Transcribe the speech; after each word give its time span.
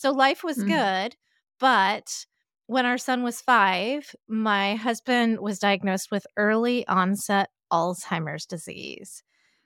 So 0.00 0.12
life 0.12 0.42
was 0.42 0.56
mm. 0.56 0.68
good. 0.68 1.16
But 1.58 2.24
when 2.68 2.86
our 2.86 2.96
son 2.96 3.22
was 3.22 3.42
five, 3.42 4.14
my 4.26 4.76
husband 4.76 5.40
was 5.40 5.58
diagnosed 5.58 6.10
with 6.10 6.26
early 6.38 6.88
onset 6.88 7.50
Alzheimer's 7.70 8.46
disease. 8.46 9.22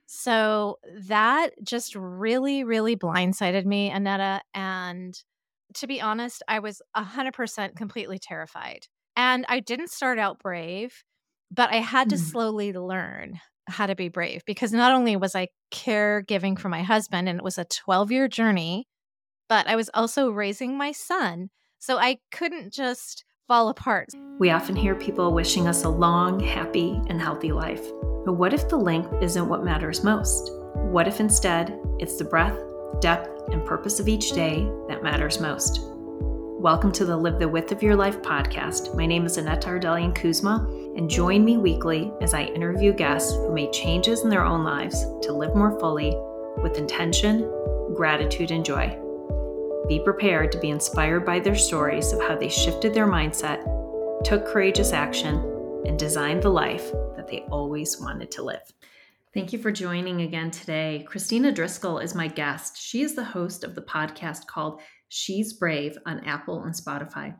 So 0.07 0.79
that 1.07 1.51
just 1.63 1.95
really, 1.95 2.65
really 2.65 2.97
blindsided 2.97 3.65
me, 3.65 3.91
Annetta. 3.91 4.41
And 4.53 5.15
to 5.75 5.87
be 5.87 6.01
honest, 6.01 6.43
I 6.49 6.59
was 6.59 6.83
100% 6.97 7.77
completely 7.77 8.19
terrified. 8.19 8.89
And 9.15 9.47
I 9.49 9.61
didn't 9.61 9.91
start 9.91 10.19
out 10.19 10.41
brave, 10.41 11.05
but 11.53 11.73
I 11.73 11.77
had 11.77 12.11
to 12.11 12.17
mm. 12.17 12.21
slowly 12.21 12.73
learn 12.73 13.39
how 13.69 13.87
to 13.87 13.95
be 13.95 14.09
brave 14.09 14.43
because 14.47 14.73
not 14.73 14.91
only 14.91 15.15
was 15.15 15.37
I 15.37 15.47
caregiving 15.73 16.59
for 16.59 16.69
my 16.69 16.83
husband 16.83 17.29
and 17.29 17.39
it 17.39 17.45
was 17.45 17.57
a 17.57 17.65
12 17.65 18.11
year 18.11 18.27
journey, 18.27 18.89
but 19.49 19.67
I 19.67 19.77
was 19.77 19.91
also 19.95 20.31
raising 20.31 20.77
my 20.77 20.93
son. 20.93 21.51
So 21.79 21.99
I 21.99 22.19
couldn't 22.33 22.73
just 22.73 23.25
fall 23.47 23.69
apart. 23.69 24.09
We 24.39 24.51
often 24.51 24.75
hear 24.75 24.95
people 24.95 25.35
wishing 25.35 25.69
us 25.69 25.85
a 25.85 25.89
long, 25.89 26.41
happy, 26.41 27.01
and 27.09 27.21
healthy 27.21 27.53
life. 27.53 27.85
But 28.25 28.35
what 28.35 28.55
if 28.55 28.69
the 28.69 28.79
length 28.79 29.15
isn't 29.23 29.49
what 29.49 29.65
matters 29.65 30.03
most? 30.03 30.51
What 30.77 31.07
if 31.07 31.21
instead 31.21 31.79
it's 31.99 32.17
the 32.17 32.25
breadth, 32.25 32.59
depth, 33.01 33.29
and 33.53 33.65
purpose 33.67 34.01
of 34.01 34.09
each 34.09 34.33
day 34.33 34.67
that 34.89 35.03
matters 35.03 35.41
most? 35.41 35.81
Welcome 35.83 36.93
to 36.93 37.05
the 37.05 37.17
Live 37.17 37.39
the 37.39 37.47
Width 37.47 37.71
of 37.73 37.83
Your 37.83 37.95
Life 37.95 38.23
podcast. 38.23 38.97
My 38.97 39.05
name 39.05 39.27
is 39.27 39.37
Annette 39.37 39.67
Ardelian 39.67 40.15
Kuzma, 40.15 40.67
and 40.97 41.11
join 41.11 41.45
me 41.45 41.59
weekly 41.59 42.11
as 42.23 42.33
I 42.33 42.45
interview 42.45 42.95
guests 42.95 43.35
who 43.35 43.53
made 43.53 43.75
changes 43.75 44.23
in 44.23 44.31
their 44.31 44.45
own 44.45 44.65
lives 44.65 45.05
to 45.21 45.33
live 45.35 45.55
more 45.55 45.79
fully 45.79 46.17
with 46.63 46.79
intention, 46.79 47.43
gratitude, 47.95 48.51
and 48.51 48.65
joy. 48.65 48.99
Be 49.89 50.01
prepared 50.01 50.51
to 50.53 50.59
be 50.59 50.71
inspired 50.71 51.27
by 51.27 51.41
their 51.41 51.55
stories 51.55 52.13
of 52.15 52.23
how 52.23 52.37
they 52.37 52.49
shifted 52.49 52.95
their 52.95 53.07
mindset, 53.07 53.63
took 54.25 54.47
courageous 54.47 54.95
action, 54.95 55.37
and 55.85 55.99
designed 55.99 56.43
the 56.43 56.49
life 56.49 56.91
that 57.17 57.29
they 57.29 57.41
always 57.51 58.01
wanted 58.01 58.31
to 58.31 58.43
live. 58.43 58.73
Thank 59.35 59.53
you 59.53 59.59
for 59.59 59.71
joining 59.71 60.23
again 60.23 60.51
today. 60.51 61.05
Kristina 61.07 61.55
Driscoll 61.55 61.99
is 61.99 62.15
my 62.15 62.29
guest. 62.29 62.81
She 62.81 63.03
is 63.03 63.15
the 63.15 63.25
host 63.25 63.63
of 63.63 63.75
the 63.75 63.83
podcast 63.83 64.47
called 64.47 64.81
She's 65.11 65.53
Brave 65.53 65.99
on 66.07 66.21
Apple 66.21 66.63
and 66.63 66.75
Spotify. 66.75 67.35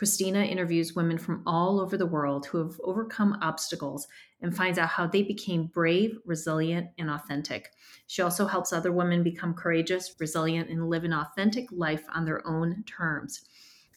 Kristina 0.00 0.48
interviews 0.48 0.94
women 0.94 1.18
from 1.18 1.42
all 1.44 1.78
over 1.78 1.98
the 1.98 2.06
world 2.06 2.46
who 2.46 2.56
have 2.56 2.80
overcome 2.82 3.36
obstacles 3.42 4.08
and 4.40 4.56
finds 4.56 4.78
out 4.78 4.88
how 4.88 5.06
they 5.06 5.22
became 5.22 5.66
brave, 5.66 6.16
resilient, 6.24 6.88
and 6.96 7.10
authentic. 7.10 7.72
She 8.06 8.22
also 8.22 8.46
helps 8.46 8.72
other 8.72 8.92
women 8.92 9.22
become 9.22 9.52
courageous, 9.52 10.14
resilient, 10.18 10.70
and 10.70 10.88
live 10.88 11.04
an 11.04 11.12
authentic 11.12 11.66
life 11.70 12.04
on 12.14 12.24
their 12.24 12.46
own 12.46 12.82
terms. 12.84 13.42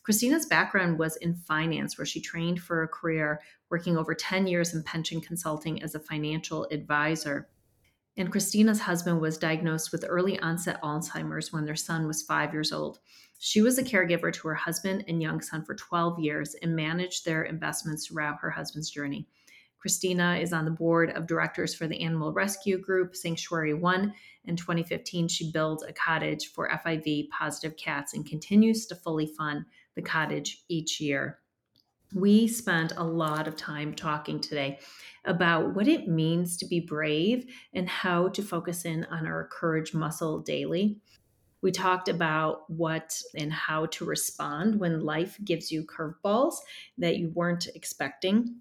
Kristina's 0.03 0.45
background 0.45 0.99
was 0.99 1.15
in 1.17 1.35
finance, 1.35 1.97
where 1.97 2.05
she 2.05 2.19
trained 2.19 2.61
for 2.61 2.83
a 2.83 2.87
career 2.89 3.39
working 3.69 3.95
over 3.95 4.13
10 4.13 4.45
years 4.45 4.73
in 4.73 4.83
pension 4.83 5.21
consulting 5.21 5.81
as 5.81 5.95
a 5.95 5.99
financial 6.01 6.67
advisor. 6.69 7.47
And 8.17 8.29
Kristina's 8.29 8.81
husband 8.81 9.21
was 9.21 9.37
diagnosed 9.37 9.93
with 9.93 10.03
early 10.05 10.37
onset 10.39 10.81
Alzheimer's 10.83 11.53
when 11.53 11.63
their 11.63 11.77
son 11.77 12.05
was 12.05 12.21
five 12.21 12.51
years 12.51 12.73
old. 12.73 12.99
She 13.45 13.61
was 13.61 13.77
a 13.77 13.83
caregiver 13.83 14.31
to 14.31 14.47
her 14.47 14.55
husband 14.55 15.03
and 15.09 15.21
young 15.21 15.41
son 15.41 15.65
for 15.65 15.75
12 15.75 16.17
years 16.17 16.55
and 16.61 16.73
managed 16.73 17.25
their 17.25 17.43
investments 17.43 18.07
throughout 18.07 18.37
her 18.39 18.49
husband's 18.49 18.89
journey. 18.89 19.27
Kristina 19.85 20.41
is 20.41 20.53
on 20.53 20.63
the 20.63 20.71
board 20.71 21.09
of 21.09 21.27
directors 21.27 21.75
for 21.75 21.85
the 21.85 21.99
animal 21.99 22.31
rescue 22.31 22.79
group 22.79 23.17
Sanctuary 23.17 23.73
One. 23.73 24.13
In 24.45 24.55
2015, 24.55 25.27
she 25.27 25.51
built 25.51 25.83
a 25.85 25.91
cottage 25.91 26.53
for 26.53 26.69
FIV 26.69 27.27
positive 27.31 27.75
cats 27.75 28.13
and 28.13 28.25
continues 28.25 28.85
to 28.85 28.95
fully 28.95 29.27
fund 29.27 29.65
the 29.95 30.01
cottage 30.01 30.63
each 30.69 31.01
year. 31.01 31.39
We 32.15 32.47
spent 32.47 32.93
a 32.95 33.03
lot 33.03 33.49
of 33.49 33.57
time 33.57 33.93
talking 33.93 34.39
today 34.39 34.79
about 35.25 35.75
what 35.75 35.89
it 35.89 36.07
means 36.07 36.55
to 36.57 36.65
be 36.65 36.79
brave 36.79 37.53
and 37.73 37.89
how 37.89 38.29
to 38.29 38.41
focus 38.41 38.85
in 38.85 39.03
on 39.11 39.27
our 39.27 39.49
courage 39.51 39.93
muscle 39.93 40.39
daily. 40.39 41.01
We 41.63 41.71
talked 41.71 42.09
about 42.09 42.69
what 42.69 43.17
and 43.35 43.51
how 43.51 43.85
to 43.85 44.03
respond 44.03 44.77
when 44.81 44.99
life 44.99 45.37
gives 45.45 45.71
you 45.71 45.85
curveballs 45.85 46.55
that 46.97 47.15
you 47.15 47.31
weren't 47.33 47.67
expecting. 47.73 48.57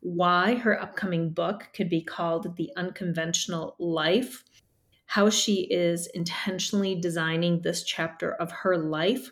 Why 0.00 0.54
her 0.54 0.80
upcoming 0.80 1.30
book 1.30 1.68
could 1.74 1.90
be 1.90 2.00
called 2.00 2.56
The 2.56 2.70
Unconventional 2.74 3.76
Life. 3.78 4.42
How 5.04 5.28
she 5.28 5.64
is 5.64 6.06
intentionally 6.14 6.94
designing 6.98 7.60
this 7.60 7.84
chapter 7.84 8.32
of 8.36 8.50
her 8.50 8.78
life 8.78 9.30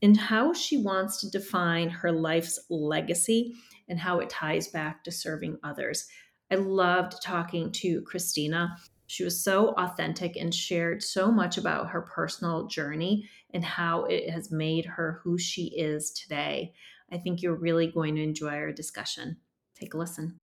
and 0.00 0.16
how 0.16 0.52
she 0.52 0.78
wants 0.78 1.20
to 1.20 1.30
define 1.30 1.90
her 1.90 2.12
life's 2.12 2.58
legacy 2.70 3.56
and 3.88 3.98
how 3.98 4.20
it 4.20 4.30
ties 4.30 4.68
back 4.68 5.02
to 5.04 5.10
serving 5.10 5.58
others. 5.64 6.06
I 6.52 6.54
loved 6.54 7.20
talking 7.20 7.72
to 7.72 8.02
Kristina. 8.02 8.76
She 9.10 9.24
was 9.24 9.42
so 9.42 9.70
authentic 9.70 10.36
and 10.36 10.54
shared 10.54 11.02
so 11.02 11.32
much 11.32 11.58
about 11.58 11.90
her 11.90 12.00
personal 12.00 12.68
journey 12.68 13.28
and 13.52 13.64
how 13.64 14.04
it 14.04 14.30
has 14.30 14.52
made 14.52 14.86
her 14.86 15.20
who 15.24 15.36
she 15.36 15.64
is 15.76 16.12
today. 16.12 16.74
I 17.10 17.18
think 17.18 17.42
you're 17.42 17.56
really 17.56 17.88
going 17.88 18.14
to 18.14 18.22
enjoy 18.22 18.50
our 18.50 18.70
discussion. 18.70 19.38
Take 19.74 19.94
a 19.94 19.98
listen. 19.98 20.38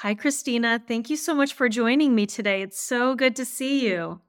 Hi, 0.00 0.14
Kristina. 0.14 0.86
Thank 0.86 1.08
you 1.08 1.16
so 1.16 1.34
much 1.34 1.54
for 1.54 1.70
joining 1.70 2.14
me 2.14 2.26
today. 2.26 2.60
It's 2.60 2.78
so 2.78 3.14
good 3.14 3.34
to 3.36 3.46
see 3.46 3.88
you. 3.88 4.20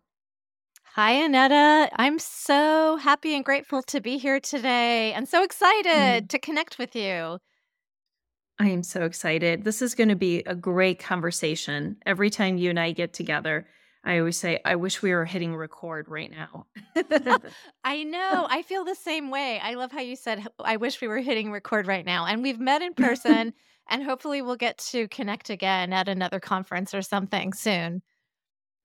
Hi, 0.94 1.12
Annetta. 1.12 1.90
I'm 1.98 2.20
so 2.20 2.96
happy 2.96 3.36
and 3.36 3.44
grateful 3.44 3.84
to 3.88 4.00
be 4.00 4.18
here 4.18 4.40
today 4.40 5.12
and 5.12 5.28
so 5.28 5.44
excited 5.44 6.24
mm. 6.24 6.30
to 6.30 6.40
connect 6.40 6.80
with 6.80 6.96
you. 6.96 7.40
I 8.60 8.70
am 8.70 8.84
so 8.84 9.04
excited. 9.04 9.64
This 9.64 9.82
is 9.82 9.94
going 9.94 10.10
to 10.10 10.16
be 10.16 10.40
a 10.40 10.56
great 10.56 11.00
conversation. 11.00 11.98
Every 12.06 12.30
time 12.30 12.58
you 12.58 12.72
and 12.72 12.80
I 12.80 12.92
get 12.92 13.14
together, 13.14 13.68
I 14.04 14.20
always 14.20 14.38
say, 14.38 14.60
I 14.66 14.76
wish 14.76 15.02
we 15.02 15.14
were 15.14 15.26
hitting 15.26 15.56
record 15.56 16.08
right 16.08 16.32
now. 16.32 16.66
I 17.84 18.04
know. 18.04 18.48
I 18.50 18.64
feel 18.64 18.84
the 18.84 18.96
same 18.96 19.30
way. 19.30 19.60
I 19.62 19.76
love 19.76 19.92
how 19.92 20.00
you 20.00 20.16
said, 20.16 20.48
I 20.64 20.78
wish 20.78 21.02
we 21.02 21.08
were 21.08 21.20
hitting 21.20 21.52
record 21.52 21.86
right 21.86 22.06
now. 22.06 22.26
And 22.26 22.42
we've 22.42 22.60
met 22.60 22.82
in 22.82 22.94
person, 22.96 23.54
and 23.90 24.04
hopefully 24.04 24.42
we'll 24.42 24.56
get 24.56 24.80
to 24.90 25.08
connect 25.10 25.50
again 25.50 25.94
at 25.94 26.08
another 26.08 26.40
conference 26.40 26.96
or 26.96 27.04
something 27.04 27.54
soon. 27.54 28.02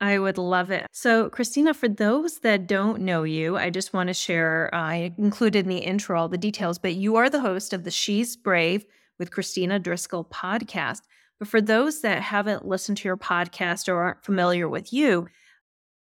I 0.02 0.18
would 0.18 0.36
love 0.36 0.72
it. 0.72 0.86
So, 0.90 1.30
Kristina, 1.30 1.74
for 1.76 1.88
those 1.88 2.40
that 2.40 2.66
don't 2.66 3.02
know 3.02 3.22
you, 3.22 3.56
I 3.56 3.70
just 3.70 3.94
want 3.94 4.08
to 4.08 4.14
share, 4.14 4.68
uh, 4.74 4.78
I 4.78 5.14
included 5.16 5.64
in 5.64 5.68
the 5.68 5.78
intro 5.78 6.18
all 6.18 6.28
the 6.28 6.36
details, 6.36 6.78
but 6.78 6.94
you 6.94 7.14
are 7.16 7.30
the 7.30 7.40
host 7.40 7.72
of 7.72 7.84
the 7.84 7.90
She's 7.92 8.36
Brave 8.36 8.84
with 9.22 9.30
Kristina 9.30 9.80
Driscoll 9.80 10.24
podcast. 10.24 11.02
But 11.38 11.46
for 11.46 11.60
those 11.60 12.00
that 12.00 12.20
haven't 12.20 12.66
listened 12.66 12.98
to 12.98 13.08
your 13.08 13.16
podcast 13.16 13.86
or 13.86 14.02
aren't 14.02 14.24
familiar 14.24 14.68
with 14.68 14.92
you, 14.92 15.28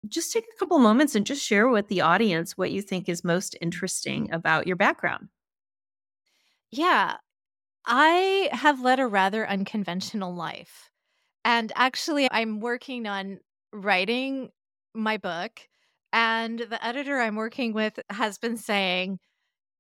just 0.06 0.34
take 0.34 0.44
a 0.44 0.59
couple 0.59 0.78
moments 0.78 1.15
and 1.15 1.25
just 1.25 1.43
share 1.43 1.66
with 1.66 1.88
the 1.88 2.03
audience 2.03 2.59
what 2.59 2.72
you 2.72 2.82
think 2.82 3.09
is 3.09 3.25
most 3.25 3.56
interesting 3.62 4.31
about 4.32 4.66
your 4.66 4.76
background. 4.76 5.28
Yeah, 6.71 7.16
I 7.87 8.50
have 8.53 8.82
led 8.82 9.00
a 9.00 9.06
rather 9.06 9.49
unconventional 9.49 10.34
life. 10.34 10.91
And 11.43 11.72
actually, 11.75 12.28
I'm 12.31 12.60
working 12.60 13.06
on 13.06 13.38
writing 13.72 14.50
my 14.94 15.16
book, 15.16 15.53
and 16.12 16.59
the 16.59 16.84
editor 16.84 17.19
I'm 17.19 17.37
working 17.37 17.72
with 17.72 17.99
has 18.10 18.37
been 18.37 18.59
saying 18.59 19.21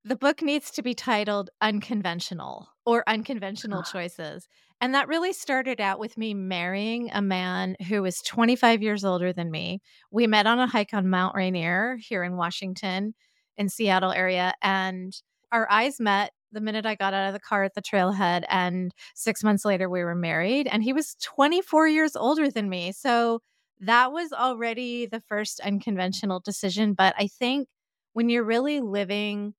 the 0.06 0.16
book 0.16 0.40
needs 0.40 0.70
to 0.70 0.82
be 0.82 0.94
titled 0.94 1.50
Unconventional 1.60 2.68
or 2.84 3.02
Unconventional 3.08 3.80
ah. 3.80 3.90
Choices. 3.90 4.46
And 4.80 4.94
that 4.94 5.08
really 5.08 5.32
started 5.32 5.80
out 5.80 5.98
with 5.98 6.16
me 6.16 6.32
marrying 6.32 7.10
a 7.12 7.20
man 7.20 7.74
who 7.88 8.02
was 8.02 8.22
25 8.22 8.82
years 8.82 9.04
older 9.04 9.32
than 9.32 9.50
me. 9.50 9.80
We 10.12 10.28
met 10.28 10.46
on 10.46 10.60
a 10.60 10.68
hike 10.68 10.94
on 10.94 11.10
Mount 11.10 11.34
Rainier 11.34 11.98
here 12.00 12.22
in 12.22 12.36
Washington, 12.36 13.14
in 13.56 13.68
Seattle 13.68 14.12
area, 14.12 14.54
and 14.62 15.12
our 15.50 15.68
eyes 15.68 15.98
met 15.98 16.30
the 16.52 16.60
minute 16.60 16.86
I 16.86 16.94
got 16.94 17.12
out 17.12 17.26
of 17.26 17.32
the 17.32 17.40
car 17.40 17.64
at 17.64 17.74
the 17.74 17.82
trailhead. 17.82 18.44
And 18.48 18.92
six 19.16 19.42
months 19.42 19.64
later, 19.64 19.90
we 19.90 20.04
were 20.04 20.14
married, 20.14 20.68
and 20.68 20.84
he 20.84 20.92
was 20.92 21.16
24 21.20 21.88
years 21.88 22.14
older 22.14 22.48
than 22.48 22.68
me. 22.68 22.92
So 22.92 23.40
that 23.80 24.12
was 24.12 24.32
already 24.32 25.06
the 25.06 25.22
first 25.28 25.58
unconventional 25.60 26.38
decision. 26.38 26.92
But 26.92 27.14
I 27.18 27.26
think 27.26 27.66
when 28.12 28.28
you're 28.28 28.44
really 28.44 28.80
living 28.80 29.54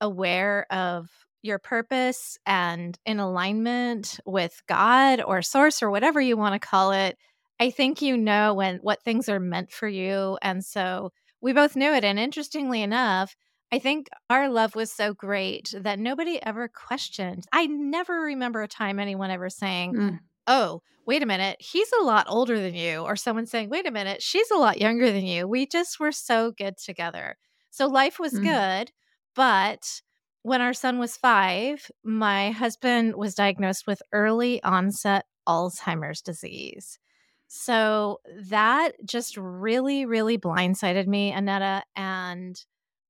aware 0.00 0.66
of 0.72 1.10
your 1.42 1.58
purpose 1.58 2.36
and 2.46 2.98
in 3.06 3.20
alignment 3.20 4.18
with 4.26 4.60
God 4.66 5.20
or 5.22 5.42
source 5.42 5.82
or 5.82 5.90
whatever 5.90 6.20
you 6.20 6.36
want 6.36 6.60
to 6.60 6.66
call 6.68 6.92
it, 6.92 7.16
I 7.60 7.70
think 7.70 8.02
you 8.02 8.16
know 8.16 8.54
when 8.54 8.78
what 8.78 9.02
things 9.02 9.28
are 9.28 9.40
meant 9.40 9.70
for 9.72 9.88
you. 9.88 10.38
And 10.42 10.64
so 10.64 11.12
we 11.40 11.52
both 11.52 11.76
knew 11.76 11.92
it. 11.92 12.04
And 12.04 12.18
interestingly 12.18 12.82
enough, 12.82 13.36
I 13.72 13.78
think 13.78 14.08
our 14.30 14.48
love 14.48 14.74
was 14.74 14.92
so 14.92 15.12
great 15.14 15.74
that 15.78 15.98
nobody 15.98 16.42
ever 16.42 16.68
questioned. 16.68 17.44
I 17.52 17.66
never 17.66 18.20
remember 18.20 18.62
a 18.62 18.68
time 18.68 18.98
anyone 18.98 19.30
ever 19.30 19.50
saying, 19.50 19.96
mm 19.96 20.18
oh, 20.46 20.82
wait 21.06 21.22
a 21.22 21.26
minute, 21.26 21.56
he's 21.60 21.90
a 22.00 22.04
lot 22.04 22.26
older 22.28 22.58
than 22.60 22.74
you, 22.74 23.00
or 23.00 23.16
someone 23.16 23.46
saying, 23.46 23.68
wait 23.70 23.86
a 23.86 23.90
minute, 23.90 24.22
she's 24.22 24.50
a 24.50 24.56
lot 24.56 24.80
younger 24.80 25.10
than 25.10 25.26
you. 25.26 25.46
We 25.46 25.66
just 25.66 26.00
were 26.00 26.12
so 26.12 26.52
good 26.52 26.76
together. 26.78 27.36
So 27.70 27.86
life 27.86 28.18
was 28.18 28.38
Mm. 28.38 28.38
good, 28.38 28.90
but 29.38 30.02
when 30.42 30.60
our 30.62 30.74
son 30.74 30.98
was 30.98 31.16
5, 31.16 31.92
my 32.04 32.50
husband 32.50 33.16
was 33.16 33.36
diagnosed 33.36 33.86
with 33.86 34.02
early 34.12 34.62
onset 34.64 35.26
Alzheimer's 35.48 36.22
disease. 36.22 36.98
So 37.46 38.18
that 38.48 38.92
just 39.06 39.36
really, 39.38 40.06
really 40.06 40.38
blindsided 40.38 41.06
me, 41.06 41.32
Annetta. 41.32 41.84
And 41.96 42.60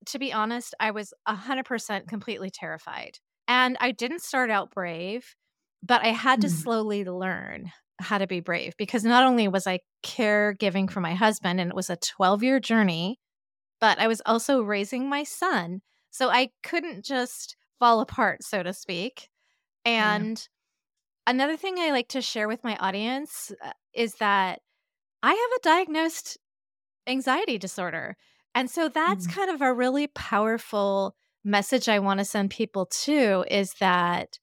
to 0.07 0.19
be 0.19 0.33
honest, 0.33 0.75
I 0.81 0.91
was 0.93 1.15
100% 1.27 2.09
completely 2.09 2.51
terrified. 2.51 3.19
And 3.49 3.79
I 3.81 3.93
didn't 3.93 4.23
start 4.23 4.51
out 4.51 4.71
brave, 4.73 5.35
but 5.83 6.03
I 6.05 6.09
had 6.11 6.43
to 6.43 6.49
Mm. 6.49 6.51
slowly 6.51 7.05
learn 7.05 7.73
how 8.01 8.19
to 8.19 8.27
be 8.27 8.41
brave 8.41 8.75
because 8.77 9.05
not 9.05 9.25
only 9.25 9.49
was 9.49 9.67
I 9.67 9.81
caregiving 10.05 10.91
for 10.91 11.01
my 11.01 11.15
husband 11.15 11.61
and 11.61 11.71
it 11.71 11.77
was 11.77 11.91
a 11.91 11.97
12 11.97 12.43
year 12.45 12.61
journey, 12.61 13.19
but 13.81 13.99
I 14.01 14.09
was 14.09 14.23
also 14.27 14.63
raising 14.63 15.09
my 15.09 15.25
son. 15.25 15.83
So 16.11 16.31
I 16.31 16.51
couldn't 16.63 17.05
just 17.05 17.57
fall 17.79 18.01
apart, 18.01 18.43
so 18.43 18.63
to 18.63 18.73
speak. 18.73 19.31
Yeah. 19.85 20.25
And 20.25 20.49
another 21.27 21.57
thing 21.57 21.79
I 21.79 21.91
like 21.91 22.09
to 22.09 22.23
share 22.23 22.49
with 22.49 22.65
my 22.65 22.77
audience 22.77 23.53
uh, 23.65 23.73
is 23.95 24.15
that 24.17 24.61
I 25.23 25.31
have 25.31 25.37
a 25.59 25.63
diagnosed 25.63 26.39
anxiety 27.07 27.59
disorder. 27.59 28.17
And 28.55 28.71
so 28.71 28.89
that's 28.89 29.27
Mm. 29.27 29.35
kind 29.35 29.51
of 29.51 29.63
a 29.63 29.73
really 29.75 30.09
powerful 30.09 31.17
message 31.45 31.89
I 31.89 31.99
want 32.01 32.19
to 32.19 32.25
send 32.25 32.51
people 32.51 32.87
to 32.87 33.45
is 33.51 33.75
that 33.81 34.39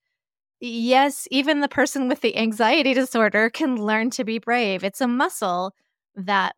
yes, 0.59 1.27
even 1.31 1.61
the 1.61 1.67
person 1.69 2.07
with 2.07 2.21
the 2.21 2.37
anxiety 2.37 2.93
disorder 2.93 3.49
can 3.49 3.77
learn 3.77 4.09
to 4.11 4.23
be 4.23 4.39
brave. 4.39 4.83
It's 4.83 5.01
a 5.01 5.07
muscle 5.07 5.75
that 6.15 6.55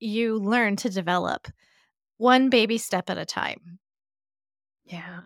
you 0.00 0.38
learn 0.38 0.76
to 0.76 0.90
develop 0.90 1.48
one 2.18 2.50
baby 2.50 2.78
step 2.78 3.10
at 3.10 3.18
a 3.18 3.26
time. 3.26 3.78
Yeah. 4.90 5.20
Uh, 5.20 5.22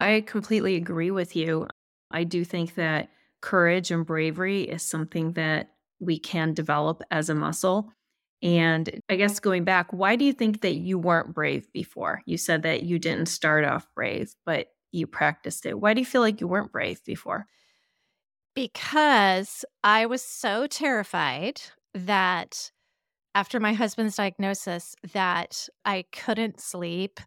I 0.00 0.20
completely 0.22 0.76
agree 0.76 1.10
with 1.10 1.36
you. 1.36 1.68
I 2.10 2.24
do 2.24 2.44
think 2.44 2.74
that 2.74 3.10
courage 3.40 3.90
and 3.90 4.04
bravery 4.06 4.62
is 4.62 4.82
something 4.82 5.32
that 5.32 5.74
we 6.00 6.18
can 6.18 6.54
develop 6.54 7.02
as 7.10 7.28
a 7.28 7.34
muscle. 7.34 7.92
And 8.42 9.00
I 9.08 9.16
guess 9.16 9.38
going 9.38 9.64
back, 9.64 9.92
why 9.92 10.16
do 10.16 10.24
you 10.24 10.32
think 10.32 10.62
that 10.62 10.74
you 10.74 10.98
weren't 10.98 11.34
brave 11.34 11.70
before? 11.72 12.22
You 12.26 12.36
said 12.36 12.62
that 12.64 12.82
you 12.82 12.98
didn't 12.98 13.26
start 13.26 13.64
off 13.64 13.88
brave, 13.94 14.34
but 14.44 14.68
you 14.90 15.06
practiced 15.06 15.64
it. 15.64 15.80
Why 15.80 15.94
do 15.94 16.00
you 16.00 16.06
feel 16.06 16.20
like 16.22 16.40
you 16.40 16.48
weren't 16.48 16.72
brave 16.72 17.04
before? 17.04 17.46
Because 18.54 19.64
I 19.82 20.06
was 20.06 20.22
so 20.22 20.66
terrified 20.66 21.62
that 21.94 22.70
after 23.34 23.60
my 23.60 23.74
husband's 23.74 24.16
diagnosis 24.16 24.96
that 25.14 25.68
I 25.84 26.04
couldn't 26.12 26.60
sleep. 26.60 27.20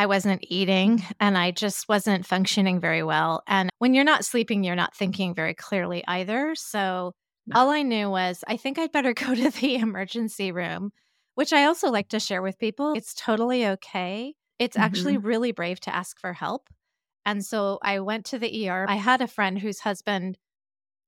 I 0.00 0.06
wasn't 0.06 0.42
eating 0.48 1.04
and 1.20 1.36
I 1.36 1.50
just 1.50 1.86
wasn't 1.86 2.24
functioning 2.24 2.80
very 2.80 3.02
well. 3.02 3.42
And 3.46 3.68
when 3.80 3.92
you're 3.92 4.02
not 4.02 4.24
sleeping, 4.24 4.64
you're 4.64 4.74
not 4.74 4.96
thinking 4.96 5.34
very 5.34 5.52
clearly 5.52 6.02
either. 6.08 6.54
So 6.54 7.12
all 7.54 7.68
I 7.68 7.82
knew 7.82 8.08
was 8.08 8.42
I 8.48 8.56
think 8.56 8.78
I'd 8.78 8.92
better 8.92 9.12
go 9.26 9.34
to 9.34 9.50
the 9.50 9.74
emergency 9.74 10.52
room, 10.52 10.92
which 11.34 11.52
I 11.52 11.64
also 11.64 11.90
like 11.90 12.08
to 12.08 12.18
share 12.18 12.40
with 12.40 12.58
people. 12.58 12.94
It's 12.94 13.12
totally 13.12 13.66
okay. 13.66 14.32
It's 14.58 14.78
actually 14.78 15.18
really 15.18 15.52
brave 15.52 15.80
to 15.80 15.94
ask 15.94 16.18
for 16.18 16.32
help. 16.32 16.68
And 17.26 17.44
so 17.44 17.78
I 17.82 18.00
went 18.00 18.24
to 18.26 18.38
the 18.38 18.70
ER. 18.70 18.86
I 18.88 18.96
had 18.96 19.20
a 19.20 19.26
friend 19.26 19.58
whose 19.58 19.80
husband 19.80 20.38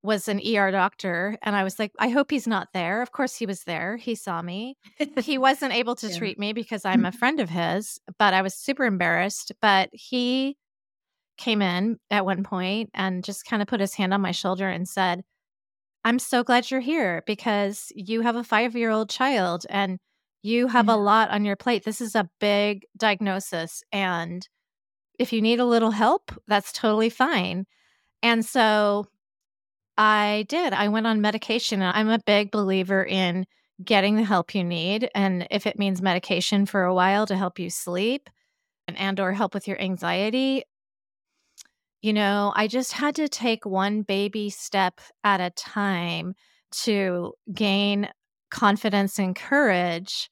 was 0.02 0.28
an 0.28 0.40
ER 0.44 0.70
doctor, 0.70 1.38
and 1.42 1.54
I 1.54 1.64
was 1.64 1.78
like, 1.78 1.92
I 1.98 2.08
hope 2.08 2.30
he's 2.30 2.46
not 2.46 2.68
there. 2.74 3.02
Of 3.02 3.12
course, 3.12 3.36
he 3.36 3.46
was 3.46 3.64
there. 3.64 3.96
He 3.96 4.14
saw 4.14 4.42
me. 4.42 4.76
He 5.20 5.38
wasn't 5.38 5.74
able 5.74 5.94
to 5.96 6.08
Yeah. 6.08 6.18
treat 6.18 6.38
me 6.38 6.52
because 6.52 6.84
I'm 6.84 7.04
a 7.04 7.12
friend 7.12 7.38
of 7.40 7.48
his, 7.50 8.00
but 8.18 8.34
I 8.34 8.42
was 8.42 8.54
super 8.54 8.84
embarrassed. 8.84 9.52
But 9.60 9.90
he 9.92 10.56
came 11.38 11.62
in 11.62 11.98
at 12.10 12.26
one 12.26 12.44
point 12.44 12.90
and 12.94 13.24
just 13.24 13.44
kind 13.46 13.62
of 13.62 13.68
put 13.68 13.80
his 13.80 13.94
hand 13.94 14.12
on 14.14 14.20
my 14.20 14.32
shoulder 14.32 14.68
and 14.68 14.88
said, 14.88 15.22
I'm 16.04 16.18
so 16.18 16.42
glad 16.42 16.70
you're 16.70 16.80
here 16.80 17.22
because 17.26 17.92
you 17.94 18.22
have 18.22 18.36
a 18.36 18.44
five 18.44 18.74
year 18.76 18.90
old 18.90 19.08
child 19.08 19.66
and 19.70 19.98
you 20.42 20.66
have 20.68 20.88
Yeah. 20.88 20.94
a 20.94 20.96
lot 20.96 21.30
on 21.30 21.44
your 21.44 21.56
plate. 21.56 21.84
This 21.84 22.00
is 22.00 22.14
a 22.16 22.28
big 22.40 22.84
diagnosis. 22.96 23.82
And 23.92 24.46
if 25.18 25.32
you 25.32 25.40
need 25.42 25.60
a 25.60 25.64
little 25.64 25.92
help, 25.92 26.32
that's 26.48 26.72
totally 26.72 27.10
fine. 27.10 27.66
And 28.22 28.44
so 28.44 29.06
I 29.96 30.46
did. 30.48 30.72
I 30.72 30.88
went 30.88 31.06
on 31.06 31.20
medication. 31.20 31.82
I'm 31.82 32.08
a 32.08 32.18
big 32.24 32.50
believer 32.50 33.04
in 33.04 33.46
getting 33.84 34.16
the 34.16 34.24
help 34.24 34.54
you 34.54 34.64
need. 34.64 35.10
And 35.14 35.46
if 35.50 35.66
it 35.66 35.78
means 35.78 36.00
medication 36.00 36.66
for 36.66 36.84
a 36.84 36.94
while 36.94 37.26
to 37.26 37.36
help 37.36 37.58
you 37.58 37.70
sleep 37.70 38.30
and, 38.88 38.98
and 38.98 39.20
or 39.20 39.32
help 39.32 39.54
with 39.54 39.68
your 39.68 39.80
anxiety, 39.80 40.64
you 42.00 42.12
know, 42.12 42.52
I 42.56 42.66
just 42.66 42.92
had 42.92 43.14
to 43.16 43.28
take 43.28 43.64
one 43.64 44.02
baby 44.02 44.50
step 44.50 45.00
at 45.22 45.40
a 45.40 45.50
time 45.50 46.34
to 46.82 47.34
gain 47.52 48.08
confidence 48.50 49.18
and 49.18 49.36
courage. 49.36 50.28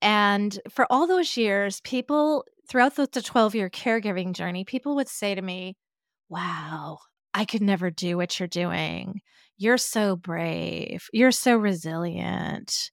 And 0.00 0.58
for 0.70 0.86
all 0.90 1.06
those 1.06 1.36
years, 1.36 1.80
people 1.82 2.44
throughout 2.68 2.94
the 2.96 3.06
12 3.06 3.54
year 3.54 3.68
caregiving 3.70 4.32
journey, 4.32 4.64
people 4.64 4.94
would 4.96 5.08
say 5.08 5.34
to 5.34 5.42
me, 5.42 5.76
Wow, 6.28 6.98
I 7.34 7.44
could 7.44 7.62
never 7.62 7.90
do 7.90 8.16
what 8.16 8.38
you're 8.38 8.46
doing. 8.46 9.20
You're 9.56 9.78
so 9.78 10.16
brave. 10.16 11.08
You're 11.12 11.32
so 11.32 11.56
resilient. 11.56 12.90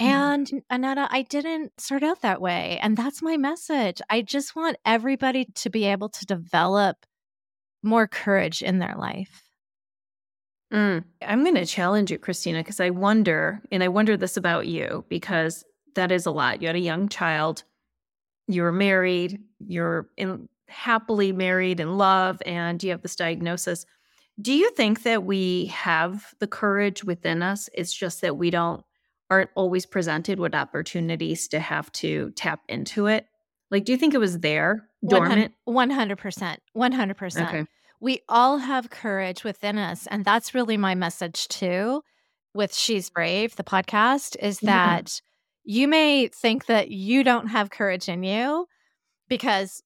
Mhm. 0.00 0.06
And 0.06 0.52
Anetta, 0.70 1.08
I 1.10 1.22
didn't 1.22 1.80
start 1.80 2.02
out 2.02 2.20
that 2.20 2.40
way. 2.40 2.78
And 2.82 2.96
that's 2.96 3.22
my 3.22 3.36
message. 3.36 4.00
I 4.10 4.22
just 4.22 4.54
want 4.54 4.76
everybody 4.84 5.46
to 5.46 5.70
be 5.70 5.84
able 5.84 6.08
to 6.10 6.26
develop 6.26 7.06
more 7.82 8.06
courage 8.06 8.62
in 8.62 8.78
their 8.78 8.94
life. 8.96 9.42
Mm. 10.72 11.04
I'm 11.22 11.44
going 11.44 11.54
to 11.54 11.64
challenge 11.64 12.10
you, 12.10 12.18
Kristina, 12.18 12.58
because 12.58 12.80
I 12.80 12.90
wonder, 12.90 13.62
and 13.70 13.82
I 13.82 13.88
wonder 13.88 14.16
this 14.16 14.36
about 14.36 14.66
you, 14.66 15.04
because 15.08 15.64
that 15.94 16.10
is 16.10 16.26
a 16.26 16.30
lot. 16.30 16.60
You 16.60 16.68
had 16.68 16.76
a 16.76 16.80
young 16.80 17.08
child, 17.08 17.62
you 18.48 18.62
were 18.62 18.72
married, 18.72 19.40
you're 19.60 20.08
in, 20.16 20.48
happily 20.68 21.32
married 21.32 21.80
in 21.80 21.96
love, 21.98 22.42
and 22.46 22.82
you 22.82 22.90
have 22.90 23.02
this 23.02 23.16
diagnosis. 23.16 23.86
Do 24.40 24.52
you 24.52 24.70
think 24.72 25.02
that 25.04 25.24
we 25.24 25.66
have 25.66 26.34
the 26.40 26.46
courage 26.46 27.04
within 27.04 27.42
us? 27.42 27.68
It's 27.72 27.92
just 27.94 28.20
that 28.20 28.36
we 28.36 28.50
don't 28.50 28.84
aren't 29.28 29.50
always 29.56 29.86
presented 29.86 30.38
with 30.38 30.54
opportunities 30.54 31.48
to 31.48 31.58
have 31.58 31.90
to 31.90 32.30
tap 32.36 32.60
into 32.68 33.06
it. 33.06 33.26
Like, 33.72 33.84
do 33.84 33.90
you 33.90 33.98
think 33.98 34.14
it 34.14 34.18
was 34.18 34.38
there, 34.38 34.88
dormant? 35.04 35.52
100%. 35.68 36.56
100%. 36.76 37.48
Okay. 37.48 37.64
We 37.98 38.20
all 38.28 38.58
have 38.58 38.90
courage 38.90 39.42
within 39.42 39.78
us. 39.78 40.06
And 40.08 40.24
that's 40.24 40.54
really 40.54 40.76
my 40.76 40.94
message 40.94 41.48
too 41.48 42.02
with 42.54 42.72
She's 42.72 43.10
Brave, 43.10 43.56
the 43.56 43.64
podcast, 43.64 44.36
is 44.40 44.62
Yeah. 44.62 45.00
that 45.00 45.20
you 45.64 45.88
may 45.88 46.28
think 46.28 46.66
that 46.66 46.90
you 46.90 47.24
don't 47.24 47.48
have 47.48 47.70
courage 47.70 48.08
in 48.08 48.22
you 48.22 48.66
because 49.28 49.82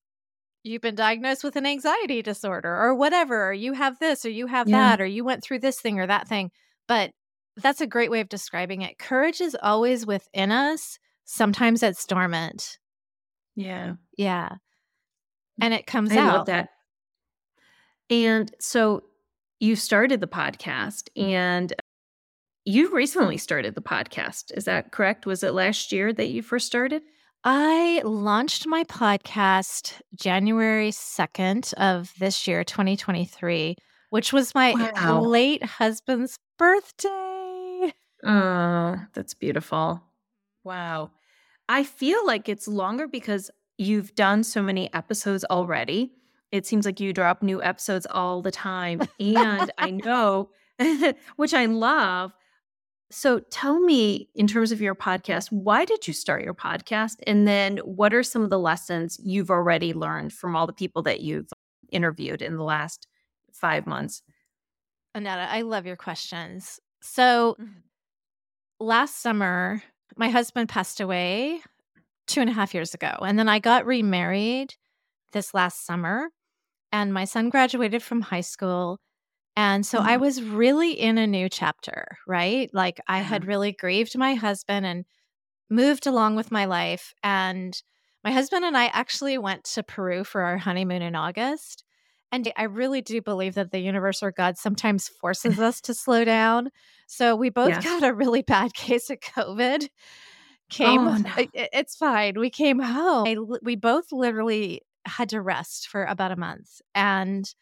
you've 0.62 0.82
been 0.82 0.94
diagnosed 0.94 1.42
with 1.44 1.56
an 1.56 1.66
anxiety 1.66 2.22
disorder 2.22 2.74
or 2.74 2.94
whatever, 2.94 3.48
or 3.48 3.52
you 3.52 3.72
have 3.72 3.98
this, 3.98 4.24
or 4.24 4.30
you 4.30 4.46
have 4.46 4.68
Yeah. 4.68 4.78
that, 4.90 5.00
or 5.00 5.06
you 5.06 5.24
went 5.24 5.42
through 5.42 5.60
this 5.60 5.80
thing 5.80 5.98
or 5.98 6.06
that 6.06 6.28
thing. 6.28 6.50
But 6.86 7.12
that's 7.56 7.80
a 7.80 7.86
great 7.86 8.10
way 8.10 8.20
of 8.20 8.28
describing 8.28 8.82
it. 8.82 8.98
Courage 8.98 9.40
is 9.40 9.56
always 9.62 10.06
within 10.06 10.50
us. 10.52 10.98
Sometimes 11.24 11.82
it's 11.82 12.04
dormant. 12.06 12.78
Yeah. 13.56 13.94
Yeah. 14.16 14.56
And 15.60 15.74
it 15.74 15.86
comes 15.86 16.12
I 16.12 16.18
out. 16.18 16.34
love 16.36 16.46
that. 16.46 16.70
And 18.08 18.52
so 18.58 19.04
you 19.60 19.76
started 19.76 20.20
the 20.20 20.26
podcast 20.26 21.08
and 21.16 21.72
you 22.64 22.94
recently 22.94 23.36
started 23.36 23.74
the 23.74 23.82
podcast. 23.82 24.56
Is 24.56 24.64
that 24.64 24.92
correct? 24.92 25.26
Was 25.26 25.42
it 25.42 25.52
last 25.54 25.92
year 25.92 26.12
that 26.12 26.28
you 26.28 26.42
first 26.42 26.66
started? 26.66 27.02
I 27.44 28.02
launched 28.04 28.66
my 28.66 28.84
podcast 28.84 30.00
January 30.14 30.90
2nd 30.90 31.72
of 31.74 32.12
this 32.18 32.46
year, 32.46 32.64
2023, 32.64 33.76
which 34.10 34.32
was 34.32 34.54
my 34.54 34.74
Wow. 34.94 35.20
late 35.22 35.64
husband's 35.64 36.38
birthday. 36.58 37.94
Oh, 38.22 38.96
that's 39.14 39.32
beautiful. 39.32 40.02
Wow. 40.64 41.12
I 41.68 41.84
feel 41.84 42.26
like 42.26 42.48
it's 42.48 42.68
longer 42.68 43.08
because 43.08 43.50
you've 43.78 44.14
done 44.14 44.44
so 44.44 44.62
many 44.62 44.92
episodes 44.92 45.44
already. 45.50 46.12
It 46.52 46.66
seems 46.66 46.84
like 46.84 47.00
you 47.00 47.14
drop 47.14 47.42
new 47.42 47.62
episodes 47.62 48.06
all 48.10 48.42
the 48.42 48.50
time. 48.50 49.00
And 49.18 49.70
I 49.78 49.90
know, 50.04 50.50
which 51.36 51.54
I 51.54 51.64
love. 51.64 52.32
So 53.10 53.40
tell 53.50 53.80
me, 53.80 54.28
in 54.34 54.46
terms 54.46 54.70
of 54.70 54.80
your 54.80 54.94
podcast, 54.94 55.50
why 55.50 55.84
did 55.84 56.06
you 56.06 56.14
start 56.14 56.44
your 56.44 56.54
podcast? 56.54 57.16
And 57.26 57.46
then 57.46 57.78
what 57.78 58.14
are 58.14 58.22
some 58.22 58.42
of 58.42 58.50
the 58.50 58.58
lessons 58.58 59.18
you've 59.22 59.50
already 59.50 59.92
learned 59.92 60.32
from 60.32 60.54
all 60.54 60.66
the 60.66 60.72
people 60.72 61.02
that 61.02 61.20
you've 61.20 61.50
interviewed 61.90 62.40
in 62.40 62.56
the 62.56 62.62
last 62.62 63.08
five 63.52 63.86
months? 63.86 64.22
Annetta, 65.14 65.48
I 65.50 65.62
love 65.62 65.86
your 65.86 65.96
questions. 65.96 66.78
So 67.02 67.56
mm-hmm. 67.60 67.80
last 68.78 69.20
summer, 69.20 69.82
my 70.16 70.28
husband 70.28 70.68
passed 70.68 71.00
away 71.00 71.62
two 72.28 72.40
and 72.40 72.48
a 72.48 72.52
half 72.52 72.74
years 72.74 72.94
ago. 72.94 73.16
And 73.22 73.36
then 73.36 73.48
I 73.48 73.58
got 73.58 73.86
remarried 73.86 74.74
this 75.32 75.52
last 75.52 75.84
summer, 75.84 76.30
and 76.92 77.12
my 77.12 77.24
son 77.24 77.50
graduated 77.50 78.02
from 78.02 78.20
high 78.20 78.40
school. 78.40 78.98
And 79.56 79.84
so 79.84 80.00
I 80.00 80.16
Mhm. 80.16 80.18
was 80.18 80.42
really 80.42 80.92
in 80.92 81.18
a 81.18 81.26
new 81.26 81.48
chapter, 81.48 82.18
right? 82.26 82.70
Like 82.72 83.00
I 83.08 83.18
had 83.18 83.46
really 83.46 83.72
grieved 83.72 84.16
my 84.16 84.34
husband 84.34 84.86
and 84.86 85.04
moved 85.70 86.06
along 86.06 86.36
with 86.36 86.50
my 86.50 86.64
life. 86.66 87.14
And 87.22 87.80
my 88.24 88.32
husband 88.32 88.64
and 88.64 88.76
I 88.76 88.86
actually 88.86 89.38
went 89.38 89.64
to 89.64 89.82
Peru 89.82 90.24
for 90.24 90.42
our 90.42 90.58
honeymoon 90.58 91.02
in 91.02 91.14
August. 91.16 91.84
And 92.32 92.52
I 92.56 92.64
really 92.64 93.02
do 93.02 93.20
believe 93.22 93.54
that 93.54 93.72
the 93.72 93.80
universe 93.80 94.22
or 94.22 94.32
God 94.32 94.56
sometimes 94.58 95.08
forces 95.08 95.58
us 95.60 95.80
to 95.82 95.94
slow 95.94 96.24
down. 96.24 96.70
So 97.06 97.34
we 97.36 97.50
both 97.50 97.80
Yes. 97.80 97.82
got 97.82 98.04
a 98.04 98.14
really 98.14 98.42
bad 98.42 98.74
case 98.76 99.10
of 99.10 99.20
COVID. 99.20 99.88
Came, 100.70 101.08
Oh, 101.08 101.16
no. 101.16 101.30
it- 101.36 101.50
it's 101.54 101.96
fine. 101.96 102.38
We 102.38 102.50
came 102.50 102.78
home. 102.78 103.26
I 103.26 103.36
we 103.62 103.76
both 103.76 104.12
literally 104.12 104.82
had 105.06 105.28
to 105.30 105.40
rest 105.40 105.88
for 105.88 106.04
about 106.04 106.32
a 106.32 106.36
month. 106.36 106.80
And 106.94 107.52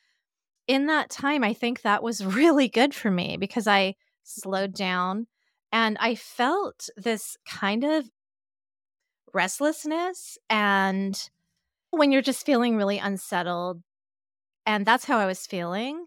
in 0.69 0.87
that 0.87 1.11
time, 1.11 1.43
I 1.43 1.55
think 1.55 1.83
that 1.83 2.03
was 2.03 2.25
really 2.25 2.69
good 2.69 2.95
for 2.95 3.11
me 3.11 3.37
because 3.37 3.67
I 3.67 3.97
slowed 4.23 4.75
down 4.75 5.27
and 5.73 5.97
I 5.99 6.15
felt 6.15 6.89
this 6.97 7.37
kind 7.47 7.83
of 7.83 8.09
restlessness. 9.35 10.39
And 10.49 11.19
when 11.91 12.13
you're 12.13 12.23
just 12.23 12.47
feeling 12.47 12.77
really 12.77 12.99
unsettled, 12.99 13.83
and 14.67 14.85
that's 14.85 15.07
how 15.07 15.19
I 15.19 15.27
was 15.27 15.47
feeling. 15.47 16.07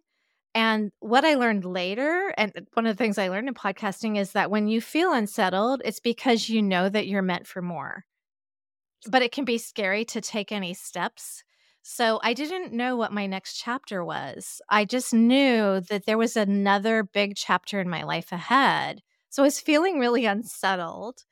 And 0.54 0.92
what 1.00 1.26
I 1.26 1.36
learned 1.36 1.66
later, 1.66 2.34
and 2.38 2.68
one 2.74 2.86
of 2.86 2.96
the 2.96 3.02
things 3.02 3.18
I 3.18 3.30
learned 3.30 3.48
in 3.48 3.54
podcasting 3.54 4.20
is 4.20 4.34
that 4.34 4.52
when 4.52 4.68
you 4.68 4.82
feel 4.82 5.14
unsettled, 5.14 5.82
it's 5.86 6.00
because 6.00 6.50
you 6.50 6.62
know 6.62 6.90
that 6.90 7.08
you're 7.08 7.22
meant 7.22 7.48
for 7.48 7.62
more. 7.62 8.06
But 9.08 9.22
it 9.22 9.32
can 9.32 9.46
be 9.46 9.58
scary 9.58 10.06
to 10.06 10.22
take 10.22 10.52
any 10.52 10.74
steps. 10.74 11.44
So 11.84 12.20
I 12.24 12.34
didn't 12.34 12.74
know 12.74 12.96
what 12.96 13.12
my 13.12 13.26
next 13.26 13.56
chapter 13.56 14.04
was. 14.06 14.62
I 14.70 14.86
just 14.86 15.14
knew 15.14 15.82
that 15.90 16.06
there 16.06 16.18
was 16.18 16.38
another 16.38 17.04
big 17.04 17.36
chapter 17.36 17.80
in 17.80 17.90
my 17.90 18.04
life 18.04 18.32
ahead. 18.32 19.02
So 19.30 19.44
I 19.44 19.48
was 19.48 19.60
feeling 19.60 20.00
really 20.00 20.26
unsettled. 20.26 21.24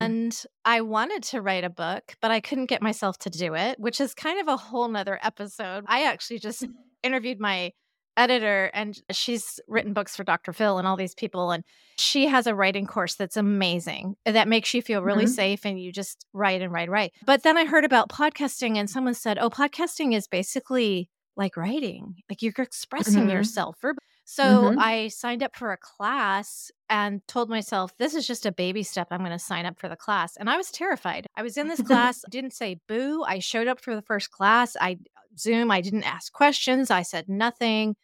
Mm-hmm. 0.00 0.12
And 0.12 0.42
I 0.64 0.80
wanted 0.80 1.22
to 1.24 1.40
write 1.40 1.64
a 1.64 1.70
book, 1.70 2.14
but 2.20 2.30
I 2.30 2.40
couldn't 2.40 2.66
get 2.66 2.82
myself 2.82 3.18
to 3.18 3.30
do 3.30 3.54
it, 3.54 3.78
which 3.78 4.00
is 4.00 4.14
kind 4.14 4.40
of 4.40 4.48
a 4.48 4.56
whole 4.56 4.88
nother 4.88 5.18
episode. 5.22 5.84
I 5.86 6.04
actually 6.04 6.40
just 6.40 6.66
interviewed 7.02 7.38
my 7.40 7.72
editor 8.16 8.70
and 8.74 9.00
she's 9.10 9.58
written 9.68 9.92
books 9.92 10.14
for 10.14 10.24
Dr. 10.24 10.52
Phil 10.52 10.78
and 10.78 10.86
all 10.86 10.96
these 10.96 11.14
people 11.14 11.50
and 11.50 11.64
she 11.98 12.26
has 12.26 12.46
a 12.46 12.54
writing 12.54 12.86
course 12.86 13.14
that's 13.14 13.36
amazing 13.36 14.16
that 14.26 14.48
makes 14.48 14.74
you 14.74 14.82
feel 14.82 15.02
really 15.02 15.24
Mhm. 15.24 15.28
safe 15.34 15.64
and 15.64 15.80
you 15.80 15.92
just 15.92 16.26
write 16.32 16.60
and 16.62 16.72
write 16.72 16.90
write. 16.90 17.12
But 17.24 17.42
then 17.42 17.56
I 17.56 17.64
heard 17.64 17.84
about 17.84 18.08
podcasting 18.10 18.76
and 18.76 18.88
someone 18.90 19.14
said, 19.14 19.38
"Oh, 19.38 19.48
podcasting 19.50 20.14
is 20.14 20.26
basically 20.28 21.08
like 21.36 21.56
writing. 21.56 22.16
Like 22.28 22.42
you're 22.42 22.52
expressing 22.58 23.26
Mhm. 23.26 23.32
yourself." 23.32 23.76
So 24.24 24.70
Mhm. 24.70 24.76
I 24.78 25.08
signed 25.08 25.42
up 25.42 25.56
for 25.56 25.72
a 25.72 25.76
class 25.76 26.70
and 26.88 27.26
told 27.26 27.50
myself, 27.50 27.96
this 27.96 28.14
is 28.14 28.26
just 28.26 28.46
a 28.46 28.52
baby 28.52 28.82
step. 28.82 29.08
I'm 29.10 29.20
going 29.20 29.32
to 29.32 29.38
sign 29.38 29.66
up 29.66 29.78
for 29.78 29.88
the 29.88 29.96
class. 29.96 30.36
And 30.36 30.48
I 30.48 30.56
was 30.56 30.70
terrified. 30.70 31.26
I 31.36 31.42
was 31.42 31.56
in 31.56 31.68
this 31.68 31.80
class, 32.10 32.24
didn't 32.30 32.52
say 32.54 32.80
boo. 32.88 33.24
I 33.26 33.40
showed 33.40 33.68
up 33.68 33.80
for 33.80 33.94
the 33.94 34.02
first 34.02 34.30
class. 34.30 34.76
I 34.80 34.98
Zoom, 35.38 35.70
I 35.70 35.80
didn't 35.80 36.04
ask 36.04 36.32
questions. 36.32 36.90
I 36.90 37.02
said 37.02 37.28
nothing. 37.28 37.96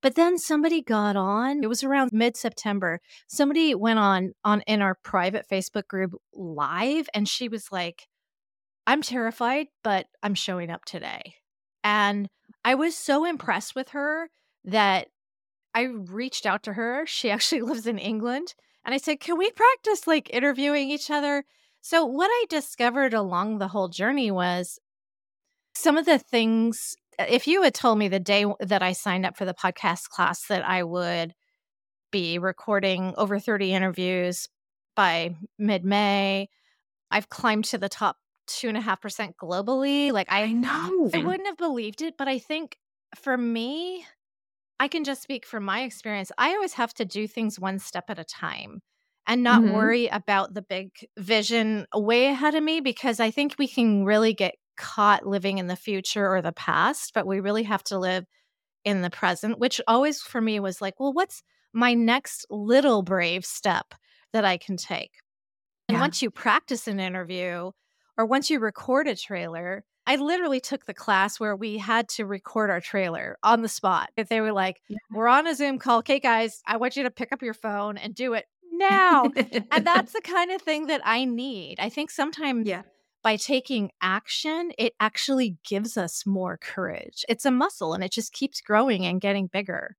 But 0.00 0.14
then 0.14 0.38
somebody 0.38 0.80
got 0.82 1.16
on. 1.16 1.62
It 1.64 1.68
was 1.68 1.82
around 1.82 2.12
mid-September. 2.12 3.00
Somebody 3.28 3.74
went 3.74 3.98
on 3.98 4.32
on 4.44 4.62
in 4.62 4.80
our 4.82 4.94
private 5.02 5.46
Facebook 5.48 5.88
group 5.88 6.12
live 6.34 7.08
and 7.14 7.28
she 7.28 7.48
was 7.48 7.72
like, 7.72 8.06
"I'm 8.86 9.02
terrified, 9.02 9.68
but 9.82 10.06
I'm 10.22 10.34
showing 10.34 10.70
up 10.70 10.84
today." 10.84 11.34
And 11.84 12.28
I 12.64 12.74
was 12.76 12.96
so 12.96 13.24
impressed 13.24 13.74
with 13.74 13.90
her 13.90 14.30
that 14.64 15.08
I 15.78 15.82
reached 15.84 16.44
out 16.44 16.64
to 16.64 16.72
her. 16.72 17.06
She 17.06 17.30
actually 17.36 17.62
lives 17.62 17.86
in 17.86 17.98
England. 17.98 18.54
And 18.84 18.94
I 18.94 18.98
said, 18.98 19.20
Can 19.20 19.38
we 19.38 19.50
practice 19.50 20.06
like 20.06 20.30
interviewing 20.32 20.90
each 20.90 21.10
other? 21.10 21.44
So, 21.80 22.04
what 22.04 22.28
I 22.30 22.44
discovered 22.48 23.14
along 23.14 23.58
the 23.58 23.68
whole 23.68 23.88
journey 23.88 24.30
was 24.30 24.78
some 25.74 25.96
of 25.96 26.06
the 26.06 26.18
things. 26.18 26.96
uh, 27.18 27.26
If 27.28 27.46
you 27.46 27.62
had 27.62 27.74
told 27.74 27.98
me 27.98 28.08
the 28.08 28.20
day 28.20 28.44
that 28.60 28.82
I 28.82 28.92
signed 28.92 29.24
up 29.26 29.36
for 29.36 29.44
the 29.44 29.54
podcast 29.54 30.08
class 30.08 30.46
that 30.48 30.66
I 30.66 30.82
would 30.82 31.34
be 32.10 32.38
recording 32.38 33.14
over 33.16 33.38
30 33.38 33.72
interviews 33.72 34.48
by 34.96 35.36
mid 35.58 35.84
May, 35.84 36.48
I've 37.10 37.28
climbed 37.28 37.66
to 37.66 37.78
the 37.78 37.88
top 37.88 38.16
2.5% 38.48 39.36
globally. 39.36 40.10
Like, 40.10 40.32
I, 40.32 40.44
I 40.44 40.52
know. 40.52 41.10
I 41.14 41.18
wouldn't 41.18 41.46
have 41.46 41.58
believed 41.58 42.02
it. 42.02 42.16
But 42.18 42.28
I 42.28 42.38
think 42.38 42.78
for 43.14 43.36
me, 43.36 44.04
I 44.80 44.88
can 44.88 45.04
just 45.04 45.22
speak 45.22 45.44
from 45.46 45.64
my 45.64 45.82
experience. 45.82 46.30
I 46.38 46.50
always 46.54 46.74
have 46.74 46.94
to 46.94 47.04
do 47.04 47.26
things 47.26 47.58
one 47.58 47.78
step 47.78 48.04
at 48.08 48.18
a 48.18 48.24
time 48.24 48.80
and 49.26 49.42
not 49.42 49.66
Mhm. 49.66 49.68
worry 49.68 50.06
about 50.06 50.54
the 50.54 50.62
big 50.62 50.90
vision 51.18 51.86
way 51.94 52.26
ahead 52.26 52.54
of 52.54 52.62
me 52.62 52.80
because 52.80 53.20
I 53.20 53.30
think 53.30 53.56
we 53.58 53.68
can 53.68 54.04
really 54.04 54.32
get 54.32 54.54
caught 54.76 55.26
living 55.26 55.58
in 55.58 55.66
the 55.66 55.76
future 55.76 56.32
or 56.32 56.40
the 56.40 56.52
past, 56.52 57.12
but 57.12 57.26
we 57.26 57.40
really 57.40 57.64
have 57.64 57.82
to 57.84 57.98
live 57.98 58.24
in 58.84 59.02
the 59.02 59.10
present, 59.10 59.58
which 59.58 59.80
always 59.88 60.22
for 60.22 60.40
me 60.40 60.60
was 60.60 60.82
like, 60.82 61.00
well, 61.00 61.12
what's 61.12 61.42
my 61.72 61.94
next 61.94 62.46
little 62.50 63.02
brave 63.02 63.44
step 63.44 63.94
that 64.32 64.44
I 64.44 64.58
can 64.58 64.76
take? 64.76 65.12
And 65.88 65.98
Yeah. 65.98 66.00
once 66.00 66.22
you 66.22 66.30
practice 66.30 66.86
an 66.88 67.00
interview 67.00 67.72
or 68.16 68.26
once 68.26 68.50
you 68.50 68.58
record 68.60 69.08
a 69.08 69.16
trailer, 69.16 69.84
I 70.08 70.16
literally 70.16 70.58
took 70.58 70.86
the 70.86 70.94
class 70.94 71.38
where 71.38 71.54
we 71.54 71.76
had 71.76 72.08
to 72.10 72.24
record 72.24 72.70
our 72.70 72.80
trailer 72.80 73.36
on 73.42 73.60
the 73.60 73.68
spot. 73.68 74.08
If 74.16 74.30
they 74.30 74.40
were 74.40 74.52
like, 74.52 74.80
Yeah. 74.88 74.96
we're 75.12 75.28
on 75.28 75.46
a 75.46 75.54
Zoom 75.54 75.78
call. 75.78 75.98
Okay, 75.98 76.18
guys, 76.18 76.62
I 76.66 76.78
want 76.78 76.96
you 76.96 77.02
to 77.02 77.10
pick 77.10 77.30
up 77.30 77.42
your 77.42 77.52
phone 77.52 77.98
and 77.98 78.14
do 78.14 78.32
it 78.32 78.46
now. 78.72 79.24
and 79.70 79.86
that's 79.86 80.14
the 80.14 80.22
kind 80.22 80.50
of 80.50 80.62
thing 80.62 80.86
that 80.86 81.02
I 81.04 81.26
need. 81.26 81.76
I 81.78 81.90
think 81.90 82.10
sometimes 82.10 82.66
yeah. 82.66 82.84
by 83.22 83.36
taking 83.36 83.90
action, 84.00 84.72
it 84.78 84.94
actually 84.98 85.58
gives 85.62 85.98
us 85.98 86.24
more 86.24 86.56
courage. 86.56 87.26
It's 87.28 87.44
a 87.44 87.50
muscle 87.50 87.92
and 87.92 88.02
it 88.02 88.10
just 88.10 88.32
keeps 88.32 88.62
growing 88.62 89.04
and 89.04 89.20
getting 89.20 89.46
bigger. 89.46 89.98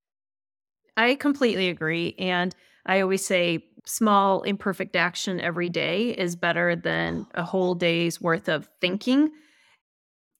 I 0.96 1.14
completely 1.14 1.68
agree. 1.68 2.16
And 2.18 2.52
I 2.84 3.00
always 3.00 3.24
say 3.24 3.64
small, 3.86 4.42
imperfect 4.42 4.96
action 4.96 5.40
every 5.40 5.68
day 5.68 6.10
is 6.10 6.34
better 6.34 6.74
than 6.74 7.28
oh. 7.36 7.42
a 7.42 7.44
whole 7.44 7.76
day's 7.76 8.20
worth 8.20 8.48
of 8.48 8.68
thinking. 8.80 9.30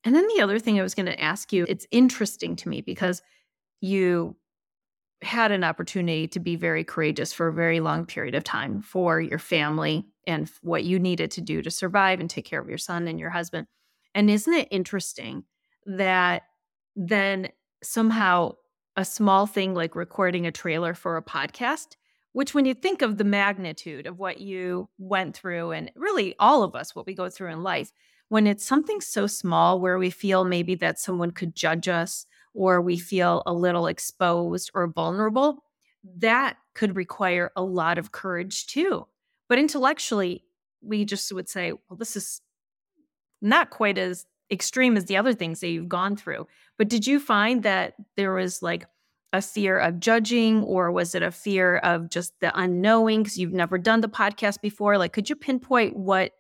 And 0.04 0.14
then 0.14 0.26
the 0.28 0.42
other 0.42 0.59
thing 0.59 0.78
I 0.78 0.83
was 0.83 0.95
going 0.95 1.07
to 1.07 1.21
ask 1.21 1.52
you, 1.52 1.66
it's 1.69 1.87
interesting 1.90 2.57
to 2.57 2.69
me 2.69 2.80
because 2.80 3.23
you 3.80 4.37
had 5.23 5.52
an 5.52 5.64
opportunity 5.64 6.26
to 6.28 6.40
be 6.40 6.57
very 6.57 6.83
courageous 6.85 7.33
for 7.33 7.49
a 7.49 7.52
very 7.52 7.80
long 7.80 8.07
period 8.07 8.35
of 8.35 8.45
time 8.45 8.80
for 8.80 9.21
your 9.21 9.38
family 9.38 10.07
and 10.26 10.50
what 10.62 10.85
you 10.85 10.99
needed 10.99 11.30
to 11.33 11.40
do 11.42 11.61
to 11.61 11.71
survive 11.71 12.21
and 12.21 12.30
take 12.30 12.47
care 12.47 12.61
of 12.61 12.69
your 12.69 12.78
son 12.78 13.07
and 13.07 13.21
your 13.21 13.30
husband. 13.30 13.66
And 14.14 14.30
isn't 14.30 14.52
it 14.52 14.69
interesting 14.71 15.45
that 15.85 16.42
then 16.97 17.49
somehow 17.83 18.52
a 18.97 19.04
small 19.04 19.47
thing 19.47 19.75
like 19.75 19.95
recording 19.95 20.47
a 20.47 20.52
trailer 20.52 20.95
for 20.95 21.16
a 21.16 21.23
podcast, 21.23 21.97
which 22.33 22.54
when 22.54 22.64
you 22.64 22.75
think 22.75 23.02
of 23.02 23.19
the 23.19 23.25
magnitude 23.25 24.07
of 24.07 24.19
what 24.19 24.40
you 24.40 24.88
went 24.99 25.37
through 25.37 25.73
and 25.73 25.90
really 25.95 26.35
all 26.38 26.62
of 26.62 26.75
us, 26.75 26.95
what 26.95 27.07
we 27.07 27.14
go 27.14 27.28
through 27.28 27.50
in 27.50 27.62
life, 27.62 27.92
when 28.31 28.47
it's 28.47 28.65
something 28.65 29.01
so 29.01 29.27
small 29.27 29.81
where 29.81 29.99
we 29.99 30.09
feel 30.09 30.45
maybe 30.45 30.77
that 30.77 31.01
someone 31.01 31.33
could 31.33 31.55
judge 31.55 31.89
us 31.89 32.27
or 32.55 32.81
we 32.81 32.97
feel 32.97 33.43
a 33.45 33.53
little 33.53 33.89
exposed 33.89 34.71
or 34.73 34.87
vulnerable, 34.87 35.65
that 36.19 36.57
could 36.75 36.95
require 36.95 37.51
a 37.57 37.63
lot 37.63 37.99
of 37.99 38.13
courage 38.13 38.69
too. 38.69 39.05
But 39.49 39.59
intellectually, 39.59 40.45
we 40.81 41.05
just 41.05 41.33
would 41.33 41.49
say, 41.49 41.73
well, 41.73 41.97
this 41.99 42.15
is 42.15 42.41
not 43.43 43.71
quite 43.71 43.99
as 43.99 44.27
extreme 44.49 44.97
as 44.97 45.07
the 45.07 45.17
other 45.17 45.35
things 45.35 45.59
that 45.59 45.69
you've 45.69 45.89
gone 45.89 46.17
through. 46.17 46.47
But 46.79 46.89
did 46.89 47.09
you 47.09 47.19
find 47.19 47.65
that 47.65 47.95
there 48.17 48.33
was 48.33 48.63
like 48.63 48.87
a 49.33 49.43
fear 49.43 49.77
of 49.77 49.99
judging, 49.99 50.63
or 50.63 50.93
was 50.93 51.17
it 51.17 51.25
a 51.25 51.33
fear 51.33 51.79
of 51.79 52.09
just 52.09 52.39
the 52.39 52.57
unknowing 52.57 53.25
because 53.25 53.39
you've 53.39 53.53
never 53.53 53.77
done 53.77 54.03
the 54.03 54.09
podcast 54.09 54.61
before? 54.61 54.99
Like, 54.99 55.13
could 55.13 55.29
you 55.29 55.35
pinpoint 55.35 55.97
what 55.97 56.33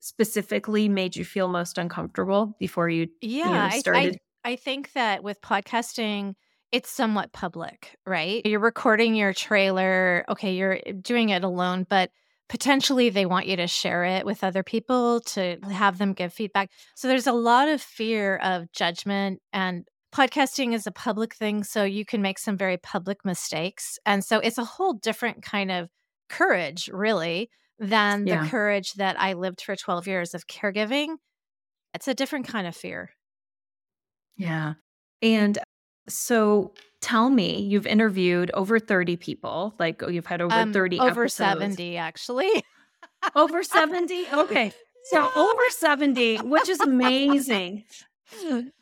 specifically 0.00 0.88
made 0.88 1.16
you 1.16 1.24
feel 1.24 1.48
most 1.48 1.78
uncomfortable 1.78 2.56
before 2.58 2.88
you, 2.88 3.08
you 3.20 3.44
know, 3.44 3.50
Yeah, 3.50 3.70
I, 3.72 3.82
I? 3.86 4.18
I 4.44 4.56
think 4.56 4.92
that 4.92 5.22
with 5.22 5.40
podcasting, 5.40 6.34
it's 6.72 6.90
somewhat 6.90 7.32
public, 7.32 7.96
right? 8.06 8.44
You're 8.44 8.60
recording 8.60 9.14
your 9.14 9.32
trailer. 9.32 10.24
Okay, 10.28 10.54
you're 10.54 10.78
eh, 10.86 10.92
doing 11.00 11.30
it 11.30 11.44
alone, 11.44 11.86
but 11.88 12.10
potentially 12.48 13.10
they 13.10 13.26
want 13.26 13.46
you 13.46 13.56
to 13.56 13.66
share 13.66 14.04
it 14.04 14.24
with 14.24 14.42
other 14.42 14.62
people 14.62 15.20
to 15.20 15.58
have 15.70 15.98
them 15.98 16.12
give 16.12 16.32
feedback. 16.32 16.70
So 16.94 17.08
there's 17.08 17.26
a 17.26 17.32
lot 17.32 17.68
of 17.68 17.80
fear 17.80 18.36
of 18.36 18.72
judgment 18.72 19.40
and 19.52 19.84
podcasting 20.14 20.72
is 20.72 20.86
a 20.86 20.90
public 20.92 21.34
thing 21.34 21.62
so 21.62 21.84
you 21.84 22.04
can 22.04 22.22
make 22.22 22.38
some 22.38 22.56
very 22.56 22.78
public 22.78 23.24
mistakes. 23.24 23.98
And 24.06 24.24
so 24.24 24.38
it's 24.38 24.58
a 24.58 24.64
whole 24.64 24.94
different 24.94 25.42
kind 25.42 25.70
of 25.70 25.88
courage, 26.28 26.88
really. 26.92 27.50
Than 27.78 28.26
yeah. 28.26 28.42
the 28.42 28.48
courage 28.48 28.94
that 28.94 29.20
I 29.20 29.34
lived 29.34 29.60
for 29.60 29.76
12 29.76 30.06
years 30.06 30.34
of 30.34 30.46
caregiving. 30.46 31.16
It's 31.94 32.08
a 32.08 32.14
different 32.14 32.46
kind 32.46 32.66
of 32.66 32.76
fear. 32.76 33.10
Yeah. 34.36 34.74
And 35.22 35.58
so 36.08 36.72
tell 37.00 37.30
me, 37.30 37.60
you've 37.60 37.86
interviewed 37.86 38.50
over 38.54 38.78
30 38.78 39.16
people, 39.16 39.74
like 39.78 40.02
oh, 40.02 40.08
you've 40.08 40.26
had 40.26 40.40
over 40.40 40.54
um, 40.54 40.72
30 40.72 41.00
over 41.00 41.24
episodes. 41.24 41.34
70 41.60 41.96
actually. 41.96 42.50
over 43.34 43.62
70? 43.62 44.26
Okay. 44.32 44.72
So 45.04 45.30
over 45.36 45.62
70, 45.70 46.38
which 46.38 46.68
is 46.68 46.80
amazing. 46.80 47.84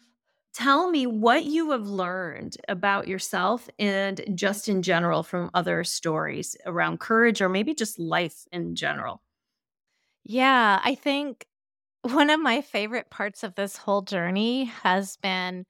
Tell 0.57 0.89
me 0.89 1.07
what 1.07 1.45
you 1.45 1.73
have 1.73 1.87
learned 1.87 2.57
about 2.67 3.09
yourself 3.09 3.69
and 3.79 4.23
just 4.35 4.71
in 4.71 4.81
general 4.81 5.23
from 5.23 5.51
other 5.53 5.85
stories 5.85 6.57
around 6.65 6.99
courage 6.99 7.43
or 7.43 7.51
maybe 7.51 7.75
just 7.75 7.99
life 7.99 8.47
in 8.51 8.75
general. 8.75 9.21
Yeah, 10.25 10.81
I 10.83 10.95
think 10.95 11.45
one 12.01 12.31
of 12.31 12.41
my 12.41 12.63
favorite 12.63 13.11
parts 13.11 13.43
of 13.43 13.55
this 13.55 13.77
whole 13.77 14.01
journey 14.01 14.65
has 14.65 15.19
been 15.19 15.67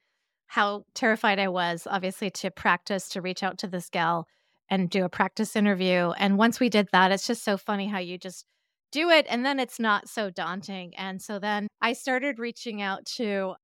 how 0.46 0.84
terrified 0.94 1.40
I 1.40 1.48
was, 1.48 1.88
obviously, 1.90 2.30
to 2.30 2.52
practice 2.52 3.08
to 3.08 3.20
reach 3.20 3.42
out 3.42 3.58
to 3.58 3.66
this 3.66 3.90
gal 3.90 4.28
and 4.70 4.88
do 4.88 5.04
a 5.04 5.08
practice 5.08 5.56
interview. 5.56 6.12
And 6.12 6.38
once 6.38 6.60
we 6.60 6.68
did 6.68 6.90
that, 6.92 7.10
it's 7.10 7.26
just 7.26 7.42
so 7.42 7.56
funny 7.56 7.88
how 7.88 7.98
you 7.98 8.18
just 8.18 8.46
do 8.92 9.10
it 9.10 9.26
and 9.28 9.44
then 9.44 9.58
it's 9.58 9.80
not 9.80 10.08
so 10.08 10.30
daunting. 10.30 10.94
And 10.96 11.20
so 11.20 11.40
then 11.40 11.66
I 11.80 11.92
started 11.92 12.38
reaching 12.38 12.82
out 12.82 13.04
to 13.16 13.56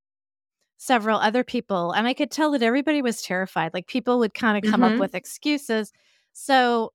several 0.82 1.20
other 1.20 1.44
people 1.44 1.92
and 1.92 2.08
I 2.08 2.12
could 2.12 2.32
tell 2.32 2.50
that 2.50 2.62
everybody 2.62 3.02
was 3.02 3.22
terrified. 3.22 3.72
Like 3.72 3.86
people 3.86 4.18
would 4.18 4.34
kind 4.34 4.56
of 4.56 4.68
come 4.68 4.80
mm-hmm. 4.80 4.94
up 4.94 5.00
with 5.00 5.14
excuses. 5.14 5.92
So 6.32 6.92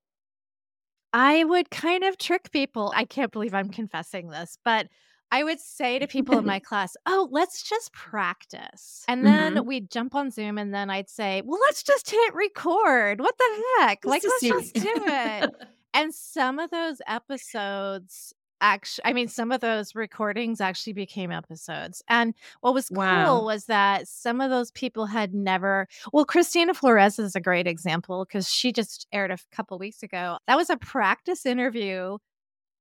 I 1.14 1.44
would 1.44 1.70
kind 1.70 2.04
of 2.04 2.18
trick 2.18 2.50
people. 2.50 2.92
I 2.94 3.06
can't 3.06 3.32
believe 3.32 3.54
I'm 3.54 3.70
confessing 3.70 4.28
this, 4.28 4.58
but 4.62 4.88
I 5.30 5.42
would 5.42 5.58
say 5.58 5.98
to 5.98 6.06
people 6.06 6.36
in 6.36 6.44
my 6.44 6.58
class, 6.68 6.96
"Oh, 7.06 7.28
let's 7.30 7.62
just 7.62 7.92
practice." 7.94 9.04
And 9.08 9.24
then 9.24 9.54
mm-hmm. 9.54 9.66
we'd 9.66 9.90
jump 9.90 10.14
on 10.14 10.30
Zoom 10.30 10.58
and 10.58 10.74
then 10.74 10.90
I'd 10.90 11.08
say, 11.08 11.40
"Well, 11.46 11.60
let's 11.60 11.82
just 11.82 12.10
hit 12.10 12.34
record. 12.34 13.20
What 13.20 13.38
the 13.38 13.62
heck? 13.78 14.04
Like 14.04 14.22
let's 14.22 14.42
just 14.42 14.74
do 14.74 14.82
it." 14.84 15.50
and 15.94 16.12
some 16.14 16.58
of 16.58 16.70
those 16.70 17.00
episodes 17.06 18.34
actually 18.60 19.04
i 19.04 19.12
mean 19.12 19.28
some 19.28 19.52
of 19.52 19.60
those 19.60 19.94
recordings 19.94 20.60
actually 20.60 20.92
became 20.92 21.30
episodes 21.30 22.02
and 22.08 22.34
what 22.60 22.74
was 22.74 22.90
wow. 22.90 23.26
cool 23.26 23.44
was 23.44 23.66
that 23.66 24.06
some 24.08 24.40
of 24.40 24.50
those 24.50 24.70
people 24.72 25.06
had 25.06 25.34
never 25.34 25.86
well 26.12 26.24
christina 26.24 26.74
flores 26.74 27.18
is 27.18 27.34
a 27.34 27.40
great 27.40 27.66
example 27.66 28.24
because 28.24 28.48
she 28.48 28.72
just 28.72 29.06
aired 29.12 29.30
a 29.30 29.38
couple 29.52 29.78
weeks 29.78 30.02
ago 30.02 30.38
that 30.46 30.56
was 30.56 30.70
a 30.70 30.76
practice 30.76 31.46
interview 31.46 32.18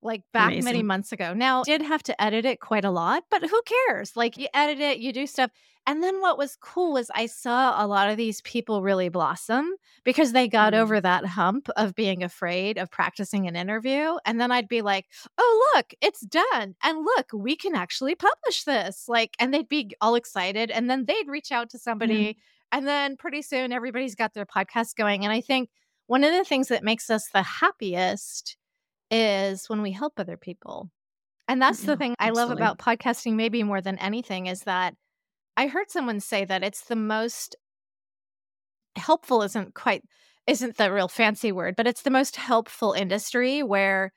like 0.08 0.24
back 0.34 0.48
Amazing. 0.48 0.64
many 0.64 0.84
months 0.84 1.12
ago. 1.12 1.34
Now, 1.34 1.64
did 1.64 1.82
have 1.84 2.02
to 2.04 2.22
edit 2.22 2.46
it 2.46 2.60
quite 2.60 2.86
a 2.86 2.90
lot, 2.90 3.24
but 3.30 3.44
who 3.44 3.62
cares? 3.88 4.16
Like 4.16 4.38
you 4.38 4.48
edit 4.54 4.80
it, 4.80 4.98
you 4.98 5.14
do 5.14 5.28
stuff. 5.28 5.52
And 5.86 6.04
then 6.04 6.20
what 6.20 6.38
was 6.38 6.58
cool 6.60 6.94
was 6.94 7.10
I 7.16 7.28
saw 7.28 7.82
a 7.82 7.88
lot 7.88 8.10
of 8.10 8.18
these 8.18 8.42
people 8.42 8.82
really 8.82 9.08
blossom 9.08 9.74
because 10.04 10.34
they 10.34 10.50
got 10.50 10.74
mm. 10.74 10.80
over 10.80 11.00
that 11.00 11.26
hump 11.26 11.70
of 11.78 11.96
being 11.96 12.24
afraid 12.24 12.78
of 12.78 12.92
practicing 12.92 13.48
an 13.48 13.56
interview. 13.56 14.18
And 14.26 14.40
then 14.42 14.52
I'd 14.52 14.68
be 14.68 14.82
like, 14.82 15.06
oh, 15.38 15.74
look, 15.76 15.94
it's 16.02 16.22
done. 16.22 16.76
And 16.84 17.06
look, 17.06 17.28
we 17.34 17.56
can 17.56 17.74
actually 17.74 18.16
publish 18.16 18.66
this. 18.66 19.06
Like, 19.08 19.36
and 19.40 19.54
they'd 19.54 19.70
be 19.70 19.96
all 20.02 20.16
excited. 20.16 20.72
And 20.72 20.90
then 20.90 21.06
they'd 21.06 21.30
reach 21.30 21.54
out 21.54 21.70
to 21.70 21.80
somebody. 21.80 22.34
Mm. 22.34 22.36
And 22.74 22.88
then 22.88 23.16
pretty 23.16 23.42
soon 23.42 23.72
everybody's 23.72 24.16
got 24.16 24.34
their 24.34 24.46
podcast 24.46 24.96
going. 24.96 25.24
And 25.24 25.32
I 25.32 25.40
think 25.40 25.70
one 26.08 26.26
of 26.26 26.34
the 26.34 26.44
things 26.44 26.68
that 26.68 26.84
makes 26.84 27.10
us 27.10 27.30
the 27.30 27.44
happiest 27.44 28.58
is 29.10 29.70
when 29.70 29.82
we 29.82 29.92
help 29.92 30.14
other 30.18 30.38
people. 30.38 30.90
And 31.48 31.62
that's 31.62 31.82
yeah, 31.82 31.88
the 31.88 31.98
thing 31.98 32.16
I 32.20 32.30
absolutely. 32.30 32.62
love 32.62 32.76
about 32.76 32.80
podcasting, 32.80 33.34
maybe 33.34 33.64
more 33.64 33.82
than 33.82 33.98
anything, 34.00 34.48
is 34.48 34.62
that 34.64 34.96
I 35.56 35.68
heard 35.68 35.90
someone 35.90 36.20
say 36.20 36.46
that 36.46 36.64
it's 36.64 36.82
the 36.86 36.96
most 36.96 37.56
helpful, 38.96 39.42
isn't 39.42 39.74
quite, 39.74 40.04
isn't 40.46 40.78
the 40.78 40.92
real 40.92 41.08
fancy 41.08 41.52
word, 41.52 41.76
but 41.76 41.88
it's 41.88 42.02
the 42.02 42.10
most 42.10 42.36
helpful 42.36 42.94
industry 42.94 43.64
where 43.64 44.12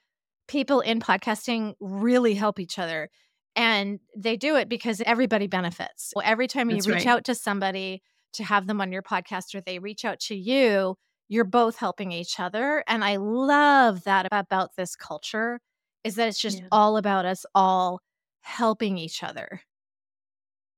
people 0.49 0.81
in 0.81 1.01
podcasting 1.01 1.75
really 1.81 2.35
help 2.35 2.59
each 2.59 2.79
other. 2.79 3.09
And 3.57 4.01
they 4.17 4.37
do 4.37 4.57
it 4.57 4.69
because 4.69 5.01
everybody 5.07 5.47
benefits. 5.47 6.13
Every 6.23 6.49
time 6.49 6.71
you 6.71 6.77
that's 6.77 6.89
reach 6.89 6.97
right. 6.97 7.07
out 7.09 7.25
to 7.25 7.35
somebody 7.35 8.03
to 8.35 8.45
have 8.45 8.67
them 8.67 8.81
on 8.81 8.93
your 8.93 9.03
podcast 9.03 9.55
or 9.55 9.61
they 9.61 9.79
reach 9.79 10.05
out 10.05 10.21
to 10.21 10.35
you, 10.35 10.97
you're 11.31 11.45
both 11.45 11.77
helping 11.77 12.13
each 12.13 12.39
other 12.39 12.85
and 12.87 13.03
i 13.03 13.17
love 13.17 14.05
that 14.05 14.27
about 14.31 14.77
this 14.77 14.95
culture 14.95 15.59
is 16.05 16.17
that 16.17 16.29
it's 16.29 16.41
just 16.41 16.59
yeah. 16.59 16.69
all 16.71 16.99
about 16.99 17.25
us 17.25 17.47
all 17.55 18.01
helping 18.43 18.99
each 18.99 19.23
other 19.23 19.63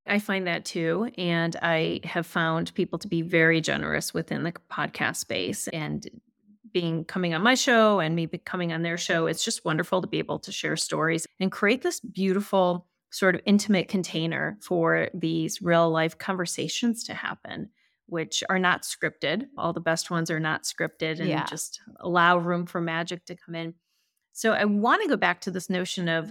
I 0.04 0.18
find 0.18 0.48
that 0.48 0.64
too. 0.64 1.10
And 1.16 1.54
I 1.62 2.00
have 2.02 2.26
found 2.26 2.74
people 2.74 2.98
to 2.98 3.06
be 3.08 3.22
very 3.22 3.60
generous 3.60 4.12
within 4.12 4.42
the 4.42 4.52
podcast 4.68 5.16
space 5.16 5.68
and 5.68 6.08
being 6.72 7.04
coming 7.04 7.34
on 7.34 7.42
my 7.42 7.54
show 7.54 8.00
and 8.00 8.16
me 8.16 8.26
coming 8.44 8.72
on 8.72 8.82
their 8.82 8.96
show. 8.96 9.26
It's 9.26 9.44
just 9.44 9.64
wonderful 9.64 10.00
to 10.00 10.08
be 10.08 10.18
able 10.18 10.38
to 10.40 10.52
share 10.52 10.76
stories 10.76 11.26
and 11.38 11.52
create 11.52 11.82
this 11.82 12.00
beautiful 12.00 12.86
sort 13.10 13.34
of 13.34 13.42
intimate 13.44 13.88
container 13.88 14.58
for 14.62 15.08
these 15.12 15.60
real 15.60 15.90
life 15.90 16.16
conversations 16.16 17.04
to 17.04 17.14
happen 17.14 17.68
which 18.12 18.44
are 18.50 18.58
not 18.58 18.82
scripted. 18.82 19.46
All 19.56 19.72
the 19.72 19.80
best 19.80 20.10
ones 20.10 20.30
are 20.30 20.38
not 20.38 20.64
scripted 20.64 21.18
and 21.18 21.30
yeah. 21.30 21.46
just 21.46 21.80
allow 21.98 22.36
room 22.36 22.66
for 22.66 22.78
magic 22.78 23.24
to 23.24 23.34
come 23.34 23.54
in. 23.54 23.72
So 24.34 24.52
I 24.52 24.66
want 24.66 25.02
to 25.02 25.08
go 25.08 25.16
back 25.16 25.40
to 25.40 25.50
this 25.50 25.70
notion 25.70 26.10
of 26.10 26.30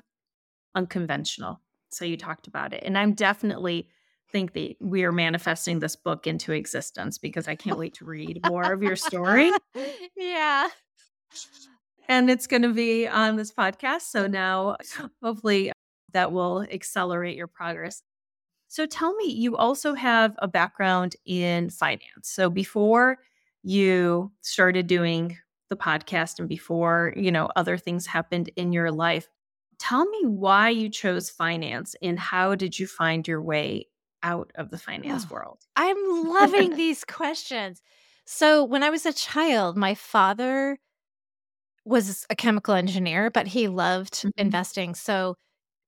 unconventional. 0.75 1.59
So 1.89 2.05
you 2.05 2.17
talked 2.17 2.45
about 2.45 2.71
it. 2.73 2.83
And 2.85 2.95
I'm 2.95 3.13
definitely 3.13 3.89
think 4.31 4.53
that 4.53 4.75
we 4.79 5.05
are 5.05 5.11
manifesting 5.11 5.79
this 5.79 5.95
book 5.95 6.27
into 6.27 6.51
existence 6.51 7.17
because 7.17 7.47
I 7.47 7.55
can't 7.55 7.79
wait 7.79 7.95
to 7.95 8.05
read 8.05 8.41
more 8.47 8.71
of 8.71 8.83
your 8.83 8.95
story. 8.95 9.51
Yeah. 10.15 10.67
And 12.07 12.29
it's 12.29 12.45
going 12.45 12.61
to 12.61 12.73
be 12.73 13.07
on 13.07 13.37
this 13.37 13.51
podcast. 13.51 14.01
So 14.01 14.27
now 14.27 14.77
hopefully 15.23 15.71
that 16.13 16.31
will 16.31 16.61
accelerate 16.61 17.35
your 17.35 17.47
progress. 17.47 18.03
So 18.71 18.85
tell 18.85 19.13
me, 19.15 19.25
you 19.25 19.57
also 19.57 19.95
have 19.95 20.33
a 20.37 20.47
background 20.47 21.17
in 21.25 21.69
finance. 21.69 22.29
So 22.29 22.49
before 22.49 23.17
you 23.63 24.31
started 24.39 24.87
doing 24.87 25.37
the 25.69 25.75
podcast 25.75 26.39
and 26.39 26.47
before, 26.47 27.11
you 27.17 27.33
know, 27.33 27.49
other 27.57 27.77
things 27.77 28.05
happened 28.05 28.49
in 28.55 28.71
your 28.71 28.89
life, 28.89 29.27
tell 29.77 30.05
me 30.05 30.25
why 30.25 30.69
you 30.69 30.87
chose 30.87 31.29
finance 31.29 31.97
and 32.01 32.17
how 32.17 32.55
did 32.55 32.79
you 32.79 32.87
find 32.87 33.27
your 33.27 33.41
way 33.41 33.87
out 34.23 34.53
of 34.55 34.69
the 34.69 34.77
finance 34.77 35.27
oh, 35.29 35.33
world? 35.33 35.59
I'm 35.75 36.29
loving 36.29 36.77
these 36.77 37.03
questions. 37.03 37.81
So 38.23 38.63
when 38.63 38.83
I 38.83 38.89
was 38.89 39.05
a 39.05 39.11
child, 39.11 39.75
my 39.75 39.95
father 39.95 40.79
was 41.83 42.25
a 42.29 42.37
chemical 42.37 42.75
engineer, 42.75 43.31
but 43.31 43.47
he 43.47 43.67
loved 43.67 44.13
mm-hmm. 44.13 44.29
investing. 44.37 44.95
So 44.95 45.35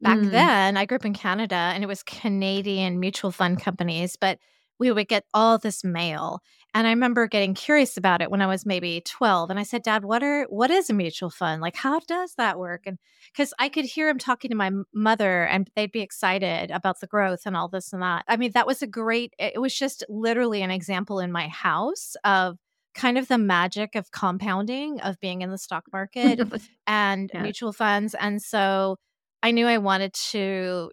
Back 0.04 0.20
mm. 0.20 0.32
then, 0.32 0.78
I 0.78 0.86
grew 0.86 0.98
up 0.98 1.06
in 1.06 1.14
Canada 1.14 1.56
and 1.56 1.84
it 1.84 1.88
was 1.88 2.04
Canadian 2.04 3.00
mutual 3.00 3.32
fund 3.32 3.62
companies, 3.62 4.18
but 4.18 4.38
we 4.80 4.92
would 4.92 5.08
get 5.08 5.26
all 5.34 5.58
this 5.58 5.84
mail. 5.84 6.42
And 6.74 6.88
I 6.88 6.90
remember 6.90 7.28
getting 7.28 7.54
curious 7.54 7.96
about 7.96 8.22
it 8.22 8.32
when 8.32 8.42
I 8.42 8.48
was 8.48 8.66
maybe 8.66 9.02
12 9.06 9.50
and 9.50 9.60
I 9.60 9.64
said, 9.64 9.84
"Dad, 9.84 10.04
what 10.04 10.24
are 10.24 10.44
what 10.50 10.72
is 10.72 10.90
a 10.90 10.94
mutual 10.94 11.30
fund? 11.30 11.62
Like 11.62 11.76
how 11.76 12.00
does 12.02 12.34
that 12.36 12.60
work?" 12.60 12.82
And 12.86 12.98
cuz 13.36 13.54
I 13.60 13.70
could 13.70 13.86
hear 13.86 14.10
him 14.10 14.18
talking 14.18 14.50
to 14.50 14.58
my 14.58 14.72
mother 14.94 15.44
and 15.46 15.70
they'd 15.76 15.92
be 15.92 16.02
excited 16.02 16.72
about 16.72 17.00
the 17.00 17.08
growth 17.08 17.46
and 17.46 17.56
all 17.56 17.70
this 17.70 17.94
and 17.94 18.02
that. 18.02 18.26
I 18.28 18.38
mean, 18.38 18.52
that 18.54 18.68
was 18.68 18.82
a 18.82 18.88
great 18.88 19.34
it 19.40 19.62
was 19.62 19.74
just 19.78 20.04
literally 20.10 20.62
an 20.64 20.72
example 20.72 21.20
in 21.20 21.32
my 21.32 21.48
house 21.48 22.16
of 22.26 22.58
kind 22.94 23.18
of 23.18 23.28
the 23.28 23.38
magic 23.38 23.96
of 23.96 24.12
compounding 24.12 25.00
of 25.02 25.20
being 25.20 25.42
in 25.42 25.50
the 25.52 25.58
stock 25.58 25.86
market 25.94 26.40
and 26.88 27.32
yeah. 27.34 27.42
mutual 27.42 27.74
funds. 27.74 28.16
And 28.16 28.42
so 28.42 28.98
I 29.44 29.52
knew 29.52 29.68
I 29.68 29.78
wanted 29.78 30.14
to 30.32 30.90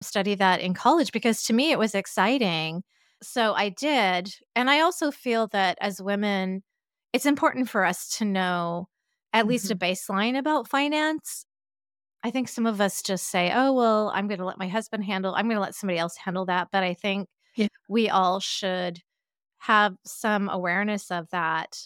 study 0.00 0.36
that 0.36 0.60
in 0.60 0.72
college 0.74 1.12
because 1.12 1.42
to 1.44 1.52
me 1.52 1.72
it 1.72 1.78
was 1.78 1.94
exciting. 1.94 2.84
So 3.22 3.52
I 3.52 3.68
did. 3.68 4.32
And 4.56 4.70
I 4.70 4.80
also 4.80 5.10
feel 5.10 5.48
that 5.48 5.76
as 5.80 6.00
women, 6.00 6.62
it's 7.12 7.26
important 7.26 7.68
for 7.68 7.84
us 7.84 8.16
to 8.18 8.24
know 8.24 8.88
at 9.32 9.40
mm-hmm. 9.40 9.50
least 9.50 9.70
a 9.70 9.74
mm-hmm. 9.74 9.92
baseline 9.92 10.38
about 10.38 10.68
finance. 10.68 11.44
I 12.22 12.30
think 12.30 12.48
some 12.48 12.66
of 12.66 12.80
us 12.80 13.02
just 13.02 13.28
say, 13.30 13.50
oh, 13.52 13.72
well, 13.72 14.12
I'm 14.14 14.28
going 14.28 14.38
to 14.38 14.46
let 14.46 14.58
my 14.58 14.68
husband 14.68 15.04
handle, 15.04 15.34
I'm 15.34 15.46
going 15.46 15.56
to 15.56 15.60
let 15.60 15.74
somebody 15.74 15.98
else 15.98 16.16
handle 16.16 16.46
that. 16.46 16.68
But 16.70 16.84
I 16.84 16.94
think 16.94 17.28
yeah. 17.56 17.68
we 17.88 18.08
all 18.08 18.40
should 18.40 19.00
have 19.58 19.94
some 20.06 20.48
awareness 20.48 21.10
of 21.10 21.28
that 21.30 21.76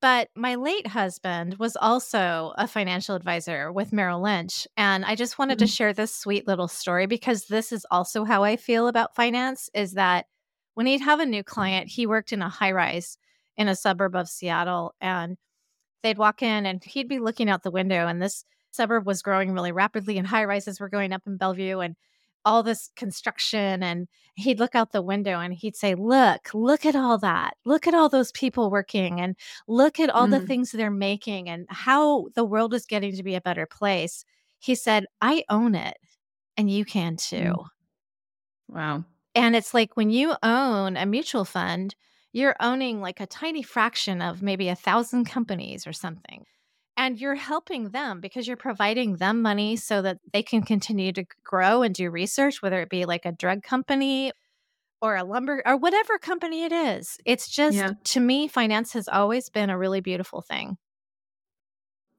but 0.00 0.28
my 0.34 0.54
late 0.54 0.86
husband 0.86 1.56
was 1.58 1.76
also 1.76 2.52
a 2.56 2.68
financial 2.68 3.16
advisor 3.16 3.72
with 3.72 3.92
Merrill 3.92 4.22
Lynch. 4.22 4.66
And 4.76 5.04
I 5.04 5.14
just 5.14 5.38
wanted 5.38 5.58
mm-hmm. 5.58 5.66
to 5.66 5.72
share 5.72 5.92
this 5.92 6.14
sweet 6.14 6.46
little 6.46 6.68
story 6.68 7.06
because 7.06 7.46
this 7.46 7.72
is 7.72 7.86
also 7.90 8.24
how 8.24 8.44
I 8.44 8.56
feel 8.56 8.86
about 8.86 9.16
finance 9.16 9.68
is 9.74 9.92
that 9.92 10.26
when 10.74 10.86
he'd 10.86 11.00
have 11.00 11.18
a 11.20 11.26
new 11.26 11.42
client, 11.42 11.88
he 11.88 12.06
worked 12.06 12.32
in 12.32 12.42
a 12.42 12.48
high 12.48 12.72
rise 12.72 13.18
in 13.56 13.66
a 13.66 13.74
suburb 13.74 14.14
of 14.14 14.28
Seattle. 14.28 14.94
And 15.00 15.36
they'd 16.02 16.18
walk 16.18 16.42
in 16.42 16.66
and 16.66 16.82
he'd 16.84 17.08
be 17.08 17.18
looking 17.18 17.50
out 17.50 17.62
the 17.62 17.70
window 17.70 18.06
and 18.06 18.22
this 18.22 18.44
suburb 18.70 19.06
was 19.06 19.22
growing 19.22 19.52
really 19.52 19.72
rapidly 19.72 20.18
and 20.18 20.26
high 20.26 20.44
rises 20.44 20.78
were 20.78 20.88
going 20.88 21.12
up 21.12 21.22
in 21.26 21.36
Bellevue 21.36 21.80
and 21.80 21.96
all 22.48 22.62
this 22.62 22.90
construction 22.96 23.82
and 23.82 24.08
he'd 24.34 24.58
look 24.58 24.74
out 24.74 24.92
the 24.92 25.02
window 25.02 25.38
and 25.38 25.52
he'd 25.52 25.76
say 25.76 25.94
look 25.94 26.48
look 26.54 26.86
at 26.86 26.96
all 26.96 27.18
that. 27.18 27.58
Look 27.66 27.86
at 27.86 27.94
all 27.94 28.08
those 28.08 28.32
people 28.32 28.70
working 28.70 29.20
and 29.20 29.36
look 29.68 30.00
at 30.00 30.08
all 30.08 30.26
mm. 30.26 30.30
the 30.30 30.40
things 30.40 30.70
they're 30.70 30.90
making 30.90 31.50
and 31.50 31.66
how 31.68 32.28
the 32.34 32.44
world 32.44 32.72
is 32.72 32.86
getting 32.86 33.14
to 33.14 33.22
be 33.22 33.34
a 33.34 33.40
better 33.42 33.66
place. 33.66 34.24
He 34.58 34.74
said 34.74 35.04
i 35.20 35.44
own 35.50 35.74
it 35.74 35.98
and 36.56 36.70
you 36.70 36.86
can 36.86 37.16
too. 37.16 37.36
Mm. 37.36 37.64
wow. 38.68 39.04
And 39.34 39.54
it's 39.54 39.74
like 39.74 39.94
when 39.96 40.08
you 40.08 40.34
own 40.42 40.96
a 40.96 41.04
mutual 41.04 41.44
fund 41.44 41.94
you're 42.32 42.56
owning 42.60 43.00
like 43.00 43.20
a 43.20 43.26
tiny 43.26 43.62
fraction 43.62 44.20
of 44.22 44.42
maybe 44.42 44.68
a 44.68 44.76
thousand 44.76 45.24
companies 45.24 45.86
or 45.86 45.92
something 45.92 46.44
and 46.98 47.20
you're 47.20 47.36
helping 47.36 47.90
them 47.90 48.20
because 48.20 48.46
you're 48.46 48.56
providing 48.56 49.16
them 49.16 49.40
money 49.40 49.76
so 49.76 50.02
that 50.02 50.18
they 50.32 50.42
can 50.42 50.62
continue 50.62 51.12
to 51.12 51.24
grow 51.44 51.82
and 51.82 51.94
do 51.94 52.10
research 52.10 52.60
whether 52.60 52.82
it 52.82 52.90
be 52.90 53.06
like 53.06 53.24
a 53.24 53.32
drug 53.32 53.62
company 53.62 54.32
or 55.00 55.16
a 55.16 55.22
lumber 55.22 55.62
or 55.64 55.76
whatever 55.76 56.18
company 56.18 56.64
it 56.64 56.72
is. 56.72 57.16
It's 57.24 57.48
just 57.48 57.76
yeah. 57.76 57.92
to 58.02 58.20
me 58.20 58.48
finance 58.48 58.92
has 58.94 59.08
always 59.08 59.48
been 59.48 59.70
a 59.70 59.78
really 59.78 60.00
beautiful 60.00 60.42
thing. 60.42 60.76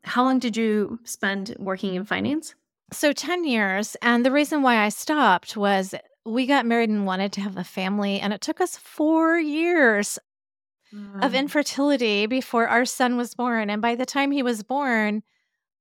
How 0.05 0.23
long 0.23 0.39
did 0.39 0.55
you 0.55 0.99
spend 1.03 1.55
working 1.59 1.95
in 1.95 2.05
finance? 2.05 2.55
So 2.93 3.11
10 3.11 3.43
years 3.43 3.97
and 4.01 4.25
the 4.25 4.31
reason 4.31 4.63
why 4.63 4.77
i 4.77 4.89
stopped 4.89 5.55
was 5.55 5.93
we 6.25 6.47
got 6.47 6.65
married 6.65 6.89
and 6.89 7.05
wanted 7.05 7.33
to 7.33 7.41
have 7.41 7.57
a 7.57 7.63
family 7.63 8.19
and 8.19 8.33
it 8.33 8.41
took 8.41 8.61
us 8.61 8.77
4 8.77 9.39
years 9.39 10.17
mm. 10.93 11.23
of 11.23 11.33
infertility 11.33 12.25
before 12.25 12.67
our 12.67 12.85
son 12.85 13.17
was 13.17 13.33
born. 13.33 13.69
And 13.69 13.81
by 13.81 13.95
the 13.95 14.05
time 14.05 14.31
he 14.31 14.43
was 14.43 14.63
born, 14.63 15.23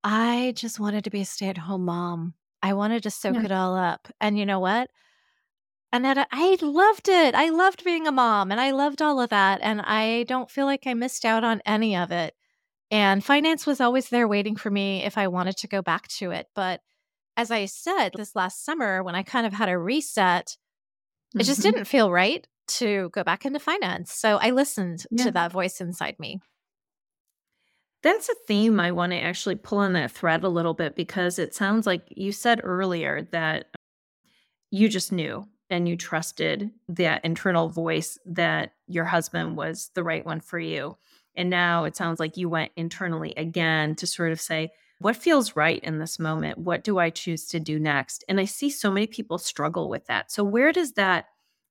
I 0.04 0.52
just 0.56 0.78
wanted 0.80 1.04
to 1.04 1.10
be 1.10 1.20
a 1.20 1.24
stay 1.24 1.48
at 1.48 1.58
home 1.58 1.84
mom. 1.84 2.34
I 2.62 2.74
wanted 2.74 3.02
to 3.04 3.10
soak 3.10 3.36
yeah. 3.36 3.44
it 3.44 3.52
all 3.52 3.76
up. 3.76 4.08
And 4.20 4.38
you 4.38 4.46
know 4.46 4.60
what? 4.60 4.90
Annetta, 5.92 6.26
I 6.30 6.58
loved 6.60 7.08
it. 7.08 7.34
I 7.34 7.48
loved 7.48 7.84
being 7.84 8.06
a 8.06 8.12
mom 8.12 8.50
and 8.50 8.60
I 8.60 8.72
loved 8.72 9.00
all 9.00 9.20
of 9.20 9.30
that. 9.30 9.60
And 9.62 9.80
I 9.80 10.24
don't 10.24 10.50
feel 10.50 10.66
like 10.66 10.86
I 10.86 10.94
missed 10.94 11.24
out 11.24 11.44
on 11.44 11.62
any 11.64 11.96
of 11.96 12.10
it. 12.10 12.34
And 12.90 13.24
finance 13.24 13.66
was 13.66 13.80
always 13.80 14.08
there 14.08 14.28
waiting 14.28 14.56
for 14.56 14.70
me 14.70 15.04
if 15.04 15.16
I 15.16 15.28
wanted 15.28 15.56
to 15.58 15.68
go 15.68 15.82
back 15.82 16.08
to 16.08 16.30
it. 16.30 16.46
But 16.54 16.80
as 17.36 17.50
I 17.50 17.66
said 17.66 18.10
this 18.14 18.34
last 18.34 18.64
summer, 18.64 19.02
when 19.02 19.14
I 19.14 19.22
kind 19.22 19.46
of 19.46 19.52
had 19.52 19.68
a 19.68 19.78
reset, 19.78 20.56
it 21.34 21.44
just 21.44 21.60
mm-hmm. 21.60 21.70
didn't 21.70 21.84
feel 21.86 22.10
right 22.10 22.46
to 22.68 23.10
go 23.12 23.22
back 23.24 23.44
into 23.44 23.58
finance. 23.58 24.12
So 24.12 24.38
I 24.38 24.50
listened 24.50 25.06
yeah. 25.10 25.24
to 25.24 25.30
that 25.32 25.52
voice 25.52 25.80
inside 25.80 26.16
me. 26.18 26.40
That's 28.02 28.28
a 28.28 28.34
theme 28.46 28.78
I 28.78 28.92
want 28.92 29.12
to 29.12 29.18
actually 29.18 29.56
pull 29.56 29.78
on 29.78 29.94
that 29.94 30.12
thread 30.12 30.44
a 30.44 30.48
little 30.48 30.74
bit 30.74 30.94
because 30.94 31.38
it 31.38 31.54
sounds 31.54 31.86
like 31.86 32.02
you 32.08 32.30
said 32.30 32.60
earlier 32.62 33.28
that 33.32 33.66
you 34.70 34.88
just 34.88 35.10
knew 35.10 35.48
and 35.70 35.88
you 35.88 35.96
trusted 35.96 36.70
that 36.88 37.24
internal 37.24 37.68
voice 37.68 38.18
that 38.24 38.72
your 38.86 39.04
husband 39.04 39.56
was 39.56 39.90
the 39.94 40.04
right 40.04 40.24
one 40.24 40.40
for 40.40 40.58
you. 40.58 40.96
And 41.34 41.50
now 41.50 41.84
it 41.84 41.96
sounds 41.96 42.20
like 42.20 42.36
you 42.36 42.48
went 42.48 42.72
internally 42.76 43.34
again 43.36 43.94
to 43.96 44.06
sort 44.06 44.32
of 44.32 44.40
say, 44.40 44.70
what 45.00 45.16
feels 45.16 45.54
right 45.54 45.82
in 45.84 45.98
this 45.98 46.18
moment? 46.18 46.58
What 46.58 46.82
do 46.82 46.98
I 46.98 47.10
choose 47.10 47.46
to 47.48 47.60
do 47.60 47.78
next? 47.78 48.24
And 48.28 48.40
I 48.40 48.44
see 48.44 48.70
so 48.70 48.90
many 48.90 49.06
people 49.06 49.38
struggle 49.38 49.88
with 49.88 50.06
that. 50.06 50.32
So, 50.32 50.42
where 50.42 50.72
does 50.72 50.92
that 50.92 51.26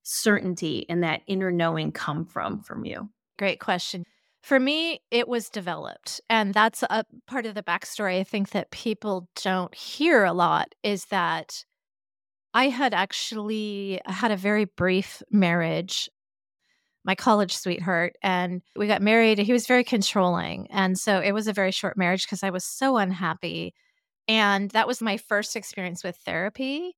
certainty 0.07 0.85
and 0.87 1.03
that 1.03 1.21
inner 1.27 1.51
knowing 1.51 1.91
come 1.91 2.25
from 2.25 2.61
from 2.61 2.85
you? 2.85 3.09
Great 3.37 3.59
question. 3.59 4.05
For 4.41 4.59
me, 4.59 5.01
it 5.11 5.27
was 5.27 5.49
developed. 5.49 6.21
And 6.29 6.53
that's 6.53 6.83
a 6.83 7.03
part 7.27 7.45
of 7.45 7.55
the 7.55 7.63
backstory 7.63 8.19
I 8.19 8.23
think 8.23 8.51
that 8.51 8.71
people 8.71 9.27
don't 9.43 9.75
hear 9.75 10.23
a 10.23 10.31
lot 10.31 10.73
is 10.83 11.05
that 11.05 11.65
I 12.53 12.69
had 12.69 12.93
actually 12.93 13.99
had 14.05 14.31
a 14.31 14.37
very 14.37 14.65
brief 14.65 15.21
marriage, 15.29 16.09
my 17.03 17.13
college 17.13 17.55
sweetheart, 17.57 18.15
and 18.23 18.61
we 18.75 18.87
got 18.87 19.01
married. 19.01 19.37
He 19.37 19.53
was 19.53 19.67
very 19.67 19.83
controlling. 19.83 20.67
And 20.71 20.97
so 20.97 21.19
it 21.19 21.33
was 21.33 21.47
a 21.47 21.53
very 21.53 21.71
short 21.71 21.97
marriage 21.97 22.25
because 22.25 22.43
I 22.43 22.49
was 22.49 22.63
so 22.63 22.97
unhappy. 22.97 23.73
And 24.29 24.71
that 24.71 24.87
was 24.87 25.01
my 25.01 25.17
first 25.17 25.57
experience 25.57 26.03
with 26.03 26.15
therapy 26.25 26.95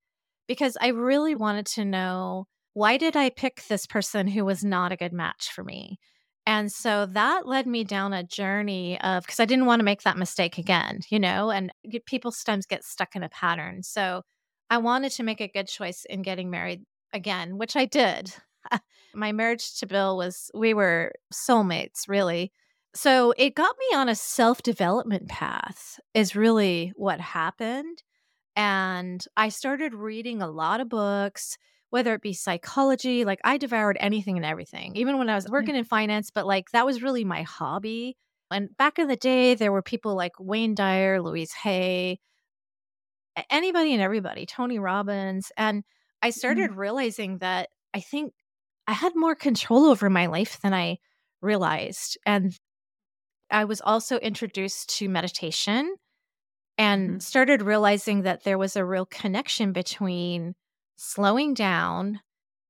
because 0.47 0.77
I 0.79 0.89
really 0.89 1.35
wanted 1.35 1.65
to 1.67 1.85
know 1.85 2.45
why 2.73 2.97
did 2.97 3.15
I 3.15 3.29
pick 3.29 3.63
this 3.67 3.85
person 3.85 4.27
who 4.27 4.45
was 4.45 4.63
not 4.63 4.91
a 4.91 4.97
good 4.97 5.13
match 5.13 5.51
for 5.51 5.63
me? 5.63 5.99
And 6.45 6.71
so 6.71 7.05
that 7.05 7.47
led 7.47 7.67
me 7.67 7.83
down 7.83 8.13
a 8.13 8.23
journey 8.23 8.99
of 9.01 9.23
because 9.23 9.39
I 9.39 9.45
didn't 9.45 9.65
want 9.65 9.81
to 9.81 9.85
make 9.85 10.01
that 10.03 10.17
mistake 10.17 10.57
again, 10.57 11.01
you 11.09 11.19
know, 11.19 11.51
and 11.51 11.71
people 12.05 12.31
sometimes 12.31 12.65
get 12.65 12.83
stuck 12.83 13.15
in 13.15 13.23
a 13.23 13.29
pattern. 13.29 13.83
So 13.83 14.23
I 14.69 14.77
wanted 14.77 15.11
to 15.13 15.23
make 15.23 15.41
a 15.41 15.47
good 15.47 15.67
choice 15.67 16.05
in 16.09 16.21
getting 16.21 16.49
married 16.49 16.81
again, 17.13 17.57
which 17.57 17.75
I 17.75 17.85
did. 17.85 18.33
My 19.13 19.31
marriage 19.31 19.77
to 19.79 19.87
Bill 19.87 20.17
was, 20.17 20.49
we 20.53 20.73
were 20.73 21.13
soulmates, 21.33 22.07
really. 22.07 22.51
So 22.95 23.33
it 23.37 23.55
got 23.55 23.75
me 23.79 23.95
on 23.95 24.09
a 24.09 24.15
self 24.15 24.63
development 24.63 25.27
path, 25.27 25.99
is 26.13 26.35
really 26.35 26.93
what 26.95 27.19
happened. 27.19 28.01
And 28.55 29.23
I 29.37 29.49
started 29.49 29.93
reading 29.93 30.41
a 30.41 30.49
lot 30.49 30.81
of 30.81 30.89
books 30.89 31.57
whether 31.89 32.13
it 32.13 32.21
be 32.21 32.33
psychology, 32.33 33.25
like 33.25 33.39
I 33.43 33.57
devoured 33.57 33.97
anything 33.99 34.37
and 34.37 34.45
everything, 34.45 34.95
even 34.95 35.17
when 35.17 35.29
I 35.29 35.35
was 35.35 35.47
working 35.47 35.75
in 35.75 35.83
finance, 35.83 36.31
but 36.31 36.45
like 36.45 36.69
that 36.71 36.85
was 36.85 37.01
really 37.01 37.23
my 37.23 37.43
hobby. 37.43 38.15
And 38.51 38.75
back 38.77 38.99
in 38.99 39.07
the 39.07 39.15
day, 39.15 39.55
there 39.55 39.71
were 39.71 39.81
people 39.81 40.15
like 40.15 40.33
Wayne 40.39 40.75
Dyer, 40.75 41.21
Louise 41.21 41.53
Hay, 41.53 42.19
anybody 43.49 43.93
and 43.93 44.01
everybody, 44.01 44.45
Tony 44.45 44.79
Robbins. 44.79 45.51
And 45.57 45.83
I 46.21 46.31
started 46.31 46.71
mm-hmm. 46.71 46.79
realizing 46.79 47.37
that 47.39 47.69
I 47.93 47.99
think 47.99 48.33
I 48.87 48.93
had 48.93 49.15
more 49.15 49.35
control 49.35 49.85
over 49.85 50.09
my 50.09 50.27
life 50.27 50.59
than 50.61 50.73
I 50.73 50.97
realized. 51.41 52.17
And 52.25 52.57
I 53.51 53.65
was 53.65 53.81
also 53.81 54.17
introduced 54.17 54.97
to 54.97 55.09
meditation 55.09 55.95
and 56.77 57.09
mm-hmm. 57.09 57.19
started 57.19 57.61
realizing 57.61 58.23
that 58.23 58.43
there 58.43 58.57
was 58.57 58.75
a 58.75 58.85
real 58.85 59.05
connection 59.05 59.73
between 59.73 60.55
slowing 60.99 61.53
down, 61.53 62.19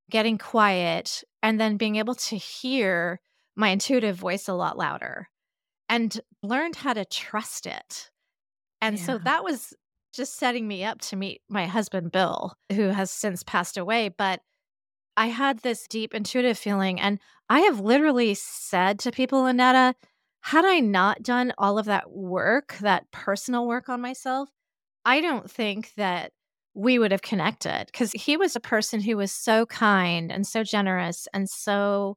getting 0.09 0.37
quiet, 0.37 1.23
and 1.41 1.59
then 1.59 1.77
being 1.77 1.95
able 1.95 2.15
to 2.15 2.37
hear 2.37 3.19
my 3.55 3.69
intuitive 3.69 4.15
voice 4.15 4.47
a 4.47 4.53
lot 4.53 4.77
louder 4.77 5.27
and 5.89 6.21
learned 6.43 6.75
how 6.75 6.93
to 6.93 7.03
trust 7.05 7.65
it. 7.65 8.11
And 8.81 8.97
yeah. 8.97 9.03
so 9.03 9.17
that 9.17 9.43
was 9.43 9.73
just 10.13 10.37
setting 10.37 10.67
me 10.67 10.83
up 10.83 11.01
to 11.01 11.15
meet 11.15 11.41
my 11.49 11.65
husband, 11.65 12.11
Bill, 12.11 12.53
who 12.71 12.89
has 12.89 13.11
since 13.11 13.43
passed 13.43 13.77
away. 13.77 14.09
But 14.09 14.41
I 15.17 15.27
had 15.27 15.59
this 15.59 15.87
deep 15.87 16.13
intuitive 16.13 16.57
feeling. 16.57 16.99
And 16.99 17.19
I 17.49 17.61
have 17.61 17.79
literally 17.79 18.35
said 18.35 18.99
to 18.99 19.11
people, 19.11 19.45
Annetta, 19.45 19.95
had 20.41 20.65
I 20.65 20.79
not 20.79 21.23
done 21.23 21.51
all 21.57 21.77
of 21.77 21.85
that 21.87 22.11
work, 22.11 22.77
that 22.81 23.11
personal 23.11 23.67
work 23.67 23.89
on 23.89 24.01
myself, 24.01 24.49
I 25.03 25.19
don't 25.19 25.49
think 25.49 25.93
that 25.97 26.31
we 26.79 26.97
would 26.97 27.11
have 27.11 27.21
connected 27.21 27.85
because 27.87 28.13
he 28.13 28.37
was 28.37 28.55
a 28.55 28.61
person 28.61 29.01
who 29.01 29.17
was 29.17 29.33
so 29.33 29.65
kind 29.65 30.31
and 30.31 30.47
so 30.47 30.63
generous 30.63 31.27
and 31.33 31.49
so 31.49 32.15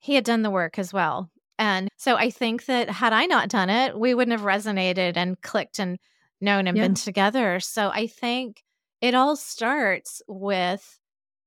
he 0.00 0.14
had 0.14 0.24
done 0.24 0.42
the 0.42 0.50
work 0.50 0.78
as 0.78 0.92
well. 0.92 1.30
And 1.58 1.88
so 1.96 2.16
I 2.16 2.28
think 2.28 2.66
that 2.66 2.90
had 2.90 3.14
I 3.14 3.24
not 3.24 3.48
done 3.48 3.70
it, 3.70 3.98
we 3.98 4.12
wouldn't 4.12 4.38
have 4.38 4.46
resonated 4.46 5.16
and 5.16 5.40
clicked 5.40 5.78
and 5.78 5.98
known 6.42 6.66
and 6.66 6.76
yeah. 6.76 6.82
been 6.82 6.94
together. 6.94 7.58
So 7.60 7.88
I 7.88 8.06
think 8.06 8.62
it 9.00 9.14
all 9.14 9.36
starts 9.36 10.20
with 10.28 10.98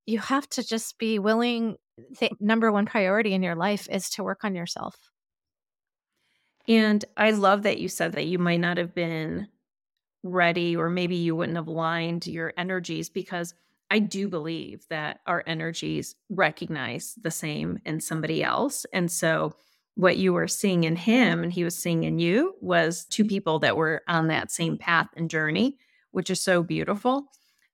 you 0.08 0.18
have 0.18 0.50
to 0.50 0.66
just 0.66 0.98
be 0.98 1.20
willing. 1.20 1.76
The 2.20 2.32
number 2.40 2.72
one 2.72 2.88
priority 2.88 3.34
in 3.34 3.44
your 3.44 3.56
life 3.56 3.88
is 3.92 4.10
to 4.12 4.24
work 4.24 4.44
on 4.44 4.56
yourself. 4.56 4.96
And 6.68 7.06
I 7.16 7.30
love 7.32 7.62
that 7.64 7.78
you 7.78 7.90
said 7.90 8.14
that 8.14 8.26
you 8.26 8.40
might 8.40 8.60
not 8.60 8.78
have 8.78 8.96
been 8.96 9.50
ready 10.26 10.76
or 10.76 10.90
maybe 10.90 11.16
you 11.16 11.36
wouldn't 11.36 11.58
have 11.58 11.68
lined 11.68 12.28
your 12.28 12.52
energies 12.58 13.10
because 13.10 13.54
I 13.92 14.00
do 14.00 14.28
believe 14.28 14.86
that 14.90 15.20
our 15.28 15.44
energies 15.46 16.16
recognize 16.30 17.14
the 17.22 17.32
same 17.32 17.80
in 17.86 18.02
somebody 18.02 18.44
else. 18.44 18.86
And 18.92 19.12
so 19.12 19.56
what 19.94 20.18
you 20.18 20.34
were 20.34 20.48
seeing 20.48 20.84
in 20.84 20.96
him 20.96 21.44
and 21.44 21.54
he 21.54 21.64
was 21.64 21.78
seeing 21.78 22.04
in 22.04 22.20
you 22.20 22.56
was 22.60 23.06
two 23.06 23.24
people 23.24 23.60
that 23.60 23.78
were 23.78 24.02
on 24.08 24.28
that 24.28 24.52
same 24.52 24.78
path 24.78 25.08
and 25.16 25.30
journey, 25.30 25.78
which 26.12 26.30
is 26.30 26.42
so 26.42 26.64
beautiful. 26.64 27.28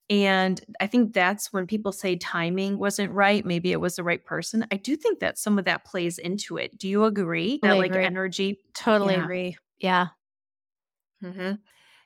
And 0.09 0.59
I 0.81 0.87
think 0.87 1.13
that's 1.13 1.53
when 1.53 1.65
people 1.65 1.93
say 1.93 2.17
timing 2.17 2.77
wasn't 2.77 3.13
right, 3.13 3.45
maybe 3.45 3.71
it 3.71 3.79
was 3.79 3.95
the 3.95 4.03
right 4.03 4.23
person. 4.23 4.67
I 4.69 4.75
do 4.75 4.97
think 4.97 5.21
that 5.21 5.37
some 5.37 5.57
of 5.57 5.63
that 5.65 5.85
plays 5.85 6.17
into 6.17 6.57
it. 6.57 6.77
Do 6.77 6.89
you 6.89 7.05
agree? 7.05 7.59
Totally 7.59 7.69
that 7.69 7.77
like 7.79 7.91
agree. 7.91 8.05
energy 8.05 8.59
totally 8.75 9.13
yeah. 9.13 9.23
agree. 9.23 9.57
Yeah. 9.79 10.07
Mm-hmm. 11.23 11.53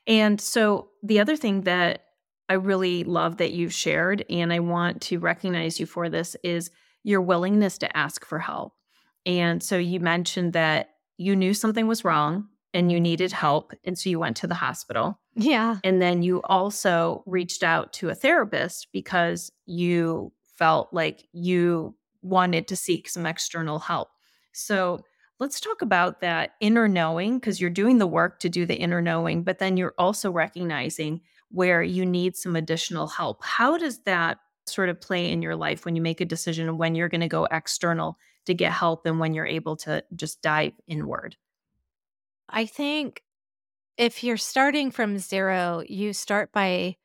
And 0.06 0.40
so 0.40 0.90
the 1.02 1.20
other 1.20 1.36
thing 1.36 1.62
that 1.62 2.02
I 2.48 2.54
really 2.54 3.04
love 3.04 3.38
that 3.38 3.52
you've 3.52 3.72
shared, 3.72 4.24
and 4.30 4.52
I 4.52 4.60
want 4.60 5.02
to 5.02 5.18
recognize 5.18 5.80
you 5.80 5.86
for 5.86 6.08
this, 6.08 6.36
is 6.44 6.70
your 7.02 7.20
willingness 7.20 7.78
to 7.78 7.96
ask 7.96 8.24
for 8.24 8.38
help. 8.38 8.72
And 9.24 9.62
so 9.62 9.76
you 9.76 9.98
mentioned 10.00 10.52
that 10.52 10.90
you 11.16 11.34
knew 11.34 11.54
something 11.54 11.86
was 11.86 12.04
wrong 12.04 12.48
and 12.72 12.92
you 12.92 13.00
needed 13.00 13.32
help. 13.32 13.72
And 13.84 13.98
so 13.98 14.10
you 14.10 14.18
went 14.18 14.36
to 14.38 14.46
the 14.46 14.54
hospital. 14.54 15.18
Yeah. 15.34 15.78
And 15.82 16.00
then 16.00 16.22
you 16.22 16.42
also 16.42 17.22
reached 17.26 17.62
out 17.62 17.92
to 17.94 18.08
a 18.10 18.14
therapist 18.14 18.88
because 18.92 19.50
you 19.64 20.32
felt 20.56 20.92
like 20.92 21.26
you 21.32 21.96
wanted 22.22 22.68
to 22.68 22.76
seek 22.76 23.08
some 23.08 23.26
external 23.26 23.78
help. 23.78 24.08
So 24.52 25.00
let's 25.38 25.60
talk 25.60 25.82
about 25.82 26.20
that 26.20 26.54
inner 26.60 26.88
knowing 26.88 27.38
because 27.38 27.60
you're 27.60 27.70
doing 27.70 27.98
the 27.98 28.06
work 28.06 28.38
to 28.40 28.48
do 28.48 28.66
the 28.66 28.76
inner 28.76 29.02
knowing, 29.02 29.42
but 29.44 29.58
then 29.58 29.76
you're 29.76 29.94
also 29.98 30.30
recognizing 30.30 31.20
where 31.50 31.82
you 31.82 32.04
need 32.06 32.36
some 32.36 32.56
additional 32.56 33.06
help. 33.06 33.42
How 33.44 33.76
does 33.78 34.02
that 34.04 34.38
sort 34.66 34.88
of 34.88 35.00
play 35.00 35.30
in 35.30 35.42
your 35.42 35.54
life 35.54 35.84
when 35.84 35.94
you 35.94 36.02
make 36.02 36.20
a 36.20 36.24
decision 36.24 36.76
when 36.78 36.94
you're 36.94 37.08
going 37.08 37.20
to 37.20 37.28
go 37.28 37.44
external 37.46 38.18
to 38.46 38.54
get 38.54 38.72
help 38.72 39.06
and 39.06 39.20
when 39.20 39.34
you're 39.34 39.46
able 39.46 39.76
to 39.76 40.04
just 40.14 40.42
dive 40.42 40.72
inward? 40.88 41.36
I 42.48 42.66
think 42.66 43.22
if 43.98 44.24
you're 44.24 44.36
starting 44.36 44.90
from 44.90 45.18
zero, 45.18 45.82
you 45.88 46.14
start 46.14 46.52
by 46.52 46.96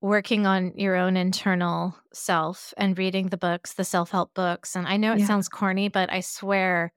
working 0.00 0.46
on 0.46 0.76
your 0.78 0.96
own 0.96 1.16
internal 1.16 1.98
self 2.12 2.74
and 2.76 2.98
reading 2.98 3.28
the 3.28 3.38
books, 3.38 3.74
the 3.74 3.84
self-help 3.84 4.34
books. 4.34 4.76
And 4.76 4.86
I 4.88 4.96
know 4.96 5.14
it 5.14 5.20
Yeah. 5.20 5.26
sounds 5.26 5.48
corny, 5.48 5.88
but 5.88 6.10
I 6.12 6.20
swear 6.20 6.92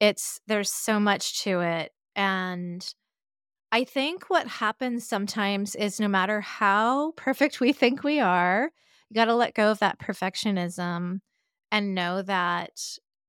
it's 0.00 0.40
there's 0.46 0.72
so 0.72 0.98
much 0.98 1.42
to 1.42 1.60
it. 1.60 1.92
And 2.16 2.86
I 3.70 3.84
think 3.84 4.28
what 4.28 4.48
happens 4.48 5.06
sometimes 5.06 5.76
is 5.76 6.00
no 6.00 6.08
matter 6.08 6.40
how 6.40 7.12
perfect 7.12 7.60
we 7.60 7.72
think 7.72 8.02
we 8.02 8.18
are, 8.18 8.70
you 9.08 9.14
got 9.14 9.26
to 9.26 9.34
let 9.34 9.54
go 9.54 9.70
of 9.70 9.78
that 9.78 10.00
perfectionism 10.00 11.20
and 11.70 11.94
know 11.94 12.22
that 12.22 12.80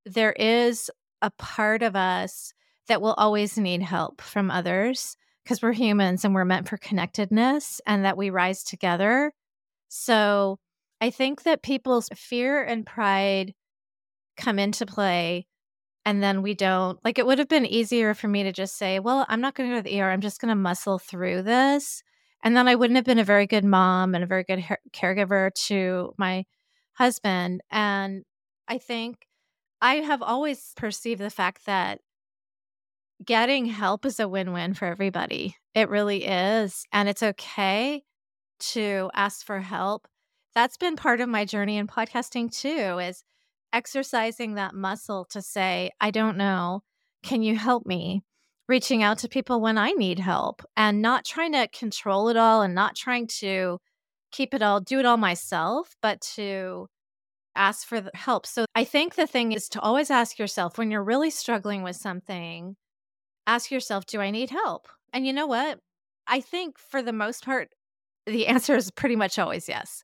there 0.06 0.34
is 0.34 0.90
a 1.22 1.30
part 1.32 1.84
of 1.84 1.96
us 1.96 2.54
that 2.88 3.02
will 3.02 3.14
always 3.14 3.58
need 3.58 3.84
help 3.84 4.22
from 4.22 4.50
others 4.50 5.16
because 5.44 5.62
we're 5.62 5.74
humans 5.74 6.26
and 6.26 6.34
we're 6.34 6.46
meant 6.46 6.68
for 6.68 6.78
connectedness 6.78 7.82
and 7.86 8.06
that 8.06 8.18
we 8.18 8.30
rise 8.30 8.64
together. 8.64 9.32
So 9.90 10.58
I 11.00 11.10
think 11.10 11.44
that 11.44 11.62
people's 11.62 12.10
fear 12.16 12.64
and 12.64 12.86
pride 12.86 13.54
come 14.38 14.58
into 14.58 14.86
play 14.86 15.46
and 16.06 16.22
then 16.22 16.42
we 16.42 16.54
don't 16.54 17.00
like 17.04 17.20
it 17.20 17.26
would 17.26 17.40
have 17.40 17.48
been 17.48 17.66
easier 17.66 18.14
for 18.14 18.28
me 18.28 18.44
to 18.44 18.52
just 18.52 18.78
say, 18.78 19.00
well, 19.00 19.26
I'm 19.30 19.42
not 19.42 19.56
going 19.56 19.70
to 19.70 19.76
go 19.76 19.80
to 19.82 19.84
the 19.84 20.02
ER. 20.02 20.10
I'm 20.10 20.22
just 20.22 20.42
going 20.42 20.50
to 20.50 20.56
muscle 20.56 21.00
through 21.00 21.44
this. 21.44 22.04
And 22.44 22.58
then 22.58 22.68
I 22.68 22.76
wouldn't 22.76 22.96
have 22.96 23.06
been 23.06 23.20
a 23.20 23.24
very 23.24 23.46
good 23.46 23.64
mom 23.64 24.16
and 24.16 24.24
a 24.24 24.28
very 24.28 24.44
good 24.44 24.60
her- 24.62 24.80
caregiver 24.94 25.54
to 25.68 26.14
my 26.18 26.46
husband. 26.94 27.62
And 27.70 28.24
I 28.68 28.80
think 28.80 29.28
I 29.80 29.96
have 29.96 30.24
always 30.24 30.74
perceived 30.76 31.22
the 31.22 31.30
fact 31.30 31.66
that 31.68 32.00
getting 33.24 33.66
help 33.66 34.06
is 34.06 34.20
a 34.20 34.28
win-win 34.28 34.74
for 34.74 34.86
everybody. 34.86 35.56
It 35.76 35.90
really 35.90 36.26
is. 36.26 36.86
And 36.92 37.08
it's 37.08 37.24
okay 37.24 38.04
to 38.60 39.12
ask 39.14 39.46
for 39.46 39.60
help. 39.60 40.08
That's 40.56 40.78
been 40.78 40.96
part 40.96 41.22
of 41.22 41.30
my 41.30 41.46
journey 41.46 41.78
in 41.78 41.88
podcasting 41.88 42.52
too 42.52 43.00
is 43.00 43.24
exercising 43.74 44.56
that 44.56 44.76
muscle 44.76 45.26
to 45.32 45.42
say, 45.42 45.92
I 46.00 46.12
don't 46.12 46.38
know, 46.38 46.82
can 47.24 47.42
you 47.42 47.56
help 47.56 47.86
me? 47.86 48.24
Reaching 48.68 49.04
out 49.04 49.18
to 49.20 49.28
people 49.28 49.60
when 49.60 49.78
I 49.78 49.92
need 49.92 50.20
help 50.20 50.64
and 50.78 51.02
not 51.02 51.26
trying 51.26 51.52
to 51.54 51.68
control 51.68 52.30
it 52.30 52.38
all 52.38 52.62
and 52.62 52.74
not 52.74 52.96
trying 52.96 53.28
to 53.40 53.80
keep 54.32 54.54
it 54.54 54.62
all, 54.62 54.80
do 54.80 55.00
it 55.00 55.06
all 55.06 55.18
myself, 55.18 55.96
but 56.02 56.22
to 56.36 56.88
ask 57.56 57.86
for 57.86 58.10
help. 58.14 58.46
So 58.46 58.66
I 58.76 58.84
think 58.84 59.16
the 59.16 59.28
thing 59.28 59.52
is 59.52 59.68
to 59.70 59.82
always 59.82 60.10
ask 60.10 60.40
yourself 60.40 60.78
when 60.78 60.90
you're 60.90 61.04
really 61.04 61.30
struggling 61.30 61.84
with 61.84 61.96
something, 61.96 62.76
ask 63.46 63.72
yourself, 63.72 64.06
do 64.06 64.22
I 64.22 64.32
need 64.32 64.50
help? 64.50 64.88
And 65.12 65.28
you 65.28 65.34
know 65.34 65.48
what? 65.48 65.80
I 66.28 66.40
think 66.40 66.78
for 66.78 67.02
the 67.02 67.14
most 67.14 67.44
part, 67.44 67.70
the 68.26 68.48
answer 68.54 68.76
is 68.76 68.92
pretty 68.92 69.16
much 69.16 69.38
always 69.38 69.68
yes. 69.68 70.04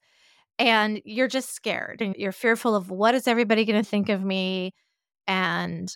And 0.60 1.02
you're 1.06 1.28
just 1.28 1.54
scared 1.54 2.02
and 2.02 2.16
you're 2.18 2.32
fearful 2.32 2.76
of 2.76 2.90
what 2.90 3.14
is 3.16 3.28
everybody 3.28 3.66
going 3.66 3.82
to 3.82 3.88
think 3.88 4.10
of 4.10 4.24
me? 4.24 4.74
And 5.28 5.88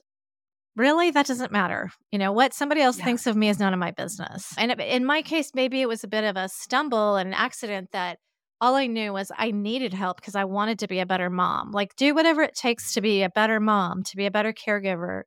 really, 0.75 1.11
that 1.11 1.25
doesn't 1.25 1.51
matter. 1.51 1.89
You 2.11 2.19
know, 2.19 2.31
what 2.31 2.53
somebody 2.53 2.81
else 2.81 2.97
Yeah. 2.97 3.05
thinks 3.05 3.27
of 3.27 3.35
me 3.35 3.49
is 3.49 3.59
none 3.59 3.73
of 3.73 3.79
my 3.79 3.91
business. 3.91 4.53
And 4.57 4.71
in 4.79 5.05
my 5.05 5.21
case, 5.21 5.51
maybe 5.53 5.81
it 5.81 5.87
was 5.87 6.03
a 6.03 6.07
bit 6.07 6.23
of 6.23 6.37
a 6.37 6.49
stumble 6.49 7.15
and 7.15 7.27
an 7.29 7.33
accident 7.33 7.91
that 7.91 8.19
all 8.59 8.75
I 8.75 8.85
knew 8.87 9.13
was 9.13 9.31
I 9.35 9.51
needed 9.51 9.93
help 9.93 10.17
because 10.17 10.35
I 10.35 10.45
wanted 10.45 10.79
to 10.79 10.87
be 10.87 10.99
a 10.99 11.05
better 11.05 11.29
mom. 11.29 11.71
Like, 11.71 11.95
do 11.95 12.13
whatever 12.13 12.43
it 12.43 12.55
takes 12.55 12.93
to 12.93 13.01
be 13.01 13.23
a 13.23 13.29
better 13.29 13.59
mom, 13.59 14.03
to 14.03 14.15
be 14.15 14.27
a 14.27 14.31
better 14.31 14.53
caregiver. 14.53 15.23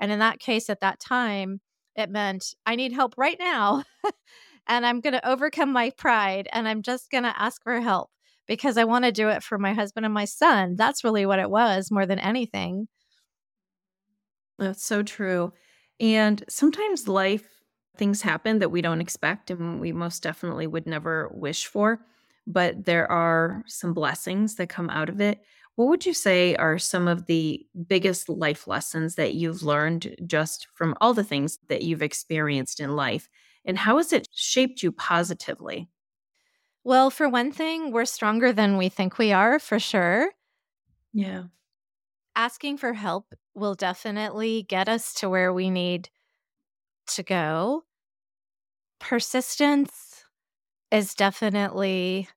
And 0.00 0.12
in 0.12 0.20
that 0.20 0.38
case, 0.38 0.70
at 0.70 0.80
that 0.80 1.00
time, 1.00 1.60
it 1.96 2.08
meant 2.10 2.54
I 2.64 2.76
need 2.76 2.92
help 2.92 3.14
right 3.18 3.36
now. 3.38 3.82
and 4.68 4.86
I'm 4.86 5.00
going 5.00 5.14
to 5.14 5.28
overcome 5.28 5.72
my 5.72 5.90
pride 5.90 6.48
and 6.52 6.68
I'm 6.68 6.82
just 6.82 7.10
going 7.10 7.24
to 7.24 7.40
ask 7.42 7.62
for 7.64 7.80
help 7.80 8.10
because 8.48 8.76
I 8.78 8.84
want 8.84 9.04
to 9.04 9.12
do 9.12 9.28
it 9.28 9.42
for 9.44 9.58
my 9.58 9.74
husband 9.74 10.06
and 10.06 10.14
my 10.14 10.24
son. 10.24 10.76
That's 10.76 11.04
really 11.04 11.26
what 11.26 11.38
it 11.38 11.50
was 11.50 11.90
more 11.90 12.06
than 12.06 12.18
anything. 12.18 12.88
That's 14.58 14.84
so 14.84 15.02
true. 15.02 15.52
And 16.00 16.42
sometimes 16.48 17.08
life 17.08 17.46
things 17.96 18.22
happen 18.22 18.60
that 18.60 18.70
we 18.70 18.80
don't 18.80 19.00
expect 19.00 19.50
and 19.50 19.80
we 19.80 19.92
most 19.92 20.22
definitely 20.22 20.66
would 20.66 20.86
never 20.86 21.30
wish 21.32 21.66
for, 21.66 22.00
but 22.46 22.84
there 22.84 23.10
are 23.10 23.64
some 23.66 23.92
blessings 23.92 24.54
that 24.56 24.68
come 24.68 24.90
out 24.90 25.08
of 25.08 25.20
it. 25.20 25.40
What 25.74 25.88
would 25.88 26.06
you 26.06 26.14
say 26.14 26.56
are 26.56 26.78
some 26.78 27.08
of 27.08 27.26
the 27.26 27.64
biggest 27.86 28.28
life 28.28 28.66
lessons 28.66 29.14
that 29.16 29.34
you've 29.34 29.62
learned 29.62 30.16
just 30.26 30.68
from 30.74 30.94
all 31.00 31.14
the 31.14 31.24
things 31.24 31.58
that 31.68 31.82
you've 31.82 32.02
experienced 32.02 32.80
in 32.80 32.96
life? 32.96 33.28
And 33.64 33.78
how 33.78 33.96
has 33.98 34.12
it 34.12 34.28
shaped 34.32 34.82
you 34.82 34.92
positively? 34.92 35.88
Well, 36.88 37.10
for 37.10 37.28
one 37.28 37.52
thing, 37.52 37.92
we're 37.92 38.06
stronger 38.06 38.50
than 38.50 38.78
we 38.78 38.88
think 38.88 39.18
we 39.18 39.30
are, 39.30 39.58
for 39.58 39.78
sure. 39.78 40.30
Yeah. 41.12 41.42
Asking 42.34 42.78
for 42.78 42.94
help 42.94 43.34
will 43.54 43.74
definitely 43.74 44.62
get 44.62 44.88
us 44.88 45.12
to 45.16 45.28
where 45.28 45.52
we 45.52 45.68
need 45.68 46.08
to 47.08 47.22
go. 47.22 47.84
Persistence 49.00 50.24
is 50.90 51.14
definitely 51.14 52.30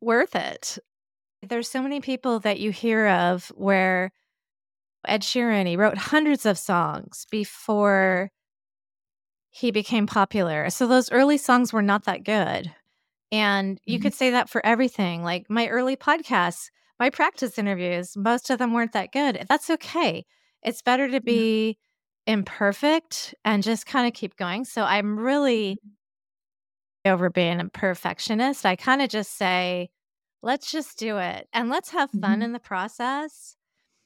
worth 0.00 0.34
it. 0.34 0.78
There's 1.42 1.68
so 1.68 1.82
many 1.82 2.00
people 2.00 2.40
that 2.40 2.58
you 2.58 2.70
hear 2.70 3.06
of 3.06 3.52
where 3.54 4.12
Ed 5.06 5.20
Sheeran, 5.20 5.66
he 5.66 5.76
wrote 5.76 5.98
hundreds 5.98 6.46
of 6.46 6.56
songs 6.56 7.26
before 7.30 8.30
he 9.50 9.70
became 9.70 10.06
popular. 10.06 10.70
So 10.70 10.86
those 10.86 11.12
early 11.12 11.36
songs 11.36 11.70
were 11.70 11.82
not 11.82 12.04
that 12.04 12.24
good. 12.24 12.72
And 13.32 13.80
you 13.86 13.98
Mhm. 13.98 14.00
could 14.00 14.14
say 14.14 14.30
that 14.30 14.48
for 14.50 14.64
everything. 14.66 15.22
Like 15.22 15.48
my 15.48 15.68
early 15.68 15.96
podcasts, 15.96 16.70
my 16.98 17.10
practice 17.10 17.58
interviews, 17.58 18.16
most 18.16 18.50
of 18.50 18.58
them 18.58 18.72
weren't 18.72 18.92
that 18.92 19.12
good. 19.12 19.46
That's 19.48 19.70
okay. 19.70 20.24
It's 20.62 20.82
better 20.82 21.08
to 21.08 21.20
Yeah. 21.22 21.44
be 21.44 21.78
imperfect 22.26 23.34
and 23.44 23.62
just 23.62 23.86
kind 23.86 24.06
of 24.06 24.12
keep 24.14 24.36
going. 24.36 24.64
So 24.64 24.82
I'm 24.84 25.18
really 25.18 25.80
over 27.04 27.30
being 27.30 27.60
a 27.60 27.68
perfectionist. 27.68 28.66
I 28.66 28.76
kind 28.76 29.00
of 29.00 29.08
just 29.08 29.36
say, 29.36 29.90
let's 30.42 30.70
just 30.70 30.98
do 30.98 31.18
it 31.18 31.48
and 31.52 31.70
let's 31.70 31.90
have 31.90 32.10
fun 32.10 32.42
Mhm. 32.42 32.42
in 32.42 32.52
the 32.52 32.58
process. 32.60 33.56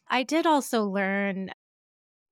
I 0.09 0.25
did 0.25 0.47
also 0.47 0.85
learn 0.85 1.51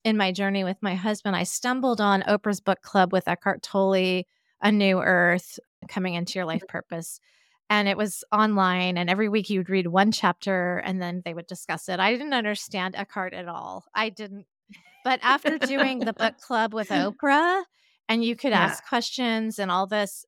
in 0.04 0.16
my 0.16 0.32
journey 0.32 0.64
with 0.64 0.78
my 0.82 0.94
husband, 0.96 1.36
I 1.36 1.44
stumbled 1.44 2.00
on 2.00 2.22
Oprah's 2.22 2.60
book 2.60 2.82
club 2.82 3.12
with 3.12 3.28
Eckhart 3.28 3.62
Tolle, 3.62 4.24
A 4.62 4.72
New 4.72 5.00
Earth, 5.00 5.58
Coming 5.88 6.14
into 6.14 6.38
Your 6.38 6.46
Life 6.46 6.62
mm-hmm. 6.62 6.72
Purpose. 6.72 7.20
And 7.68 7.88
it 7.88 7.96
was 7.96 8.22
online, 8.30 8.98
and 8.98 9.08
every 9.08 9.28
week 9.28 9.48
you 9.48 9.60
would 9.60 9.70
read 9.70 9.86
one 9.86 10.12
chapter 10.12 10.78
and 10.84 11.00
then 11.00 11.22
they 11.24 11.32
would 11.32 11.46
discuss 11.46 11.88
it. 11.88 12.00
I 12.00 12.12
didn't 12.12 12.34
understand 12.34 12.94
Eckhart 12.96 13.32
at 13.32 13.48
all. 13.48 13.84
I 13.94 14.10
didn't. 14.10 14.46
But 15.04 15.20
after 15.22 15.58
doing 15.58 16.00
the 16.00 16.12
book 16.12 16.38
club 16.46 16.74
with 16.74 16.90
Oprah, 16.90 17.62
and 18.08 18.24
you 18.24 18.36
could 18.36 18.50
Yeah. 18.50 18.64
ask 18.64 18.86
questions 18.86 19.58
and 19.58 19.70
all 19.70 19.86
this, 19.86 20.26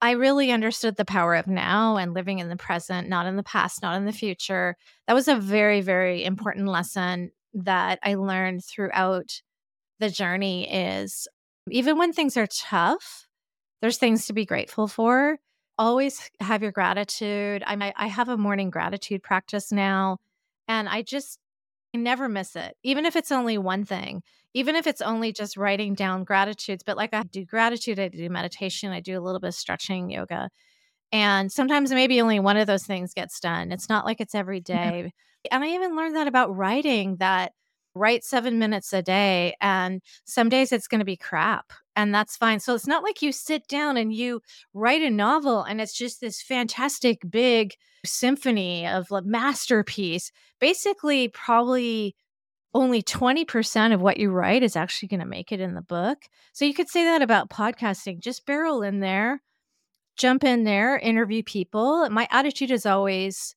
I 0.00 0.12
really 0.12 0.50
understood 0.50 0.96
the 0.96 1.04
power 1.04 1.34
of 1.34 1.46
now 1.46 1.96
and 1.96 2.14
living 2.14 2.38
in 2.38 2.48
the 2.48 2.56
present, 2.56 3.08
not 3.08 3.26
in 3.26 3.36
the 3.36 3.42
past, 3.42 3.82
not 3.82 3.96
in 3.96 4.06
the 4.06 4.12
future. 4.12 4.76
That 5.06 5.12
was 5.12 5.28
a 5.28 5.36
very, 5.36 5.82
very 5.82 6.24
important 6.24 6.68
lesson 6.68 7.32
that 7.52 7.98
I 8.02 8.14
learned 8.14 8.64
throughout 8.64 9.42
the 9.98 10.08
journey 10.08 10.72
is 10.72 11.28
even 11.68 11.98
when 11.98 12.12
things 12.12 12.36
are 12.36 12.46
tough, 12.46 13.26
there's 13.80 13.98
things 13.98 14.26
to 14.26 14.32
be 14.32 14.44
grateful 14.44 14.88
for. 14.88 15.38
Always 15.78 16.30
have 16.40 16.62
your 16.62 16.72
gratitude. 16.72 17.62
I 17.66 17.92
I 17.96 18.06
have 18.08 18.28
a 18.28 18.36
morning 18.36 18.70
gratitude 18.70 19.22
practice 19.22 19.72
now, 19.72 20.18
and 20.68 20.88
I 20.88 21.02
just 21.02 21.38
I 21.94 21.98
never 21.98 22.28
miss 22.28 22.56
it. 22.56 22.76
Even 22.82 23.06
if 23.06 23.16
it's 23.16 23.32
only 23.32 23.58
one 23.58 23.84
thing, 23.84 24.22
even 24.54 24.76
if 24.76 24.86
it's 24.86 25.00
only 25.00 25.32
just 25.32 25.56
writing 25.56 25.94
down 25.94 26.24
gratitudes, 26.24 26.82
but 26.84 26.96
like 26.96 27.14
I 27.14 27.22
do 27.22 27.44
gratitude, 27.44 27.98
I 27.98 28.08
do 28.08 28.28
meditation, 28.28 28.92
I 28.92 29.00
do 29.00 29.18
a 29.18 29.22
little 29.22 29.40
bit 29.40 29.48
of 29.48 29.54
stretching, 29.54 30.10
yoga. 30.10 30.50
And 31.12 31.50
sometimes 31.50 31.90
maybe 31.90 32.20
only 32.20 32.38
one 32.40 32.56
of 32.56 32.66
those 32.66 32.84
things 32.84 33.14
gets 33.14 33.40
done. 33.40 33.72
It's 33.72 33.88
not 33.88 34.04
like 34.04 34.20
it's 34.20 34.34
every 34.34 34.60
day. 34.60 35.12
Yeah. 35.44 35.56
And 35.56 35.64
I 35.64 35.68
even 35.68 35.96
learned 35.96 36.16
that 36.16 36.28
about 36.28 36.56
writing 36.56 37.16
that 37.16 37.52
write 37.94 38.24
seven 38.24 38.58
minutes 38.58 38.92
a 38.92 39.02
day. 39.02 39.54
And 39.60 40.02
some 40.24 40.48
days 40.48 40.72
it's 40.72 40.88
going 40.88 41.00
to 41.00 41.04
be 41.04 41.16
crap, 41.16 41.72
and 41.96 42.14
that's 42.14 42.36
fine. 42.36 42.60
So 42.60 42.74
it's 42.74 42.86
not 42.86 43.02
like 43.02 43.22
you 43.22 43.32
sit 43.32 43.66
down 43.68 43.96
and 43.96 44.12
you 44.12 44.40
write 44.74 45.02
a 45.02 45.10
novel 45.10 45.62
and 45.62 45.80
it's 45.80 45.92
just 45.92 46.20
this 46.20 46.42
fantastic 46.42 47.20
big 47.28 47.74
symphony 48.04 48.86
of 48.86 49.10
a 49.10 49.22
masterpiece. 49.22 50.32
Basically, 50.60 51.28
probably 51.28 52.14
only 52.72 53.02
20% 53.02 53.92
of 53.92 54.00
what 54.00 54.18
you 54.18 54.30
write 54.30 54.62
is 54.62 54.76
actually 54.76 55.08
going 55.08 55.20
to 55.20 55.26
make 55.26 55.52
it 55.52 55.60
in 55.60 55.74
the 55.74 55.82
book. 55.82 56.18
So 56.52 56.64
you 56.64 56.74
could 56.74 56.88
say 56.88 57.04
that 57.04 57.22
about 57.22 57.50
podcasting. 57.50 58.20
Just 58.20 58.46
barrel 58.46 58.82
in 58.82 59.00
there, 59.00 59.42
jump 60.16 60.44
in 60.44 60.64
there, 60.64 60.96
interview 60.98 61.42
people. 61.42 62.08
My 62.10 62.28
attitude 62.30 62.70
is 62.70 62.86
always, 62.86 63.56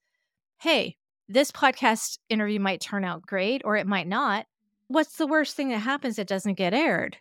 hey, 0.59 0.97
this 1.27 1.51
podcast 1.51 2.19
interview 2.29 2.59
might 2.59 2.81
turn 2.81 3.03
out 3.03 3.25
great 3.25 3.61
or 3.65 3.75
it 3.75 3.87
might 3.87 4.07
not. 4.07 4.45
What's 4.87 5.17
the 5.17 5.27
worst 5.27 5.55
thing 5.55 5.69
that 5.69 5.79
happens? 5.79 6.19
It 6.19 6.27
doesn't 6.27 6.55
get 6.55 6.73
aired. 6.73 7.17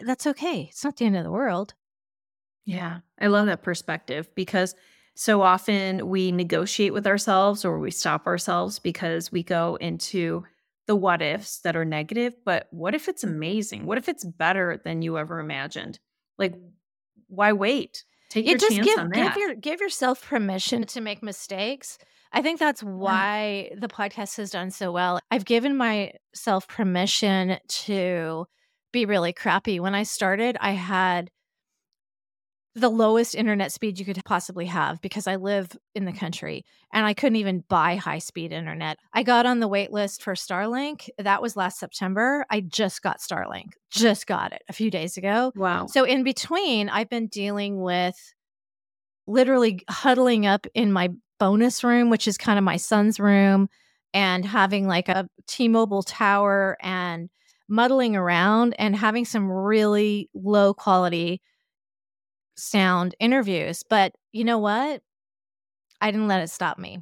That's 0.00 0.26
okay. 0.26 0.68
It's 0.70 0.84
not 0.84 0.96
the 0.96 1.04
end 1.04 1.16
of 1.16 1.24
the 1.24 1.30
world. 1.30 1.74
Yeah, 2.64 3.00
I 3.20 3.26
love 3.26 3.46
that 3.46 3.62
perspective 3.62 4.28
because 4.34 4.74
so 5.14 5.42
often 5.42 6.08
we 6.08 6.32
negotiate 6.32 6.92
with 6.92 7.06
ourselves 7.06 7.64
or 7.64 7.78
we 7.78 7.90
stop 7.90 8.26
ourselves 8.26 8.78
because 8.78 9.30
we 9.30 9.42
go 9.42 9.76
into 9.76 10.44
the 10.86 10.96
what 10.96 11.20
ifs 11.20 11.58
that 11.60 11.76
are 11.76 11.84
negative. 11.84 12.34
But 12.44 12.68
what 12.70 12.94
if 12.94 13.08
it's 13.08 13.24
amazing? 13.24 13.84
What 13.84 13.98
if 13.98 14.08
it's 14.08 14.24
better 14.24 14.80
than 14.84 15.02
you 15.02 15.18
ever 15.18 15.38
imagined? 15.38 15.98
Like, 16.38 16.54
why 17.28 17.52
wait? 17.52 18.04
Take 18.30 18.46
you 18.46 18.52
your 18.52 18.58
just 18.58 18.76
chance 18.76 18.86
give, 18.86 18.98
on 18.98 19.10
that. 19.10 19.34
Give, 19.34 19.36
your, 19.36 19.54
give 19.54 19.80
yourself 19.80 20.26
permission 20.26 20.84
to 20.84 21.00
make 21.00 21.22
mistakes 21.22 21.98
I 22.32 22.42
think 22.42 22.58
that's 22.58 22.82
why 22.82 23.70
the 23.76 23.88
podcast 23.88 24.36
has 24.38 24.50
done 24.50 24.70
so 24.70 24.90
well. 24.90 25.20
I've 25.30 25.44
given 25.44 25.76
myself 25.76 26.66
permission 26.66 27.58
to 27.68 28.46
be 28.92 29.04
really 29.04 29.32
crappy. 29.32 29.80
When 29.80 29.94
I 29.94 30.04
started, 30.04 30.56
I 30.60 30.72
had 30.72 31.30
the 32.74 32.88
lowest 32.88 33.34
internet 33.34 33.70
speed 33.70 33.98
you 33.98 34.04
could 34.04 34.18
possibly 34.24 34.66
have 34.66 35.00
because 35.02 35.26
I 35.26 35.36
live 35.36 35.76
in 35.94 36.04
the 36.04 36.10
mm-hmm. 36.10 36.20
country 36.20 36.64
and 36.92 37.04
I 37.04 37.12
couldn't 37.12 37.36
even 37.36 37.64
buy 37.68 37.96
high 37.96 38.18
speed 38.18 38.52
internet. 38.52 38.98
I 39.12 39.22
got 39.24 39.44
on 39.44 39.60
the 39.60 39.68
wait 39.68 39.92
list 39.92 40.22
for 40.22 40.34
Starlink. 40.34 41.10
That 41.18 41.42
was 41.42 41.54
last 41.54 41.78
September. 41.78 42.46
I 42.48 42.60
just 42.60 43.02
got 43.02 43.20
Starlink, 43.20 43.72
just 43.90 44.26
got 44.26 44.52
it 44.52 44.62
a 44.68 44.72
few 44.72 44.90
days 44.90 45.18
ago. 45.18 45.52
Wow. 45.54 45.86
So 45.86 46.04
in 46.04 46.22
between, 46.22 46.88
I've 46.88 47.10
been 47.10 47.26
dealing 47.26 47.82
with 47.82 48.16
literally 49.26 49.82
huddling 49.88 50.46
up 50.46 50.66
in 50.74 50.92
my 50.92 51.10
bonus 51.42 51.82
room, 51.82 52.08
which 52.08 52.28
is 52.28 52.38
kind 52.38 52.56
of 52.56 52.64
my 52.64 52.76
son's 52.76 53.18
room, 53.18 53.68
and 54.14 54.44
having 54.44 54.86
like 54.86 55.08
a 55.08 55.28
T 55.48 55.66
Mobile 55.66 56.04
tower 56.04 56.76
and 56.80 57.28
muddling 57.68 58.14
around 58.14 58.74
and 58.78 58.94
having 58.94 59.24
some 59.24 59.50
really 59.50 60.30
low 60.34 60.72
quality 60.72 61.40
sound 62.56 63.16
interviews. 63.18 63.82
But 63.82 64.14
you 64.30 64.44
know 64.44 64.58
what? 64.58 65.02
I 66.00 66.12
didn't 66.12 66.28
let 66.28 66.42
it 66.42 66.50
stop 66.50 66.78
me. 66.78 67.00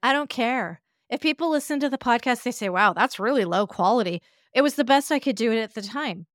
I 0.00 0.12
don't 0.12 0.30
care. 0.30 0.80
If 1.10 1.20
people 1.20 1.50
listen 1.50 1.80
to 1.80 1.88
the 1.88 1.98
podcast, 1.98 2.44
they 2.44 2.52
say, 2.52 2.68
wow, 2.68 2.92
that's 2.92 3.18
really 3.18 3.44
low 3.44 3.66
quality. 3.66 4.22
It 4.52 4.62
was 4.62 4.76
the 4.76 4.84
best 4.84 5.10
I 5.10 5.18
could 5.18 5.34
do 5.34 5.50
it 5.50 5.58
at 5.58 5.74
the 5.74 5.82
time. 5.82 6.26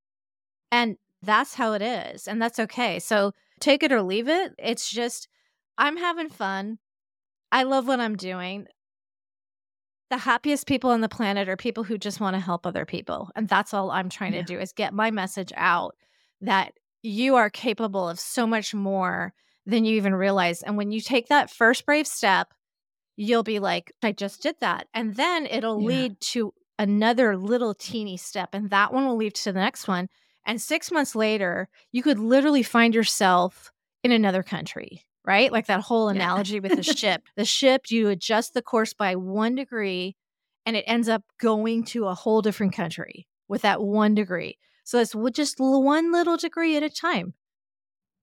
And 0.70 0.98
that's 1.22 1.54
how 1.54 1.72
it 1.72 1.82
is. 1.82 2.28
And 2.28 2.42
that's 2.42 2.60
okay. 2.60 3.00
So 3.00 3.34
take 3.62 3.84
it 3.84 3.94
or 3.94 4.02
leave 4.02 4.28
it. 4.28 4.54
It's 4.60 4.92
just, 4.92 5.30
I'm 5.78 5.96
having 5.96 6.28
fun. 6.28 6.78
I 7.52 7.64
love 7.64 7.88
what 7.88 8.00
I'm 8.00 8.16
doing. 8.16 8.68
The 10.10 10.18
happiest 10.18 10.68
people 10.68 10.90
on 10.90 11.02
the 11.02 11.10
planet 11.10 11.50
are 11.50 11.58
people 11.58 11.84
who 11.84 11.98
just 11.98 12.20
want 12.20 12.36
to 12.36 12.40
help 12.40 12.66
other 12.66 12.86
people. 12.86 13.30
And 13.36 13.48
that's 13.48 13.74
all 13.74 13.92
I'm 13.92 14.10
trying 14.10 14.34
yeah. 14.34 14.42
to 14.42 14.46
do 14.46 14.60
is 14.60 14.74
get 14.74 14.94
my 14.94 15.12
message 15.12 15.54
out 15.56 15.96
that 16.42 16.74
you 17.02 17.36
are 17.36 17.50
capable 17.50 18.10
of 18.10 18.20
so 18.20 18.48
much 18.48 18.74
more 18.74 19.34
than 19.66 19.86
you 19.86 19.96
even 19.96 20.16
realize. 20.16 20.64
And 20.64 20.78
when 20.78 20.92
you 20.92 21.02
take 21.02 21.28
that 21.28 21.52
first 21.52 21.86
brave 21.86 22.08
step, 22.08 22.54
you'll 23.18 23.44
be 23.44 23.60
like, 23.60 23.92
I 24.02 24.12
just 24.12 24.42
did 24.42 24.56
that. 24.62 24.88
And 24.94 25.16
then 25.16 25.46
it'll 25.46 25.82
yeah. 25.82 25.88
lead 25.88 26.22
to 26.22 26.54
another 26.80 27.38
little 27.38 27.74
teeny 27.74 28.18
step. 28.18 28.50
And 28.54 28.70
that 28.70 28.94
one 28.94 29.06
will 29.06 29.18
lead 29.18 29.36
to 29.36 29.52
the 29.52 29.60
next 29.60 29.88
one. 29.88 30.08
And 30.46 30.62
six 30.62 30.92
months 30.92 31.16
later, 31.16 31.68
you 31.92 32.02
could 32.02 32.18
literally 32.18 32.64
find 32.64 32.96
yourself 32.96 33.72
in 34.04 34.12
another 34.12 34.42
country 34.42 35.04
right? 35.30 35.52
Like 35.52 35.68
that 35.68 35.82
whole 35.82 36.10
analogy 36.10 36.56
yeah. 36.56 36.62
with 36.62 36.76
the 36.76 36.82
ship. 36.98 37.22
The 37.36 37.46
ship, 37.46 37.92
you 37.92 38.10
adjust 38.10 38.56
the 38.56 38.64
course 38.64 38.94
by 38.94 39.16
one 39.16 39.54
degree 39.54 40.16
and 40.66 40.76
it 40.76 40.84
ends 40.88 41.08
up 41.08 41.22
going 41.40 41.84
to 41.84 42.08
a 42.08 42.16
whole 42.16 42.42
different 42.42 42.74
country 42.74 43.28
with 43.48 43.62
that 43.62 43.80
one 43.80 44.16
degree. 44.16 44.58
So 44.86 44.98
it's 44.98 45.14
just 45.34 45.60
one 45.60 46.12
little 46.12 46.36
degree 46.36 46.76
at 46.78 46.82
a 46.82 46.90
time. 46.90 47.36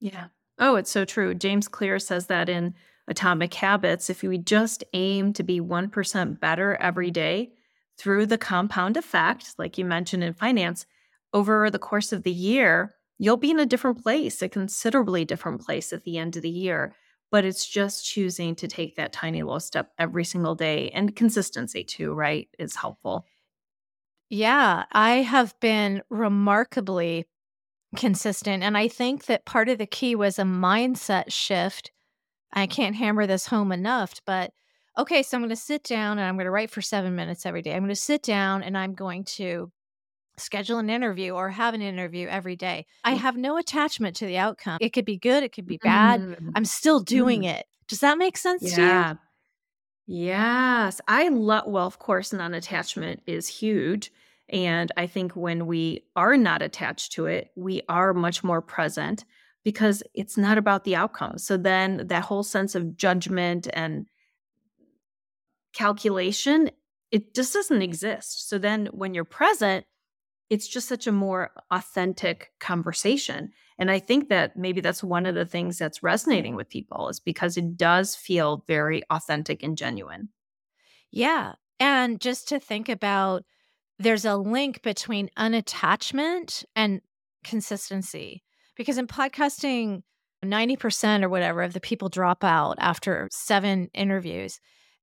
Yeah. 0.01 0.27
Oh, 0.59 0.75
it's 0.75 0.90
so 0.90 1.05
true. 1.05 1.33
James 1.33 1.69
Clear 1.69 2.01
says 2.01 2.27
that 2.27 2.49
in 2.49 2.75
Atomic 3.07 3.55
Habits 3.55 4.11
if 4.11 4.25
we 4.25 4.37
just 4.37 4.83
aim 4.92 5.33
to 5.35 5.45
be 5.45 5.61
1% 5.61 6.40
better 6.40 6.75
every 6.81 7.12
day 7.12 7.53
through 7.97 8.27
the 8.27 8.37
compound 8.37 8.97
effect, 8.97 9.55
like 9.59 9.79
you 9.79 9.85
mentioned 9.85 10.25
in 10.25 10.35
finance, 10.35 10.87
over 11.33 11.71
the 11.71 11.79
course 11.79 12.12
of 12.12 12.25
the 12.25 12.33
year, 12.33 12.95
you'll 13.18 13.37
be 13.37 13.50
in 13.50 13.61
a 13.61 13.66
different 13.66 14.02
place, 14.02 14.42
a 14.42 14.48
considerably 14.48 15.24
different 15.24 15.61
place 15.61 15.92
at 15.92 16.05
the 16.05 16.18
end 16.18 16.37
of 16.37 16.42
the 16.42 16.50
year. 16.50 16.94
But 17.31 17.44
it's 17.44 17.66
just 17.66 18.07
choosing 18.07 18.55
to 18.57 18.68
take 18.68 18.96
that 18.96 19.12
tiny 19.12 19.42
little 19.42 19.61
step 19.61 19.90
every 19.98 20.24
single 20.24 20.55
day 20.55 20.90
and 20.90 21.16
consistency 21.16 21.83
too, 21.83 22.12
right? 22.12 22.48
Is 22.59 22.76
helpful. 22.76 23.26
Yeah, 24.29 24.85
I 24.92 25.16
have 25.22 25.59
been 25.61 26.02
remarkably 26.09 27.26
consistent. 27.96 28.62
And 28.62 28.76
I 28.76 28.88
think 28.88 29.26
that 29.26 29.44
part 29.44 29.68
of 29.68 29.79
the 29.79 29.87
key 29.87 30.14
was 30.14 30.38
a 30.38 30.42
mindset 30.42 31.33
shift. 31.33 31.90
I 32.52 32.66
can't 32.66 32.96
hammer 32.96 33.26
this 33.26 33.46
home 33.46 33.72
enough, 33.72 34.20
but 34.24 34.52
okay, 34.98 35.22
so 35.22 35.37
I'm 35.37 35.42
going 35.42 35.50
to 35.50 35.57
sit 35.57 35.83
down 35.83 36.18
and 36.18 36.26
I'm 36.26 36.37
going 36.37 36.46
to 36.46 36.50
write 36.50 36.70
for 36.70 36.83
seven 36.83 37.14
minutes 37.14 37.44
every 37.44 37.62
day. 37.62 37.72
I'm 37.72 37.83
going 37.83 37.88
to 37.88 37.96
sit 37.96 38.22
down 38.22 38.62
and 38.62 38.76
I'm 38.79 38.94
going 38.94 39.24
to 39.24 39.70
schedule 40.38 40.79
an 40.79 40.90
interview 40.90 41.33
or 41.33 41.49
have 41.51 41.75
an 41.75 41.83
interview 41.83 42.29
every 42.29 42.57
day. 42.57 42.87
I 43.05 43.12
have 43.12 43.37
no 43.37 43.57
attachment 43.57 44.16
to 44.16 44.27
the 44.27 44.38
outcome. 44.38 44.79
It 44.81 44.92
could 44.92 45.05
be 45.05 45.16
good, 45.16 45.42
it 45.42 45.53
could 45.53 45.66
be 45.66 45.79
bad. 45.79 46.20
Mm. 46.20 46.53
I'm 46.55 46.64
still 46.64 47.01
doing 47.01 47.42
mm. 47.42 47.55
it. 47.55 47.66
Does 47.88 48.01
that 48.01 48.18
make 48.18 48.37
sense 48.37 48.62
yeah. 48.62 48.77
to 48.77 49.11
you? 49.11 49.18
Yes. 50.27 51.01
I 51.09 51.29
love, 51.29 51.64
well, 51.66 51.87
of 51.87 51.99
course, 51.99 52.33
non 52.33 52.55
attachment 52.55 53.22
is 53.27 53.49
huge. 53.49 54.12
And 54.49 54.92
I 54.96 55.07
think 55.07 55.33
when 55.33 55.66
we 55.66 56.05
are 56.14 56.37
not 56.37 56.62
attached 56.62 57.12
to 57.12 57.27
it, 57.27 57.51
we 57.57 57.83
are 57.88 58.14
much 58.14 58.44
more 58.44 58.62
present 58.62 59.25
because 59.64 60.03
it's 60.14 60.37
not 60.37 60.59
about 60.59 60.85
the 60.85 60.94
outcome. 60.94 61.38
So 61.38 61.57
then 61.57 62.07
that 62.07 62.22
whole 62.22 62.44
sense 62.44 62.77
of 62.77 62.96
judgment 62.96 63.66
and 63.72 64.07
calculation, 65.72 66.70
it 67.11 67.35
just 67.35 67.53
doesn't 67.53 67.83
exist. 67.83 68.49
So 68.49 68.59
then 68.59 68.87
when 68.92 69.12
you're 69.12 69.25
present, 69.25 69.85
it's 70.48 70.68
just 70.68 70.88
such 70.88 71.06
a 71.06 71.12
more 71.12 71.50
authentic 71.70 72.52
conversation. 72.61 73.50
And 73.78 73.90
I 73.90 73.98
think 73.98 74.28
that 74.28 74.56
maybe 74.56 74.80
that's 74.80 75.02
one 75.02 75.26
of 75.26 75.35
the 75.35 75.44
things 75.44 75.78
that's 75.78 76.02
resonating 76.02 76.54
with 76.54 76.68
people 76.68 77.09
is 77.09 77.20
because 77.20 77.56
it 77.56 77.76
does 77.76 78.14
feel 78.14 78.64
very 78.66 79.02
authentic 79.11 79.62
and 79.62 79.76
genuine. 79.76 80.28
Yeah. 81.11 81.54
And 81.80 82.20
just 82.20 82.48
to 82.48 82.61
think 82.61 82.88
about 82.88 83.44
there's 83.98 84.24
a 84.24 84.37
link 84.37 84.82
between 84.82 85.30
unattachment 85.38 86.64
and 86.74 87.00
consistency. 87.44 88.42
Because 88.76 88.98
in 88.98 89.06
podcasting, 89.06 90.02
90% 90.44 91.22
or 91.22 91.28
whatever 91.28 91.62
of 91.62 91.72
the 91.72 91.80
people 91.80 92.09
drop 92.09 92.44
out 92.44 92.76
after 92.78 93.28
seven 93.32 93.88
interviews. 93.94 94.61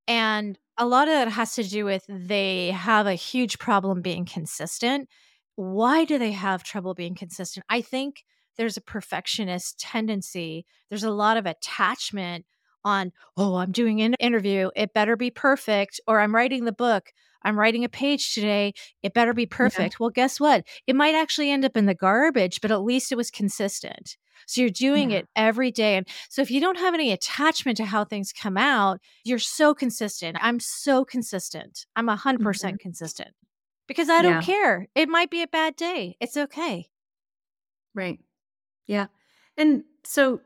And 0.08 0.58
a 0.78 0.86
lot 0.86 1.08
of 1.08 1.14
that 1.14 1.30
has 1.30 1.56
to 1.56 1.64
do 1.64 1.86
with 1.86 2.06
they 2.08 2.72
have 2.72 3.08
a 3.08 3.14
huge 3.14 3.60
problem 3.60 4.02
being 4.02 4.26
consistent 4.26 5.10
why 5.56 6.06
do 6.06 6.18
they 6.18 6.32
have 6.32 6.64
trouble 6.64 6.94
being 6.94 7.16
consistent? 7.16 7.66
I 7.70 7.82
think 7.82 8.24
there's 8.58 8.78
a 8.78 8.82
perfectionist 8.82 9.80
tendency. 9.80 10.66
There's 10.90 11.04
a 11.04 11.12
lot 11.12 11.38
of 11.38 11.46
attachment 11.46 12.46
on, 12.86 13.12
oh, 13.38 13.56
I'm 13.56 13.72
doing 13.72 14.02
an 14.02 14.16
interview. 14.16 14.70
It 14.76 14.94
better 14.94 15.16
be 15.16 15.32
perfect. 15.32 16.00
Or 16.08 16.20
I'm 16.20 16.36
writing 16.36 16.66
the 16.66 16.72
book. 16.72 17.14
I'm 17.44 17.58
writing 17.60 17.84
a 17.84 17.90
page 17.90 18.34
today. 18.34 18.74
It 19.02 19.14
better 19.14 19.34
be 19.34 19.46
perfect. 19.46 19.96
Yeah. 19.96 19.98
Well, 20.00 20.10
guess 20.10 20.40
what? 20.40 20.66
It 20.88 20.96
might 20.96 21.16
actually 21.16 21.50
end 21.50 21.66
up 21.66 21.78
in 21.78 21.86
the 21.86 21.96
garbage, 21.96 22.62
but 22.62 22.72
at 22.72 22.84
least 22.84 23.12
it 23.12 23.16
was 23.16 23.32
consistent. 23.32 24.18
So 24.48 24.62
you're 24.62 24.70
doing 24.70 25.12
yeah. 25.12 25.20
it 25.20 25.30
every 25.36 25.72
day. 25.72 25.96
And 25.96 26.08
so 26.30 26.42
if 26.42 26.52
you 26.52 26.60
don't 26.60 26.78
have 26.78 26.94
any 26.94 27.12
attachment 27.12 27.78
to 27.78 27.86
how 27.86 28.04
things 28.04 28.34
come 28.34 28.58
out, 28.58 29.00
you're 29.24 29.40
so 29.40 29.74
consistent. 29.74 30.38
I'm 30.42 30.60
so 30.60 31.06
consistent. 31.06 31.86
I'm 31.96 32.08
100% 32.08 32.40
mm 32.40 32.70
hmm 32.70 32.76
consistent 32.76 33.30
because 33.88 34.10
I 34.10 34.22
don't 34.22 34.34
yeah. 34.34 34.42
care. 34.42 34.88
It 34.96 35.10
might 35.10 35.30
be 35.30 35.42
a 35.42 35.48
bad 35.48 35.76
day. 35.76 36.18
It's 36.20 36.38
okay. 36.38 36.90
Right. 37.94 38.20
Yeah. 38.86 39.08
And 39.58 39.84
so 40.04 40.42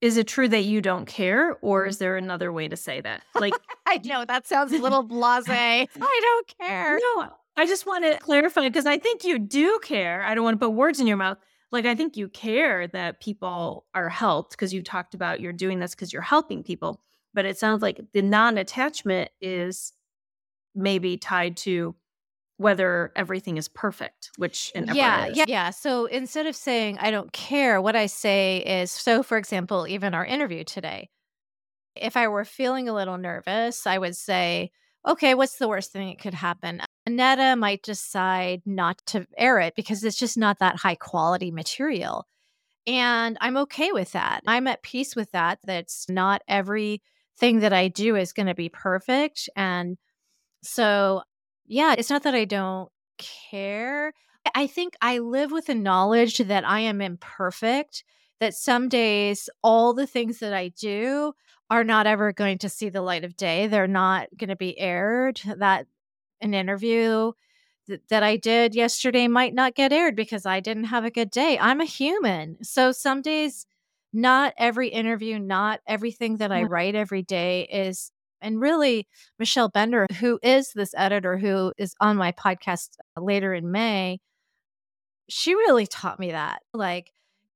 is 0.00 0.16
it 0.16 0.26
true 0.26 0.48
that 0.48 0.64
you 0.64 0.80
don't 0.80 1.06
care 1.06 1.56
or 1.62 1.86
is 1.86 1.98
there 1.98 2.16
another 2.16 2.52
way 2.52 2.68
to 2.68 2.76
say 2.76 3.00
that? 3.00 3.22
Like 3.34 3.54
I 3.86 4.00
know 4.04 4.24
that 4.24 4.46
sounds 4.46 4.72
a 4.72 4.78
little 4.78 5.04
blasé. 5.08 5.88
I 6.00 6.20
don't 6.22 6.54
care. 6.58 6.98
No, 6.98 7.30
I 7.56 7.66
just 7.66 7.86
want 7.86 8.04
to 8.04 8.18
clarify 8.18 8.68
because 8.68 8.86
I 8.86 8.98
think 8.98 9.24
you 9.24 9.38
do 9.38 9.78
care. 9.82 10.22
I 10.22 10.34
don't 10.34 10.44
want 10.44 10.58
to 10.58 10.66
put 10.66 10.74
words 10.74 11.00
in 11.00 11.06
your 11.06 11.16
mouth. 11.16 11.38
Like 11.70 11.86
I 11.86 11.94
think 11.94 12.16
you 12.16 12.28
care 12.28 12.88
that 12.88 13.20
people 13.20 13.86
are 13.94 14.08
helped 14.08 14.50
because 14.50 14.74
you 14.74 14.82
talked 14.82 15.14
about 15.14 15.40
you're 15.40 15.52
doing 15.52 15.78
this 15.78 15.94
because 15.94 16.12
you're 16.12 16.20
helping 16.22 16.62
people. 16.62 17.00
But 17.32 17.46
it 17.46 17.56
sounds 17.56 17.80
like 17.80 18.00
the 18.12 18.20
non-attachment 18.20 19.30
is 19.40 19.94
maybe 20.74 21.16
tied 21.16 21.56
to 21.58 21.94
whether 22.62 23.12
everything 23.16 23.56
is 23.58 23.68
perfect, 23.68 24.30
which 24.36 24.72
yeah, 24.74 25.26
is. 25.26 25.36
yeah, 25.36 25.44
yeah. 25.48 25.70
So 25.70 26.06
instead 26.06 26.46
of 26.46 26.56
saying 26.56 26.98
I 26.98 27.10
don't 27.10 27.32
care, 27.32 27.80
what 27.80 27.96
I 27.96 28.06
say 28.06 28.58
is 28.58 28.90
so. 28.90 29.22
For 29.22 29.36
example, 29.36 29.86
even 29.86 30.14
our 30.14 30.24
interview 30.24 30.64
today, 30.64 31.10
if 31.96 32.16
I 32.16 32.28
were 32.28 32.44
feeling 32.44 32.88
a 32.88 32.94
little 32.94 33.18
nervous, 33.18 33.86
I 33.86 33.98
would 33.98 34.16
say, 34.16 34.70
okay, 35.06 35.34
what's 35.34 35.56
the 35.56 35.68
worst 35.68 35.92
thing 35.92 36.08
that 36.08 36.20
could 36.20 36.34
happen? 36.34 36.82
Anetta 37.08 37.58
might 37.58 37.82
decide 37.82 38.62
not 38.64 39.02
to 39.06 39.26
air 39.36 39.58
it 39.58 39.74
because 39.74 40.04
it's 40.04 40.18
just 40.18 40.38
not 40.38 40.60
that 40.60 40.76
high 40.76 40.94
quality 40.94 41.50
material. 41.50 42.26
And 42.86 43.36
I'm 43.40 43.56
okay 43.58 43.92
with 43.92 44.12
that. 44.12 44.42
I'm 44.46 44.66
at 44.66 44.82
peace 44.82 45.14
with 45.14 45.30
that. 45.32 45.58
That's 45.64 46.08
not 46.08 46.42
everything 46.48 47.00
that 47.60 47.72
I 47.72 47.88
do 47.88 48.16
is 48.16 48.32
going 48.32 48.46
to 48.46 48.54
be 48.54 48.68
perfect. 48.68 49.48
And 49.56 49.98
so 50.62 51.22
yeah, 51.66 51.94
it's 51.96 52.10
not 52.10 52.22
that 52.24 52.34
I 52.34 52.44
don't 52.44 52.90
care. 53.18 54.12
I 54.54 54.66
think 54.66 54.94
I 55.00 55.18
live 55.18 55.52
with 55.52 55.66
the 55.66 55.74
knowledge 55.74 56.38
that 56.38 56.66
I 56.66 56.80
am 56.80 57.00
imperfect, 57.00 58.04
that 58.40 58.54
some 58.54 58.88
days 58.88 59.48
all 59.62 59.94
the 59.94 60.06
things 60.06 60.38
that 60.40 60.52
I 60.52 60.68
do 60.68 61.32
are 61.70 61.84
not 61.84 62.06
ever 62.06 62.32
going 62.32 62.58
to 62.58 62.68
see 62.68 62.88
the 62.88 63.00
light 63.02 63.24
of 63.24 63.36
day. 63.36 63.66
They're 63.66 63.86
not 63.86 64.28
going 64.36 64.50
to 64.50 64.56
be 64.56 64.78
aired. 64.78 65.40
That 65.44 65.86
an 66.40 66.54
interview 66.54 67.32
th- 67.86 68.00
that 68.08 68.22
I 68.22 68.36
did 68.36 68.74
yesterday 68.74 69.28
might 69.28 69.54
not 69.54 69.74
get 69.74 69.92
aired 69.92 70.16
because 70.16 70.44
I 70.44 70.60
didn't 70.60 70.84
have 70.84 71.04
a 71.04 71.10
good 71.10 71.30
day. 71.30 71.58
I'm 71.58 71.80
a 71.80 71.86
human. 71.86 72.62
So 72.62 72.92
some 72.92 73.22
days, 73.22 73.66
not 74.12 74.52
every 74.58 74.88
interview, 74.88 75.38
not 75.38 75.80
everything 75.86 76.36
that 76.38 76.52
I 76.52 76.64
write 76.64 76.94
every 76.94 77.22
day 77.22 77.62
is 77.72 78.12
and 78.42 78.60
really, 78.60 79.06
Michelle 79.38 79.68
Bender, 79.68 80.06
who 80.18 80.38
is 80.42 80.72
this 80.74 80.94
editor 80.96 81.38
who 81.38 81.72
is 81.78 81.94
on 82.00 82.16
my 82.16 82.32
podcast 82.32 82.90
uh, 83.16 83.22
later 83.22 83.54
in 83.54 83.70
May, 83.70 84.18
she 85.28 85.54
really 85.54 85.86
taught 85.86 86.20
me 86.20 86.32
that. 86.32 86.62
Like, 86.74 87.12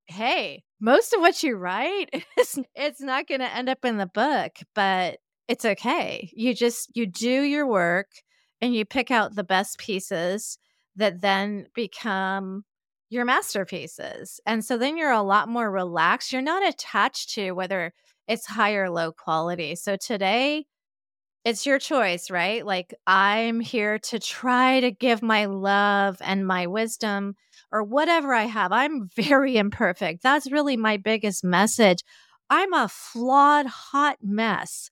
hey, 0.07 0.63
most 0.79 1.13
of 1.13 1.21
what 1.21 1.43
you 1.43 1.55
write 1.55 2.09
is 2.39 2.59
it's 2.75 3.01
not 3.01 3.27
going 3.27 3.41
to 3.41 3.55
end 3.55 3.69
up 3.69 3.83
in 3.83 3.97
the 3.97 4.07
book, 4.07 4.57
but 4.73 5.19
it's 5.47 5.65
okay. 5.65 6.29
You 6.33 6.53
just 6.53 6.95
you 6.95 7.05
do 7.05 7.41
your 7.41 7.67
work 7.67 8.07
and 8.61 8.73
you 8.73 8.85
pick 8.85 9.11
out 9.11 9.35
the 9.35 9.43
best 9.43 9.77
pieces 9.77 10.57
that 10.95 11.21
then 11.21 11.67
become 11.75 12.63
your 13.09 13.23
masterpieces. 13.23 14.39
And 14.45 14.65
so 14.65 14.77
then 14.77 14.97
you're 14.97 15.11
a 15.11 15.21
lot 15.21 15.47
more 15.47 15.71
relaxed. 15.71 16.33
You're 16.33 16.41
not 16.41 16.67
attached 16.67 17.33
to 17.35 17.51
whether 17.51 17.93
it's 18.27 18.45
high 18.45 18.73
or 18.73 18.89
low 18.89 19.11
quality. 19.13 19.75
So 19.75 19.95
today 19.95 20.65
it's 21.43 21.65
your 21.65 21.79
choice, 21.79 22.29
right? 22.29 22.65
Like, 22.65 22.93
I'm 23.05 23.59
here 23.59 23.99
to 23.99 24.19
try 24.19 24.79
to 24.81 24.91
give 24.91 25.21
my 25.21 25.45
love 25.45 26.17
and 26.21 26.45
my 26.45 26.67
wisdom 26.67 27.35
or 27.71 27.83
whatever 27.83 28.33
I 28.33 28.43
have. 28.43 28.71
I'm 28.71 29.09
very 29.15 29.57
imperfect. 29.57 30.23
That's 30.23 30.51
really 30.51 30.77
my 30.77 30.97
biggest 30.97 31.43
message. 31.43 32.03
I'm 32.49 32.73
a 32.73 32.87
flawed, 32.89 33.65
hot 33.65 34.17
mess. 34.21 34.89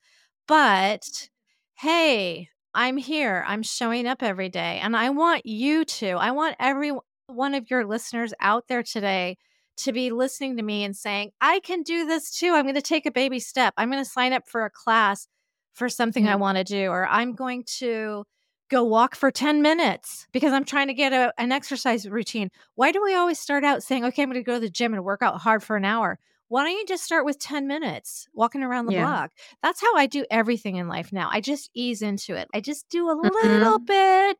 But 0.48 1.30
hey, 1.76 2.50
I'm 2.74 2.98
here. 2.98 3.43
I'm 3.48 3.64
showing 3.64 4.06
up 4.06 4.22
every 4.22 4.50
day. 4.50 4.80
And 4.82 4.96
I 4.96 5.10
want 5.10 5.46
you 5.46 5.86
to, 5.86 6.12
I 6.12 6.32
want 6.32 6.58
every 6.60 6.91
one 7.28 7.56
of 7.56 7.70
your 7.70 7.86
listeners 7.86 8.34
out 8.39 8.68
there 8.68 8.84
today 8.84 9.38
to 9.78 9.91
be 9.91 10.12
listening 10.12 10.58
to 10.58 10.64
me 10.64 10.84
and 10.84 10.96
saying, 10.96 11.32
I 11.41 11.60
can 11.62 11.84
do 11.84 12.06
this 12.06 12.32
too. 12.32 12.54
I'm 12.54 12.64
going 12.64 12.76
to 12.76 12.82
take 12.82 13.06
a 13.06 13.12
baby 13.12 13.39
step. 13.39 13.74
I'm 13.78 13.91
going 13.91 14.04
to 14.04 14.10
sign 14.10 14.34
up 14.34 14.48
for 14.48 14.66
a 14.66 14.70
class 14.70 15.28
for 15.76 15.89
something 15.89 16.28
I 16.28 16.36
want 16.36 16.57
to 16.57 16.63
do, 16.63 16.88
or 16.88 17.05
I'm 17.05 17.34
going 17.34 17.63
to 17.78 18.23
go 18.69 18.84
walk 18.84 19.15
for 19.15 19.30
10 19.30 19.61
minutes 19.61 20.28
because 20.32 20.51
I'm 20.51 20.65
trying 20.65 20.88
to 20.88 20.93
get 20.93 21.13
a, 21.13 21.34
an 21.38 21.51
exercise 21.51 22.07
routine. 22.09 22.49
Why 22.76 22.91
do 22.91 23.03
we 23.03 23.13
always 23.13 23.39
start 23.39 23.63
out 23.63 23.84
saying, 23.84 24.05
okay, 24.05 24.23
I'm 24.23 24.30
going 24.30 24.41
to 24.41 24.45
go 24.45 24.55
to 24.55 24.59
the 24.59 24.69
gym 24.69 24.93
and 24.93 25.03
work 25.03 25.21
out 25.21 25.39
hard 25.39 25.61
for 25.61 25.76
an 25.76 25.86
hour? 25.86 26.17
Why 26.47 26.63
don't 26.63 26.71
you 26.71 26.86
just 26.88 27.03
start 27.03 27.26
with 27.26 27.39
10 27.39 27.67
minutes 27.67 28.28
walking 28.34 28.63
around 28.63 28.86
the 28.86 28.93
yeah. 28.93 29.05
block? 29.05 29.32
That's 29.61 29.82
how 29.82 29.95
I 29.95 30.05
do 30.05 30.26
everything 30.30 30.78
in 30.78 30.88
life 30.88 31.11
now. 31.11 31.30
I 31.32 31.41
just 31.41 31.69
ease 31.73 32.01
into 32.01 32.36
it. 32.36 32.47
I 32.53 32.61
just 32.61 32.88
do 32.89 33.09
a 33.09 33.15
mm-hmm. 33.15 33.47
little 33.47 33.80
bit 33.80 34.38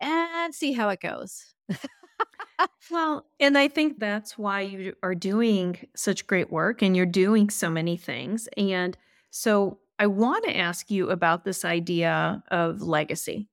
and 0.00 0.54
see 0.54 0.72
how 0.72 0.88
it 0.88 1.00
goes. 1.00 1.44
well, 2.90 3.26
and 3.40 3.58
I 3.58 3.68
think 3.68 3.98
that's 3.98 4.38
why 4.38 4.60
you 4.62 4.94
are 5.02 5.14
doing 5.14 5.78
such 5.96 6.26
great 6.26 6.50
work 6.50 6.82
and 6.82 6.96
you're 6.96 7.06
doing 7.06 7.50
so 7.50 7.68
many 7.70 7.96
things. 7.96 8.48
And 8.56 8.96
so 9.30 9.78
I 9.98 10.06
want 10.06 10.44
to 10.44 10.56
ask 10.56 10.90
you 10.90 11.10
about 11.10 11.44
this 11.44 11.64
idea 11.64 12.42
of 12.50 12.82
legacy. 12.82 13.48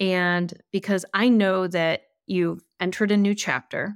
And 0.00 0.52
because 0.72 1.04
I 1.14 1.28
know 1.28 1.66
that 1.68 2.02
you've 2.26 2.62
entered 2.80 3.10
a 3.10 3.16
new 3.16 3.34
chapter 3.34 3.94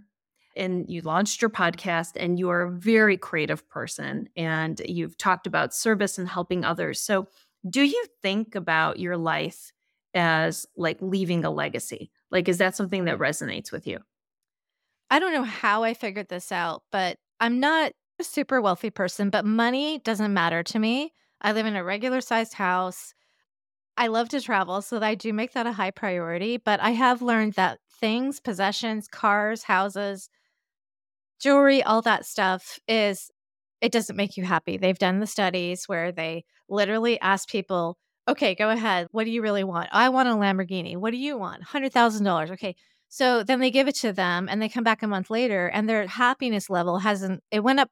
and 0.57 0.89
you 0.89 1.03
launched 1.03 1.43
your 1.43 1.51
podcast 1.51 2.13
and 2.17 2.39
you 2.39 2.51
are 2.51 2.63
a 2.63 2.71
very 2.71 3.17
creative 3.17 3.69
person 3.69 4.29
and 4.37 4.81
you've 4.85 5.17
talked 5.17 5.47
about 5.47 5.75
service 5.75 6.19
and 6.19 6.29
helping 6.29 6.65
others. 6.65 7.01
So, 7.01 7.29
do 7.69 7.83
you 7.83 8.05
think 8.23 8.55
about 8.55 9.01
your 9.01 9.17
life 9.17 9.73
as 10.15 10.67
like 10.77 10.99
leaving 11.01 11.45
a 11.45 11.51
legacy? 11.51 12.11
Like, 12.31 12.49
is 12.49 12.59
that 12.59 12.77
something 12.77 13.05
that 13.07 13.19
resonates 13.19 13.73
with 13.73 13.87
you? 13.87 13.99
I 15.11 15.19
don't 15.19 15.33
know 15.33 15.45
how 15.45 15.83
I 15.83 15.95
figured 15.95 16.29
this 16.29 16.53
out, 16.53 16.83
but 16.93 17.19
I'm 17.41 17.61
not 17.61 17.93
a 18.21 18.25
super 18.25 18.61
wealthy 18.61 18.91
person, 18.91 19.31
but 19.31 19.45
money 19.45 19.99
doesn't 20.01 20.33
matter 20.33 20.63
to 20.63 20.79
me. 20.79 21.13
I 21.41 21.53
live 21.53 21.67
in 21.67 21.77
a 21.77 21.85
regular 21.85 22.21
sized 22.21 22.55
house. 22.55 23.15
I 23.97 24.07
love 24.07 24.29
to 24.31 24.41
travel, 24.41 24.81
so 24.83 25.01
I 25.01 25.15
do 25.15 25.33
make 25.33 25.53
that 25.53 25.67
a 25.67 25.73
high 25.73 25.91
priority. 25.91 26.57
But 26.57 26.81
I 26.81 26.91
have 26.91 27.23
learned 27.23 27.55
that 27.55 27.79
things, 28.01 28.41
possessions, 28.41 29.09
cars, 29.09 29.65
houses, 29.65 30.29
jewelry, 31.41 31.83
all 31.83 32.03
that 32.03 32.27
stuff 32.27 32.79
is, 32.89 33.31
it 33.81 33.93
doesn't 33.93 34.17
make 34.17 34.37
you 34.37 34.45
happy. 34.45 34.77
They've 34.77 34.99
done 34.99 35.21
the 35.21 35.27
studies 35.27 35.85
where 35.87 36.13
they 36.13 36.45
literally 36.69 37.21
ask 37.21 37.49
people, 37.49 37.97
okay, 38.29 38.55
go 38.55 38.71
ahead. 38.71 39.09
What 39.13 39.25
do 39.25 39.31
you 39.31 39.43
really 39.43 39.65
want? 39.65 39.89
I 39.93 40.09
want 40.11 40.29
a 40.29 40.33
Lamborghini. 40.33 40.97
What 40.97 41.13
do 41.13 41.17
you 41.17 41.39
want? 41.39 41.65
$100,000. 41.65 42.51
Okay. 42.53 42.75
So 43.09 43.43
then 43.43 43.61
they 43.61 43.71
give 43.71 43.89
it 43.89 43.95
to 43.97 44.13
them 44.13 44.49
and 44.51 44.61
they 44.61 44.69
come 44.69 44.85
back 44.85 45.03
a 45.03 45.07
month 45.07 45.31
later 45.31 45.69
and 45.69 45.89
their 45.89 46.07
happiness 46.07 46.69
level 46.69 46.99
hasn't, 46.99 47.43
it 47.51 47.61
went 47.61 47.81
up 47.81 47.91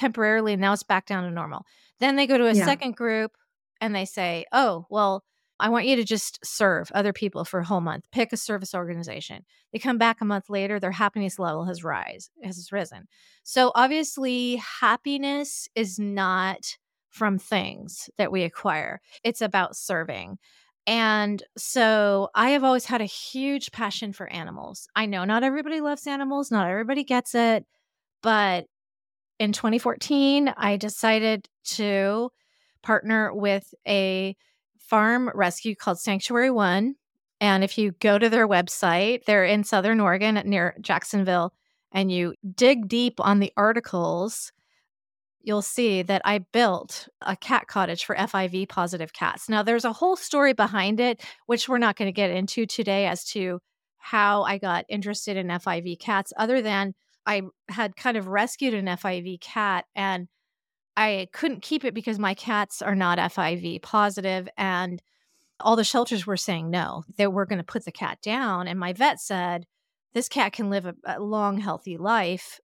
temporarily 0.00 0.54
and 0.54 0.60
now 0.60 0.72
it's 0.72 0.82
back 0.82 1.06
down 1.06 1.24
to 1.24 1.30
normal. 1.30 1.64
Then 2.00 2.16
they 2.16 2.26
go 2.26 2.38
to 2.38 2.46
a 2.46 2.54
yeah. 2.54 2.64
second 2.64 2.96
group 2.96 3.32
and 3.80 3.94
they 3.94 4.04
say, 4.04 4.46
oh, 4.52 4.86
well, 4.90 5.24
I 5.60 5.68
want 5.68 5.84
you 5.84 5.96
to 5.96 6.04
just 6.04 6.38
serve 6.42 6.90
other 6.94 7.12
people 7.12 7.44
for 7.44 7.60
a 7.60 7.64
whole 7.64 7.82
month. 7.82 8.06
Pick 8.10 8.32
a 8.32 8.36
service 8.36 8.74
organization. 8.74 9.44
They 9.72 9.78
come 9.78 9.98
back 9.98 10.20
a 10.20 10.24
month 10.24 10.48
later, 10.48 10.80
their 10.80 10.90
happiness 10.90 11.38
level 11.38 11.66
has 11.66 11.84
rise 11.84 12.30
has 12.42 12.72
risen. 12.72 13.06
So 13.42 13.70
obviously, 13.74 14.56
happiness 14.56 15.68
is 15.74 15.98
not 15.98 16.78
from 17.10 17.38
things 17.38 18.08
that 18.16 18.32
we 18.32 18.42
acquire. 18.42 19.00
It's 19.22 19.42
about 19.42 19.76
serving. 19.76 20.38
And 20.86 21.42
so 21.58 22.30
I 22.34 22.50
have 22.50 22.64
always 22.64 22.86
had 22.86 23.02
a 23.02 23.04
huge 23.04 23.70
passion 23.70 24.12
for 24.12 24.32
animals. 24.32 24.88
I 24.96 25.06
know 25.06 25.24
not 25.24 25.44
everybody 25.44 25.80
loves 25.80 26.06
animals, 26.06 26.50
not 26.50 26.68
everybody 26.68 27.04
gets 27.04 27.34
it, 27.34 27.66
but 28.22 28.66
in 29.40 29.52
2014, 29.52 30.52
I 30.54 30.76
decided 30.76 31.48
to 31.64 32.30
partner 32.82 33.34
with 33.34 33.72
a 33.88 34.36
farm 34.78 35.30
rescue 35.34 35.74
called 35.74 35.98
Sanctuary 35.98 36.50
One. 36.50 36.96
And 37.40 37.64
if 37.64 37.78
you 37.78 37.92
go 38.00 38.18
to 38.18 38.28
their 38.28 38.46
website, 38.46 39.24
they're 39.24 39.46
in 39.46 39.64
Southern 39.64 39.98
Oregon 39.98 40.42
near 40.44 40.76
Jacksonville, 40.82 41.54
and 41.90 42.12
you 42.12 42.34
dig 42.54 42.86
deep 42.86 43.14
on 43.18 43.40
the 43.40 43.50
articles, 43.56 44.52
you'll 45.40 45.62
see 45.62 46.02
that 46.02 46.20
I 46.26 46.40
built 46.52 47.08
a 47.22 47.34
cat 47.34 47.66
cottage 47.66 48.04
for 48.04 48.14
FIV 48.14 48.68
positive 48.68 49.14
cats. 49.14 49.48
Now, 49.48 49.62
there's 49.62 49.86
a 49.86 49.92
whole 49.94 50.16
story 50.16 50.52
behind 50.52 51.00
it, 51.00 51.24
which 51.46 51.66
we're 51.66 51.78
not 51.78 51.96
going 51.96 52.08
to 52.08 52.12
get 52.12 52.30
into 52.30 52.66
today 52.66 53.06
as 53.06 53.24
to 53.30 53.60
how 53.96 54.42
I 54.42 54.58
got 54.58 54.84
interested 54.90 55.38
in 55.38 55.48
FIV 55.48 55.98
cats, 55.98 56.30
other 56.36 56.60
than 56.60 56.94
I 57.26 57.42
had 57.68 57.96
kind 57.96 58.16
of 58.16 58.28
rescued 58.28 58.74
an 58.74 58.86
FIV 58.86 59.40
cat 59.40 59.84
and 59.94 60.28
I 60.96 61.28
couldn't 61.32 61.62
keep 61.62 61.84
it 61.84 61.94
because 61.94 62.18
my 62.18 62.34
cats 62.34 62.82
are 62.82 62.94
not 62.94 63.18
FIV 63.18 63.82
positive 63.82 64.48
and 64.56 65.00
all 65.60 65.76
the 65.76 65.84
shelters 65.84 66.26
were 66.26 66.36
saying 66.36 66.70
no, 66.70 67.04
they 67.16 67.26
were 67.26 67.46
going 67.46 67.58
to 67.58 67.64
put 67.64 67.84
the 67.84 67.92
cat 67.92 68.18
down. 68.22 68.66
And 68.66 68.78
my 68.78 68.92
vet 68.92 69.20
said, 69.20 69.66
this 70.12 70.28
cat 70.28 70.52
can 70.52 70.70
live 70.70 70.86
a, 70.86 70.94
a 71.04 71.20
long, 71.20 71.58
healthy 71.58 71.96
life 71.96 72.60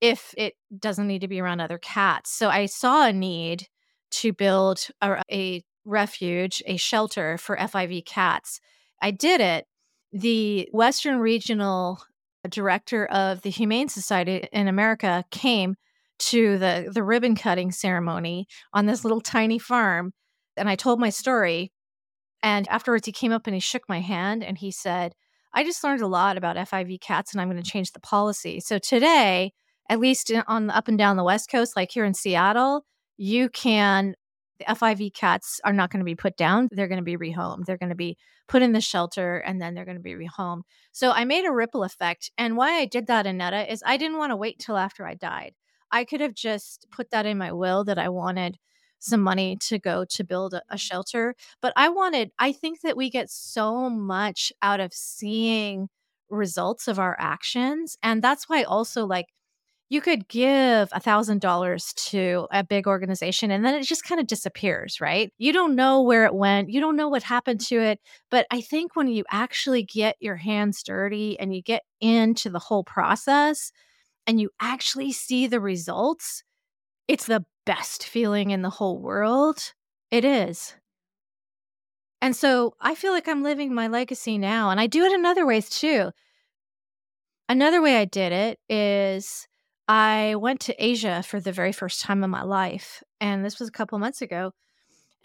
if 0.00 0.34
it 0.36 0.54
doesn't 0.76 1.06
need 1.06 1.20
to 1.20 1.28
be 1.28 1.40
around 1.40 1.60
other 1.60 1.78
cats. 1.78 2.30
So 2.30 2.48
I 2.48 2.66
saw 2.66 3.06
a 3.06 3.12
need 3.12 3.68
to 4.10 4.32
build 4.32 4.88
a, 5.00 5.22
a 5.30 5.64
refuge, 5.84 6.62
a 6.66 6.76
shelter 6.76 7.38
for 7.38 7.56
FIV 7.56 8.04
cats. 8.04 8.60
I 9.00 9.10
did 9.10 9.40
it. 9.40 9.66
The 10.12 10.68
Western 10.72 11.18
Regional 11.18 12.02
A 12.44 12.48
director 12.48 13.06
of 13.06 13.42
the 13.42 13.50
Humane 13.50 13.88
Society 13.88 14.48
in 14.52 14.68
America 14.68 15.24
came 15.30 15.76
to 16.18 16.58
the, 16.58 16.90
the 16.92 17.02
ribbon 17.02 17.34
cutting 17.34 17.72
ceremony 17.72 18.46
on 18.72 18.86
this 18.86 19.04
little 19.04 19.20
tiny 19.20 19.58
farm. 19.58 20.12
And 20.56 20.68
I 20.68 20.76
told 20.76 21.00
my 21.00 21.10
story. 21.10 21.72
And 22.42 22.68
afterwards, 22.68 23.06
he 23.06 23.12
came 23.12 23.32
up 23.32 23.46
and 23.46 23.54
he 23.54 23.60
shook 23.60 23.82
my 23.88 24.00
hand 24.00 24.42
and 24.42 24.58
he 24.58 24.70
said, 24.70 25.14
I 25.54 25.64
just 25.64 25.84
learned 25.84 26.00
a 26.00 26.06
lot 26.06 26.36
about 26.36 26.56
FIV 26.56 27.00
cats 27.00 27.32
and 27.32 27.40
I'm 27.40 27.50
going 27.50 27.62
to 27.62 27.70
change 27.70 27.92
the 27.92 28.00
policy. 28.00 28.60
So 28.60 28.78
today, 28.78 29.52
at 29.88 30.00
least 30.00 30.30
uh, 30.32 30.42
on 30.48 30.66
the 30.66 30.76
up 30.76 30.88
and 30.88 30.98
down 30.98 31.16
the 31.16 31.24
West 31.24 31.50
Coast, 31.50 31.76
like 31.76 31.90
here 31.92 32.04
in 32.04 32.14
Seattle, 32.14 32.84
you 33.16 33.48
can 33.48 34.14
the 34.62 34.74
FIV 34.74 35.14
cats 35.14 35.60
are 35.64 35.72
not 35.72 35.90
going 35.90 36.00
to 36.00 36.04
be 36.04 36.14
put 36.14 36.36
down. 36.36 36.68
They're 36.70 36.88
going 36.88 37.04
to 37.04 37.04
be 37.04 37.16
rehomed. 37.16 37.64
They're 37.64 37.78
going 37.78 37.90
to 37.90 37.94
be 37.94 38.16
put 38.48 38.62
in 38.62 38.72
the 38.72 38.80
shelter 38.80 39.38
and 39.38 39.60
then 39.60 39.74
they're 39.74 39.84
going 39.84 39.96
to 39.96 40.02
be 40.02 40.14
rehomed. 40.14 40.62
So 40.92 41.10
I 41.10 41.24
made 41.24 41.44
a 41.44 41.52
ripple 41.52 41.84
effect. 41.84 42.30
And 42.38 42.56
why 42.56 42.78
I 42.78 42.84
did 42.84 43.06
that, 43.06 43.26
Annetta, 43.26 43.70
is 43.70 43.82
I 43.84 43.96
didn't 43.96 44.18
want 44.18 44.30
to 44.30 44.36
wait 44.36 44.58
till 44.58 44.76
after 44.76 45.06
I 45.06 45.14
died. 45.14 45.54
I 45.90 46.04
could 46.04 46.20
have 46.20 46.34
just 46.34 46.86
put 46.90 47.10
that 47.10 47.26
in 47.26 47.38
my 47.38 47.52
will 47.52 47.84
that 47.84 47.98
I 47.98 48.08
wanted 48.08 48.58
some 48.98 49.20
money 49.20 49.56
to 49.60 49.78
go 49.78 50.04
to 50.04 50.24
build 50.24 50.54
a, 50.54 50.62
a 50.70 50.78
shelter. 50.78 51.34
But 51.60 51.72
I 51.76 51.88
wanted, 51.88 52.30
I 52.38 52.52
think 52.52 52.80
that 52.82 52.96
we 52.96 53.10
get 53.10 53.30
so 53.30 53.90
much 53.90 54.52
out 54.62 54.80
of 54.80 54.92
seeing 54.92 55.88
results 56.30 56.88
of 56.88 56.98
our 56.98 57.16
actions. 57.18 57.96
And 58.02 58.22
that's 58.22 58.48
why 58.48 58.62
also 58.62 59.06
like 59.06 59.26
you 59.92 60.00
could 60.00 60.26
give 60.26 60.88
a 60.92 61.00
thousand 61.00 61.42
dollars 61.42 61.92
to 61.92 62.48
a 62.50 62.64
big 62.64 62.86
organization 62.86 63.50
and 63.50 63.62
then 63.62 63.74
it 63.74 63.82
just 63.82 64.04
kind 64.04 64.18
of 64.22 64.26
disappears, 64.26 65.02
right? 65.02 65.30
You 65.36 65.52
don't 65.52 65.76
know 65.76 66.00
where 66.00 66.24
it 66.24 66.34
went, 66.34 66.70
you 66.70 66.80
don't 66.80 66.96
know 66.96 67.10
what 67.10 67.22
happened 67.22 67.60
to 67.66 67.78
it. 67.78 68.00
But 68.30 68.46
I 68.50 68.62
think 68.62 68.96
when 68.96 69.08
you 69.08 69.22
actually 69.30 69.82
get 69.82 70.16
your 70.18 70.36
hands 70.36 70.82
dirty 70.82 71.38
and 71.38 71.54
you 71.54 71.60
get 71.60 71.82
into 72.00 72.48
the 72.48 72.58
whole 72.58 72.84
process 72.84 73.70
and 74.26 74.40
you 74.40 74.48
actually 74.60 75.12
see 75.12 75.46
the 75.46 75.60
results, 75.60 76.42
it's 77.06 77.26
the 77.26 77.44
best 77.66 78.06
feeling 78.06 78.50
in 78.50 78.62
the 78.62 78.70
whole 78.70 78.98
world. 78.98 79.74
It 80.10 80.24
is. 80.24 80.74
And 82.22 82.34
so 82.34 82.76
I 82.80 82.94
feel 82.94 83.12
like 83.12 83.28
I'm 83.28 83.42
living 83.42 83.74
my 83.74 83.88
legacy 83.88 84.38
now. 84.38 84.70
And 84.70 84.80
I 84.80 84.86
do 84.86 85.04
it 85.04 85.12
in 85.12 85.26
other 85.26 85.44
ways 85.44 85.68
too. 85.68 86.12
Another 87.46 87.82
way 87.82 87.98
I 87.98 88.06
did 88.06 88.32
it 88.32 88.58
is 88.70 89.46
I 89.88 90.36
went 90.36 90.60
to 90.60 90.84
Asia 90.84 91.22
for 91.22 91.40
the 91.40 91.52
very 91.52 91.72
first 91.72 92.00
time 92.00 92.22
in 92.24 92.30
my 92.30 92.42
life. 92.42 93.02
And 93.20 93.44
this 93.44 93.58
was 93.58 93.68
a 93.68 93.72
couple 93.72 93.98
months 93.98 94.22
ago. 94.22 94.52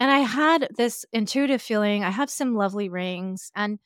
And 0.00 0.10
I 0.10 0.20
had 0.20 0.68
this 0.76 1.04
intuitive 1.12 1.62
feeling. 1.62 2.04
I 2.04 2.10
have 2.10 2.30
some 2.30 2.54
lovely 2.54 2.88
rings. 2.88 3.50
And 3.54 3.78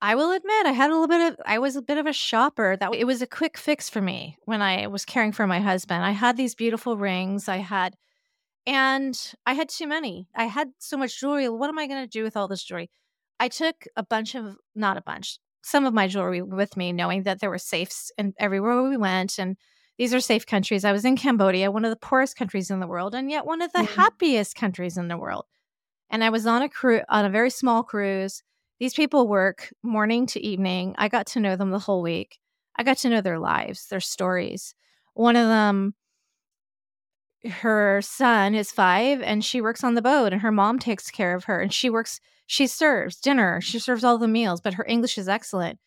I 0.00 0.16
will 0.16 0.32
admit, 0.32 0.66
I 0.66 0.72
had 0.72 0.90
a 0.90 0.94
little 0.94 1.08
bit 1.08 1.32
of, 1.32 1.40
I 1.46 1.58
was 1.58 1.76
a 1.76 1.82
bit 1.82 1.98
of 1.98 2.06
a 2.06 2.12
shopper. 2.12 2.76
That 2.76 2.94
it 2.94 3.04
was 3.04 3.22
a 3.22 3.26
quick 3.26 3.56
fix 3.56 3.88
for 3.88 4.00
me 4.00 4.36
when 4.44 4.60
I 4.62 4.88
was 4.88 5.04
caring 5.04 5.32
for 5.32 5.46
my 5.46 5.60
husband. 5.60 6.04
I 6.04 6.10
had 6.10 6.36
these 6.36 6.54
beautiful 6.54 6.96
rings. 6.96 7.48
I 7.48 7.58
had, 7.58 7.96
and 8.66 9.16
I 9.46 9.54
had 9.54 9.68
too 9.68 9.86
many. 9.86 10.28
I 10.34 10.44
had 10.46 10.70
so 10.78 10.96
much 10.96 11.20
jewelry. 11.20 11.48
What 11.48 11.68
am 11.68 11.78
I 11.78 11.86
going 11.86 12.02
to 12.02 12.08
do 12.08 12.24
with 12.24 12.36
all 12.36 12.48
this 12.48 12.64
jewelry? 12.64 12.90
I 13.38 13.48
took 13.48 13.84
a 13.96 14.02
bunch 14.02 14.34
of, 14.34 14.56
not 14.74 14.96
a 14.96 15.02
bunch, 15.02 15.38
some 15.62 15.84
of 15.84 15.94
my 15.94 16.08
jewelry 16.08 16.42
with 16.42 16.76
me, 16.76 16.92
knowing 16.92 17.22
that 17.24 17.40
there 17.40 17.50
were 17.50 17.58
safes 17.58 18.10
and 18.18 18.34
everywhere 18.38 18.82
we 18.82 18.96
went. 18.96 19.38
And 19.38 19.56
these 19.98 20.14
are 20.14 20.20
safe 20.20 20.46
countries. 20.46 20.84
I 20.84 20.92
was 20.92 21.04
in 21.04 21.16
Cambodia, 21.16 21.70
one 21.70 21.84
of 21.84 21.90
the 21.90 21.96
poorest 21.96 22.36
countries 22.36 22.70
in 22.70 22.80
the 22.80 22.86
world, 22.86 23.14
and 23.14 23.30
yet 23.30 23.46
one 23.46 23.62
of 23.62 23.72
the 23.72 23.80
mm-hmm. 23.80 24.00
happiest 24.00 24.56
countries 24.56 24.96
in 24.96 25.08
the 25.08 25.18
world. 25.18 25.46
And 26.10 26.24
I 26.24 26.30
was 26.30 26.46
on 26.46 26.62
a 26.62 26.68
cruise, 26.68 27.02
on 27.08 27.24
a 27.24 27.30
very 27.30 27.50
small 27.50 27.82
cruise. 27.82 28.42
These 28.78 28.94
people 28.94 29.28
work 29.28 29.72
morning 29.82 30.26
to 30.26 30.40
evening. 30.40 30.94
I 30.98 31.08
got 31.08 31.26
to 31.28 31.40
know 31.40 31.56
them 31.56 31.70
the 31.70 31.78
whole 31.78 32.02
week. 32.02 32.38
I 32.76 32.82
got 32.82 32.98
to 32.98 33.10
know 33.10 33.20
their 33.20 33.38
lives, 33.38 33.86
their 33.88 34.00
stories. 34.00 34.74
One 35.14 35.36
of 35.36 35.46
them, 35.46 35.94
her 37.50 38.00
son 38.02 38.54
is 38.54 38.70
five 38.70 39.20
and 39.20 39.44
she 39.44 39.60
works 39.60 39.84
on 39.84 39.94
the 39.94 40.02
boat, 40.02 40.32
and 40.32 40.42
her 40.42 40.52
mom 40.52 40.78
takes 40.78 41.10
care 41.10 41.34
of 41.34 41.44
her. 41.44 41.60
And 41.60 41.72
she 41.72 41.90
works, 41.90 42.20
she 42.46 42.66
serves 42.66 43.16
dinner, 43.16 43.60
she 43.60 43.78
serves 43.78 44.04
all 44.04 44.18
the 44.18 44.28
meals, 44.28 44.60
but 44.60 44.74
her 44.74 44.86
English 44.88 45.18
is 45.18 45.28
excellent. 45.28 45.78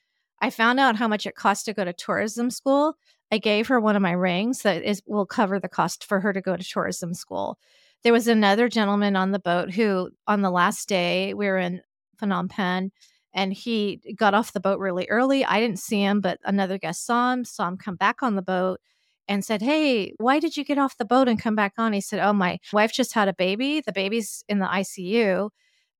I 0.41 0.49
found 0.49 0.79
out 0.79 0.97
how 0.97 1.07
much 1.07 1.25
it 1.25 1.35
costs 1.35 1.63
to 1.65 1.73
go 1.73 1.85
to 1.85 1.93
tourism 1.93 2.51
school. 2.51 2.97
I 3.35 3.37
gave 3.37 3.67
her 3.67 3.81
one 3.81 3.97
of 3.97 4.01
my 4.01 4.13
rings 4.13 4.61
that 4.61 4.81
is 4.83 5.01
will 5.05 5.25
cover 5.25 5.59
the 5.59 5.67
cost 5.67 6.05
for 6.05 6.21
her 6.21 6.31
to 6.31 6.39
go 6.39 6.55
to 6.55 6.63
tourism 6.63 7.13
school. 7.13 7.59
There 8.01 8.13
was 8.13 8.29
another 8.29 8.69
gentleman 8.69 9.17
on 9.17 9.31
the 9.31 9.39
boat 9.39 9.73
who, 9.73 10.11
on 10.25 10.41
the 10.41 10.49
last 10.49 10.87
day, 10.87 11.33
we 11.33 11.47
were 11.47 11.57
in 11.57 11.81
Phnom 12.17 12.49
Penh, 12.49 12.91
and 13.33 13.51
he 13.51 13.99
got 14.15 14.33
off 14.33 14.53
the 14.53 14.61
boat 14.61 14.79
really 14.79 15.05
early. 15.09 15.43
I 15.43 15.59
didn't 15.59 15.79
see 15.79 16.01
him, 16.01 16.21
but 16.21 16.39
another 16.45 16.77
guest 16.77 17.05
saw 17.05 17.33
him, 17.33 17.43
saw 17.43 17.67
him 17.67 17.75
come 17.75 17.97
back 17.97 18.23
on 18.23 18.37
the 18.37 18.41
boat, 18.41 18.79
and 19.27 19.43
said, 19.43 19.61
Hey, 19.61 20.13
why 20.17 20.39
did 20.39 20.55
you 20.55 20.63
get 20.63 20.77
off 20.77 20.97
the 20.97 21.03
boat 21.03 21.27
and 21.27 21.37
come 21.37 21.57
back 21.57 21.73
on? 21.77 21.91
He 21.91 21.99
said, 21.99 22.21
Oh, 22.21 22.31
my 22.31 22.57
wife 22.71 22.93
just 22.93 23.13
had 23.13 23.27
a 23.27 23.33
baby. 23.33 23.81
The 23.81 23.91
baby's 23.91 24.45
in 24.47 24.59
the 24.59 24.65
ICU 24.65 25.49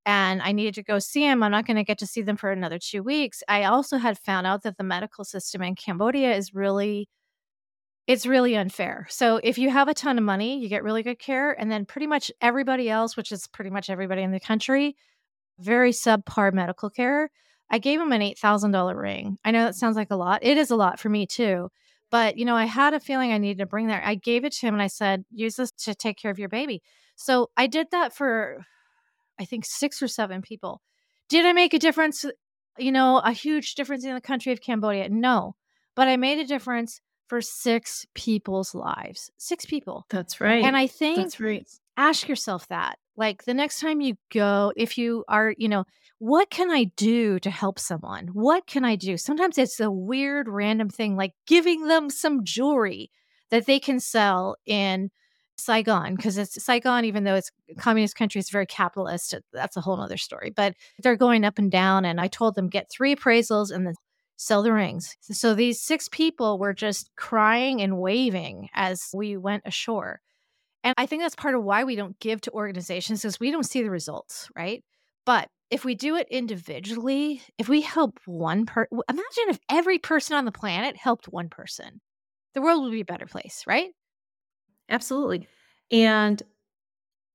and 0.06 0.42
I 0.42 0.54
needed 0.54 0.76
to 0.76 0.84
go 0.84 1.00
see 1.00 1.24
him. 1.24 1.44
I'm 1.44 1.52
not 1.52 1.66
going 1.66 1.78
to 1.78 1.84
get 1.84 1.98
to 2.00 2.08
see 2.08 2.22
them 2.22 2.38
for 2.38 2.52
another 2.52 2.80
two 2.80 3.04
weeks. 3.04 3.44
I 3.48 3.64
also 3.66 3.98
had 3.98 4.20
found 4.20 4.48
out 4.48 4.64
that 4.64 4.78
the 4.78 4.84
medical 4.84 5.26
system 5.26 5.64
in 5.64 5.76
Cambodia 5.76 6.34
is 6.34 6.54
really 6.54 7.10
it's 8.08 8.26
really 8.26 8.56
unfair. 8.56 9.08
So 9.10 9.40
if 9.44 9.58
you 9.58 9.70
have 9.70 9.88
a 9.88 9.94
ton 9.94 10.18
of 10.18 10.24
money, 10.24 10.60
you 10.60 10.70
get 10.70 10.84
really 10.84 11.04
good 11.04 11.20
care, 11.20 11.60
and 11.60 11.72
then 11.72 11.86
pretty 11.86 12.08
much 12.08 12.32
everybody 12.42 12.90
else, 12.90 13.18
which 13.18 13.32
is 13.32 13.48
pretty 13.48 13.72
much 13.72 13.90
everybody 13.90 14.22
in 14.22 14.32
the 14.32 14.40
country, 14.40 14.96
very 15.60 15.92
subpar 15.92 16.54
medical 16.54 16.90
care. 16.90 17.30
I 17.70 17.80
gave 17.80 18.00
him 18.00 18.12
an 18.12 18.22
eight 18.22 18.38
thousand 18.38 18.72
dollar 18.72 18.96
ring. 18.96 19.38
I 19.44 19.52
know 19.52 19.66
that 19.66 19.76
sounds 19.76 19.96
like 19.96 20.12
a 20.12 20.16
lot. 20.16 20.44
It 20.44 20.58
is 20.58 20.70
a 20.70 20.76
lot 20.76 21.00
for 21.00 21.10
me 21.10 21.26
too. 21.26 21.70
But 22.12 22.38
you 22.38 22.46
know, 22.46 22.56
I 22.56 22.66
had 22.66 22.94
a 22.94 23.00
feeling 23.00 23.32
I 23.32 23.40
needed 23.40 23.58
to 23.60 23.66
bring 23.66 23.88
that. 23.88 24.06
I 24.06 24.16
gave 24.16 24.46
it 24.46 24.54
to 24.54 24.68
him 24.68 24.76
and 24.76 24.84
I 24.84 24.88
said, 24.88 25.26
use 25.32 25.56
this 25.56 25.72
to 25.72 25.96
take 25.96 26.18
care 26.18 26.32
of 26.32 26.38
your 26.38 26.50
baby. 26.50 26.84
So 27.16 27.50
I 27.58 27.66
did 27.68 27.88
that 27.92 28.16
for 28.16 28.64
I 29.40 29.46
think 29.46 29.66
six 29.66 30.02
or 30.02 30.08
seven 30.08 30.42
people. 30.42 30.82
Did 31.28 31.46
I 31.46 31.54
make 31.54 31.74
a 31.74 31.80
difference? 31.80 32.24
You 32.78 32.92
know, 32.92 33.18
a 33.18 33.32
huge 33.32 33.76
difference 33.76 34.06
in 34.06 34.14
the 34.14 34.22
country 34.22 34.52
of 34.52 34.62
Cambodia? 34.62 35.10
No. 35.10 35.56
But 35.96 36.08
I 36.08 36.18
made 36.18 36.40
a 36.40 36.46
difference 36.46 37.00
for 37.28 37.42
six 37.42 38.06
people's 38.14 38.76
lives. 38.76 39.32
Six 39.38 39.66
people. 39.66 40.06
That's 40.10 40.40
right. 40.40 40.64
And 40.64 40.78
I 40.78 40.88
think 40.88 41.18
That's 41.18 41.40
right. 41.40 41.68
ask 41.98 42.28
yourself 42.28 42.68
that. 42.68 42.98
Like 43.18 43.46
the 43.46 43.54
next 43.54 43.80
time 43.80 44.02
you 44.02 44.16
go, 44.32 44.74
if 44.76 44.98
you 44.98 45.24
are, 45.28 45.54
you 45.58 45.70
know, 45.70 45.86
what 46.20 46.50
can 46.50 46.70
I 46.70 46.86
do 46.96 47.40
to 47.40 47.50
help 47.50 47.80
someone? 47.80 48.28
What 48.28 48.68
can 48.68 48.84
I 48.86 48.96
do? 48.96 49.18
Sometimes 49.18 49.58
it's 49.58 49.80
a 49.80 49.92
weird 49.92 50.48
random 50.48 50.90
thing 50.90 51.16
like 51.16 51.34
giving 51.48 51.88
them 51.88 52.10
some 52.10 52.44
jewelry 52.44 53.10
that 53.52 53.66
they 53.66 53.80
can 53.80 54.00
sell 54.00 54.56
in 54.66 55.12
Saigon 55.58 56.16
because 56.16 56.38
it's 56.38 56.62
Saigon, 56.64 57.06
even 57.06 57.24
though 57.24 57.36
it's 57.36 57.52
a 57.70 57.76
communist 57.76 58.16
country, 58.16 58.40
it's 58.40 58.50
very 58.50 58.66
capitalist. 58.66 59.36
That's 59.54 59.78
a 59.78 59.82
whole 59.82 60.00
other 60.00 60.18
story. 60.18 60.52
But 60.54 60.76
they're 61.02 61.16
going 61.16 61.46
up 61.46 61.58
and 61.58 61.72
down. 61.72 62.06
And 62.06 62.20
I 62.20 62.28
told 62.28 62.56
them 62.56 62.68
get 62.68 62.90
three 62.90 63.16
appraisals 63.16 63.72
and 63.72 63.88
then 63.88 63.96
sell 64.38 64.64
the 64.64 64.74
rings. 64.74 65.16
So 65.22 65.54
these 65.54 65.82
six 65.82 66.08
people 66.10 66.60
were 66.60 66.74
just 66.74 67.10
crying 67.16 67.82
and 67.82 67.98
waving 67.98 68.70
as 68.74 69.10
we 69.14 69.38
went 69.38 69.64
ashore. 69.66 70.22
And 70.84 70.94
I 70.98 71.06
think 71.06 71.22
that's 71.22 71.36
part 71.36 71.56
of 71.56 71.64
why 71.64 71.84
we 71.84 71.96
don't 71.96 72.20
give 72.20 72.42
to 72.42 72.52
organizations 72.52 73.22
because 73.22 73.40
we 73.40 73.52
don't 73.52 73.66
see 73.66 73.82
the 73.82 73.90
results, 73.90 74.50
right? 74.56 74.84
But 75.26 75.48
if 75.72 75.84
we 75.84 75.96
do 75.96 76.16
it 76.16 76.28
individually, 76.30 77.42
if 77.58 77.68
we 77.68 77.82
help 77.82 78.20
one 78.26 78.66
person, 78.66 79.00
imagine 79.10 79.44
if 79.50 79.60
every 79.70 79.98
person 79.98 80.36
on 80.36 80.46
the 80.46 80.52
planet 80.52 80.96
helped 80.96 81.26
one 81.26 81.50
person, 81.50 82.02
the 82.54 82.62
world 82.62 82.84
would 82.84 82.92
be 82.92 83.02
a 83.02 83.06
better 83.06 83.26
place, 83.26 83.64
right? 83.66 83.90
Absolutely. 84.90 85.48
And 85.92 86.42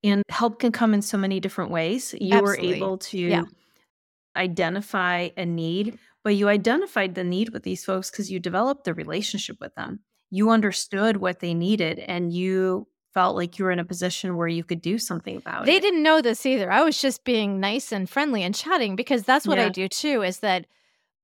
and 0.03 0.23
help 0.31 0.61
can 0.61 0.73
come 0.73 0.95
in 0.95 1.03
so 1.03 1.19
many 1.19 1.41
different 1.41 1.71
ways. 1.71 2.15
You 2.19 2.39
Absolutely. 2.39 2.69
were 2.69 2.75
able 2.75 2.99
to 2.99 3.19
yeah. 3.19 3.43
identify 4.35 5.29
a 5.37 5.45
need, 5.45 5.99
but 6.25 6.37
you 6.37 6.49
identified 6.49 7.15
the 7.15 7.25
need 7.25 7.51
with 7.51 7.63
these 7.63 7.85
folks 7.85 8.11
because 8.11 8.31
you 8.31 8.39
developed 8.39 8.85
the 8.85 8.95
relationship 8.95 9.57
with 9.61 9.75
them. 9.75 10.01
You 10.31 10.51
understood 10.51 11.17
what 11.17 11.41
they 11.41 11.55
needed 11.55 11.99
and 11.99 12.33
you 12.33 12.87
felt 13.13 13.35
like 13.35 13.59
you 13.59 13.65
were 13.65 13.73
in 13.73 13.81
a 13.81 13.85
position 13.85 14.37
where 14.37 14.47
you 14.47 14.63
could 14.63 14.81
do 14.81 14.99
something 14.99 15.37
about 15.37 15.65
they 15.65 15.73
it. 15.73 15.81
They 15.83 15.89
didn't 15.89 16.03
know 16.05 16.21
this 16.23 16.47
either. 16.47 16.71
I 16.71 16.83
was 16.83 17.01
just 17.01 17.25
being 17.25 17.59
nice 17.59 17.91
and 17.91 18.09
friendly 18.09 18.43
and 18.43 18.55
chatting 18.55 18.95
because 18.95 19.25
that's 19.25 19.47
what 19.47 19.59
yeah. 19.59 19.67
I 19.67 19.69
do 19.71 19.89
too 19.89 20.23
is 20.23 20.41
that 20.41 20.67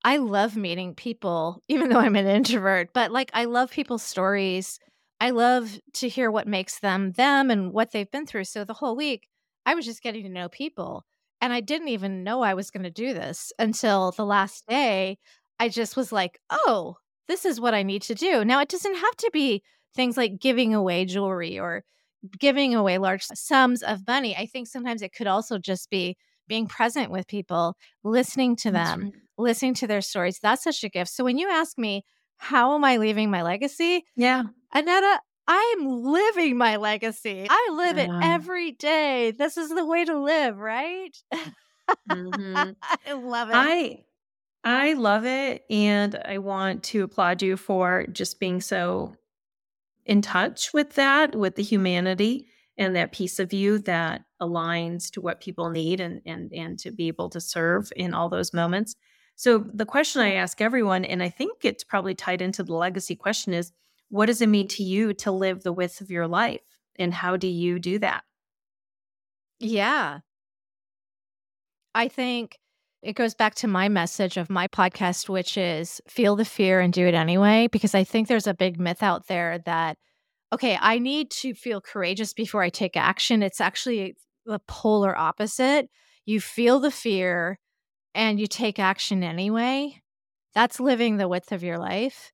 I 0.04 0.16
love 0.16 0.56
meeting 0.56 0.94
people 0.94 1.62
even 1.68 1.88
though 1.88 1.98
I'm 1.98 2.16
an 2.16 2.26
introvert, 2.26 2.92
but 2.92 3.12
like 3.12 3.30
I 3.34 3.44
love 3.44 3.70
people's 3.70 4.02
stories 4.02 4.80
I 5.20 5.30
love 5.30 5.78
to 5.94 6.08
hear 6.08 6.30
what 6.30 6.46
makes 6.46 6.78
them 6.78 7.12
them 7.12 7.50
and 7.50 7.72
what 7.72 7.92
they've 7.92 8.10
been 8.10 8.26
through. 8.26 8.44
So 8.44 8.64
the 8.64 8.74
whole 8.74 8.96
week, 8.96 9.28
I 9.64 9.74
was 9.74 9.86
just 9.86 10.02
getting 10.02 10.24
to 10.24 10.28
know 10.28 10.48
people. 10.48 11.06
And 11.40 11.52
I 11.52 11.60
didn't 11.60 11.88
even 11.88 12.24
know 12.24 12.42
I 12.42 12.54
was 12.54 12.70
going 12.70 12.84
to 12.84 12.90
do 12.90 13.12
this 13.12 13.52
until 13.58 14.12
the 14.12 14.24
last 14.24 14.64
day. 14.68 15.18
I 15.58 15.68
just 15.68 15.96
was 15.96 16.12
like, 16.12 16.38
oh, 16.50 16.96
this 17.28 17.44
is 17.44 17.60
what 17.60 17.74
I 17.74 17.82
need 17.82 18.02
to 18.02 18.14
do. 18.14 18.44
Now, 18.44 18.60
it 18.60 18.68
doesn't 18.68 18.94
have 18.94 19.16
to 19.16 19.30
be 19.32 19.62
things 19.94 20.16
like 20.16 20.38
giving 20.40 20.74
away 20.74 21.04
jewelry 21.04 21.58
or 21.58 21.84
giving 22.38 22.74
away 22.74 22.98
large 22.98 23.24
sums 23.24 23.82
of 23.82 24.06
money. 24.06 24.36
I 24.36 24.46
think 24.46 24.66
sometimes 24.66 25.02
it 25.02 25.12
could 25.12 25.26
also 25.26 25.58
just 25.58 25.90
be 25.90 26.16
being 26.48 26.66
present 26.66 27.10
with 27.10 27.26
people, 27.26 27.76
listening 28.04 28.56
to 28.56 28.70
them, 28.70 29.02
right. 29.02 29.12
listening 29.36 29.74
to 29.74 29.86
their 29.86 30.00
stories. 30.00 30.38
That's 30.40 30.62
such 30.62 30.84
a 30.84 30.88
gift. 30.88 31.10
So 31.10 31.24
when 31.24 31.38
you 31.38 31.48
ask 31.50 31.76
me, 31.76 32.04
how 32.38 32.74
am 32.74 32.84
I 32.84 32.98
leaving 32.98 33.30
my 33.30 33.42
legacy? 33.42 34.04
Yeah. 34.14 34.44
Annetta, 34.72 35.20
I'm 35.48 36.02
living 36.02 36.58
my 36.58 36.76
legacy. 36.76 37.46
I 37.48 37.70
live 37.72 37.98
it 37.98 38.10
every 38.22 38.72
day. 38.72 39.30
This 39.30 39.56
is 39.56 39.68
the 39.68 39.84
way 39.84 40.04
to 40.04 40.18
live, 40.18 40.58
right? 40.58 41.16
Mm-hmm. 42.10 42.70
I 43.06 43.12
love 43.12 43.50
it. 43.50 43.54
I 43.54 44.04
I 44.64 44.94
love 44.94 45.24
it 45.24 45.64
and 45.70 46.16
I 46.24 46.38
want 46.38 46.82
to 46.84 47.04
applaud 47.04 47.42
you 47.42 47.56
for 47.56 48.06
just 48.10 48.40
being 48.40 48.60
so 48.60 49.14
in 50.04 50.22
touch 50.22 50.72
with 50.74 50.94
that, 50.94 51.36
with 51.36 51.54
the 51.54 51.62
humanity 51.62 52.48
and 52.76 52.96
that 52.96 53.12
piece 53.12 53.38
of 53.38 53.52
you 53.52 53.78
that 53.80 54.22
aligns 54.42 55.10
to 55.12 55.20
what 55.20 55.40
people 55.40 55.70
need 55.70 56.00
and 56.00 56.20
and 56.26 56.52
and 56.52 56.78
to 56.80 56.90
be 56.90 57.06
able 57.08 57.30
to 57.30 57.40
serve 57.40 57.92
in 57.94 58.14
all 58.14 58.28
those 58.28 58.52
moments. 58.52 58.96
So 59.36 59.58
the 59.58 59.86
question 59.86 60.22
I 60.22 60.32
ask 60.34 60.60
everyone 60.60 61.04
and 61.04 61.22
I 61.22 61.28
think 61.28 61.58
it's 61.62 61.84
probably 61.84 62.14
tied 62.14 62.42
into 62.42 62.62
the 62.64 62.74
legacy 62.74 63.14
question 63.14 63.54
is 63.54 63.70
what 64.08 64.26
does 64.26 64.40
it 64.40 64.48
mean 64.48 64.68
to 64.68 64.82
you 64.82 65.12
to 65.14 65.30
live 65.30 65.62
the 65.62 65.72
width 65.72 66.00
of 66.00 66.10
your 66.10 66.26
life 66.26 66.60
and 66.98 67.12
how 67.12 67.36
do 67.36 67.48
you 67.48 67.78
do 67.78 67.98
that? 67.98 68.24
Yeah. 69.58 70.20
I 71.94 72.08
think 72.08 72.58
it 73.02 73.14
goes 73.14 73.34
back 73.34 73.54
to 73.56 73.68
my 73.68 73.88
message 73.88 74.36
of 74.36 74.50
my 74.50 74.68
podcast, 74.68 75.28
which 75.28 75.56
is 75.56 76.00
feel 76.08 76.36
the 76.36 76.44
fear 76.44 76.80
and 76.80 76.92
do 76.92 77.06
it 77.06 77.14
anyway, 77.14 77.68
because 77.70 77.94
I 77.94 78.04
think 78.04 78.28
there's 78.28 78.46
a 78.46 78.54
big 78.54 78.78
myth 78.78 79.02
out 79.02 79.28
there 79.28 79.58
that, 79.60 79.96
okay, 80.52 80.78
I 80.80 80.98
need 80.98 81.30
to 81.30 81.54
feel 81.54 81.80
courageous 81.80 82.32
before 82.32 82.62
I 82.62 82.68
take 82.68 82.96
action. 82.96 83.42
It's 83.42 83.60
actually 83.60 84.16
the 84.44 84.60
polar 84.66 85.16
opposite. 85.16 85.88
You 86.24 86.40
feel 86.40 86.80
the 86.80 86.90
fear 86.90 87.58
and 88.14 88.40
you 88.40 88.46
take 88.46 88.78
action 88.78 89.22
anyway. 89.22 90.02
That's 90.54 90.80
living 90.80 91.16
the 91.16 91.28
width 91.28 91.52
of 91.52 91.62
your 91.62 91.78
life. 91.78 92.32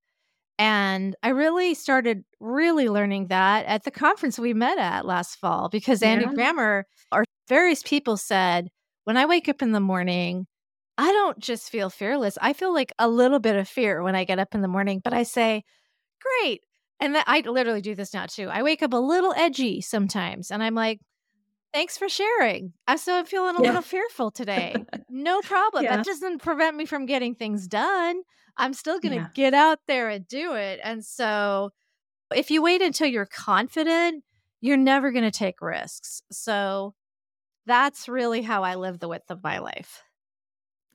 And 0.59 1.17
I 1.23 1.31
really 1.31 1.75
started 1.75 2.25
really 2.41 2.89
learning 2.89 3.29
that 3.29 3.67
at 3.67 3.85
the 3.85 3.91
conference 3.91 4.39
we 4.39 4.55
met 4.55 4.79
at 4.79 5.07
last 5.07 5.37
fall 5.37 5.69
because 5.69 6.03
Andy 6.03 6.27
yeah. 6.27 6.35
Grammer 6.35 6.87
or 7.11 7.25
various 7.49 7.83
people 7.83 8.17
said, 8.17 8.69
when 9.05 9.17
I 9.17 9.27
wake 9.27 9.49
up 9.49 9.63
in 9.63 9.73
the 9.73 9.81
morning, 9.81 10.47
I 10.99 11.11
don't 11.11 11.39
just 11.39 11.71
feel 11.71 11.91
fearless. 11.91 12.39
I 12.41 12.53
feel 12.53 12.73
like 12.73 12.93
a 12.99 13.09
little 13.09 13.41
bit 13.41 13.57
of 13.57 13.69
fear 13.69 14.03
when 14.03 14.15
I 14.15 14.25
get 14.25 14.39
up 14.39 14.55
in 14.55 14.61
the 14.61 14.69
morning, 14.69 15.01
but 15.03 15.13
I 15.13 15.23
say, 15.23 15.65
great. 16.21 16.63
And 17.01 17.17
that, 17.17 17.25
I 17.27 17.41
literally 17.41 17.81
do 17.81 17.95
this 17.95 18.15
now 18.15 18.27
too. 18.27 18.49
I 18.49 18.63
wake 18.63 18.83
up 18.83 18.93
a 18.93 18.99
little 18.99 19.35
edgy 19.37 19.81
sometimes 19.81 20.51
and 20.51 20.63
I'm 20.63 20.75
like, 20.75 21.01
thanks 21.73 21.99
for 21.99 22.09
sharing. 22.09 22.75
I'm 22.87 22.99
so 22.99 23.19
I'm 23.19 23.25
feeling 23.25 23.57
a 23.57 23.63
yeah. 23.63 23.69
little 23.69 23.83
fearful 23.83 24.31
today. 24.31 24.77
No 25.15 25.43
problem. 25.43 25.85
Yeah. 25.85 25.97
That 25.97 26.07
doesn't 26.07 26.41
prevent 26.41 26.75
me 26.75 26.87
from 26.87 27.05
getting 27.05 27.35
things 27.35 27.69
done. 27.69 28.23
I'm 28.57 28.75
still 28.75 29.01
going 29.01 29.15
to 29.15 29.23
yeah. 29.23 29.29
get 29.35 29.55
out 29.55 29.79
there 29.89 30.09
and 30.09 30.27
do 30.27 30.55
it. 30.55 30.81
And 30.83 31.05
so 31.05 31.71
if 32.35 32.51
you 32.51 32.63
wait 32.63 32.83
until 32.83 33.07
you're 33.07 33.27
confident, 33.27 34.25
you're 34.61 34.77
never 34.77 35.11
going 35.11 35.25
to 35.25 35.31
take 35.31 35.61
risks. 35.61 36.23
So 36.31 36.95
that's 37.67 38.09
really 38.09 38.43
how 38.43 38.63
I 38.63 38.75
live 38.75 38.99
the 38.99 39.09
width 39.09 39.31
of 39.31 39.43
my 39.43 39.59
life. 39.59 40.03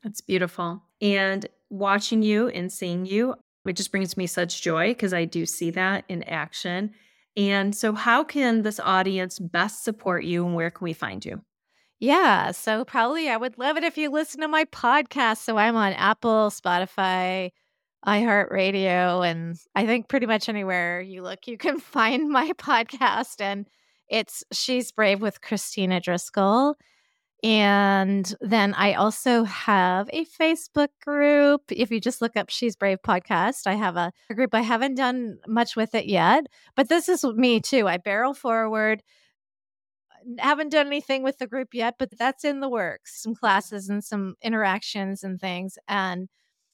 That's 0.04 0.22
beautiful. 0.22 0.84
And 1.02 1.46
watching 1.70 2.22
you 2.22 2.48
and 2.50 2.72
seeing 2.72 3.06
you, 3.06 3.36
it 3.66 3.76
just 3.76 3.92
brings 3.92 4.16
me 4.16 4.28
such 4.28 4.62
joy 4.62 4.90
because 4.90 5.14
I 5.14 5.26
do 5.26 5.46
see 5.46 5.72
that 5.72 6.06
in 6.08 6.24
action. 6.24 6.92
And 7.36 7.76
so, 7.76 7.94
how 7.94 8.24
can 8.24 8.64
this 8.64 8.80
audience 8.80 9.38
best 9.38 9.84
support 9.84 10.24
you 10.24 10.46
and 10.46 10.56
where 10.56 10.72
can 10.72 10.86
we 10.86 10.94
find 10.94 11.24
you? 11.24 11.42
Yeah. 12.00 12.52
So, 12.52 12.86
probably 12.86 13.30
I 13.30 13.38
would 13.38 13.58
love 13.58 13.78
it 13.78 13.84
if 13.84 13.98
you 13.98 14.12
listen 14.12 14.42
to 14.42 14.48
my 14.48 14.66
podcast. 14.66 15.38
So, 15.38 15.58
I'm 15.58 15.76
on 15.76 15.94
Apple, 15.94 16.50
Spotify, 16.50 17.52
iHeartRadio, 18.06 19.30
and 19.30 19.58
I 19.76 19.86
think 19.86 20.08
pretty 20.08 20.28
much 20.28 20.48
anywhere 20.48 21.02
you 21.02 21.24
look, 21.24 21.48
you 21.48 21.58
can 21.58 21.80
find 21.80 22.30
my 22.30 22.52
podcast. 22.52 23.42
And 23.42 23.68
it's 24.10 24.44
She's 24.52 24.92
Brave 24.92 25.22
with 25.22 25.42
Kristina 25.42 26.02
Driscoll. 26.02 26.76
And 27.44 28.34
then 28.42 28.74
I 28.74 28.94
also 28.94 29.44
have 29.44 30.10
a 30.12 30.26
Facebook 30.26 30.88
group. 31.06 31.62
If 31.70 31.92
you 31.92 32.00
just 32.00 32.22
look 32.22 32.36
up 32.36 32.50
She's 32.50 32.76
Brave 32.76 32.98
podcast, 33.06 33.68
I 33.68 33.76
have 33.76 33.96
a, 33.96 34.12
a, 34.30 34.34
group. 34.34 34.56
I 34.56 34.62
haven't 34.62 34.96
done 34.96 35.38
much 35.48 35.76
with 35.76 35.94
it 35.94 36.08
yet, 36.08 36.48
but 36.76 36.90
this 36.90 37.08
is 37.08 37.24
me 37.24 37.60
too. 37.60 37.88
I 37.88 37.98
barrel 37.98 38.34
forward. 38.34 39.04
Haven't 40.40 40.70
done 40.70 40.88
anything 40.88 41.24
with 41.24 41.38
the 41.38 41.48
group 41.48 41.70
yet, 41.74 41.96
but 41.98 42.10
that's 42.18 42.44
in 42.44 42.60
the 42.60 42.70
works. 42.70 43.22
Some 43.22 43.36
classes 43.36 43.90
and 43.90 44.04
some 44.04 44.36
interactions 44.42 45.24
and 45.24 45.40
things. 45.40 45.78
And 45.88 46.28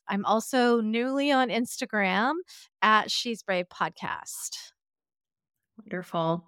I'm 0.08 0.26
also 0.26 0.82
newly 0.82 1.32
on 1.32 1.50
Instagram 1.50 2.34
at 2.82 3.12
She's 3.12 3.44
Brave 3.44 3.68
Podcast. 3.70 4.58
Wonderful. 5.78 6.46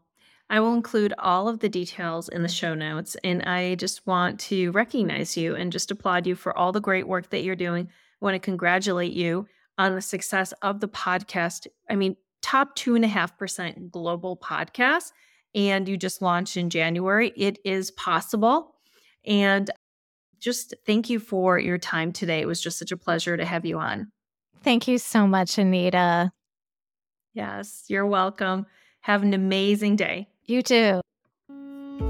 I 0.49 0.60
will 0.60 0.74
include 0.74 1.14
all 1.18 1.47
of 1.47 1.60
the 1.60 1.70
details 1.70 2.30
in 2.30 2.43
the 2.43 2.47
show 2.47 2.76
notes. 2.76 3.18
And 3.24 3.43
I 3.43 3.76
just 3.76 4.06
want 4.06 4.39
to 4.41 4.72
recognize 4.72 5.36
you 5.36 5.56
and 5.56 5.72
just 5.72 5.91
applaud 5.91 6.28
you 6.28 6.36
for 6.36 6.56
all 6.58 6.72
the 6.72 6.82
great 6.82 7.08
work 7.08 7.30
that 7.32 7.43
you're 7.43 7.56
doing. 7.56 7.88
I 7.88 8.26
want 8.26 8.36
to 8.36 8.39
congratulate 8.39 9.14
you 9.14 9.47
on 9.78 9.95
the 9.95 10.01
success 10.01 10.53
of 10.62 10.80
the 10.80 10.88
podcast. 10.88 11.68
I 11.89 11.95
mean, 11.95 12.16
top 12.41 12.76
two 12.76 12.95
and 12.95 13.03
a 13.03 13.08
half 13.08 13.38
percent 13.38 13.91
global 13.91 14.38
podcast. 14.38 15.12
And 15.56 15.88
you 15.88 15.97
just 15.97 16.22
launched 16.22 16.58
in 16.58 16.70
January. 16.70 17.32
It 17.36 17.58
is 17.66 17.89
possible. 17.91 18.76
And 19.26 19.72
just 20.39 20.76
thank 20.86 21.10
you 21.10 21.18
for 21.18 21.58
your 21.58 21.78
time 21.78 22.12
today. 22.12 22.41
It 22.41 22.45
was 22.45 22.62
just 22.62 22.78
such 22.78 22.91
a 22.91 22.97
pleasure 22.97 23.36
to 23.38 23.45
have 23.45 23.66
you 23.66 23.80
on. 23.80 24.12
Thank 24.62 24.88
you 24.88 24.97
so 24.97 25.26
much, 25.26 25.58
Anita. 25.58 26.32
Yes, 27.34 27.86
you're 27.88 28.06
welcome. 28.06 28.66
Have 29.01 29.24
an 29.24 29.34
amazing 29.34 29.95
day. 29.95 30.28
You 30.43 30.62
too. 30.62 31.01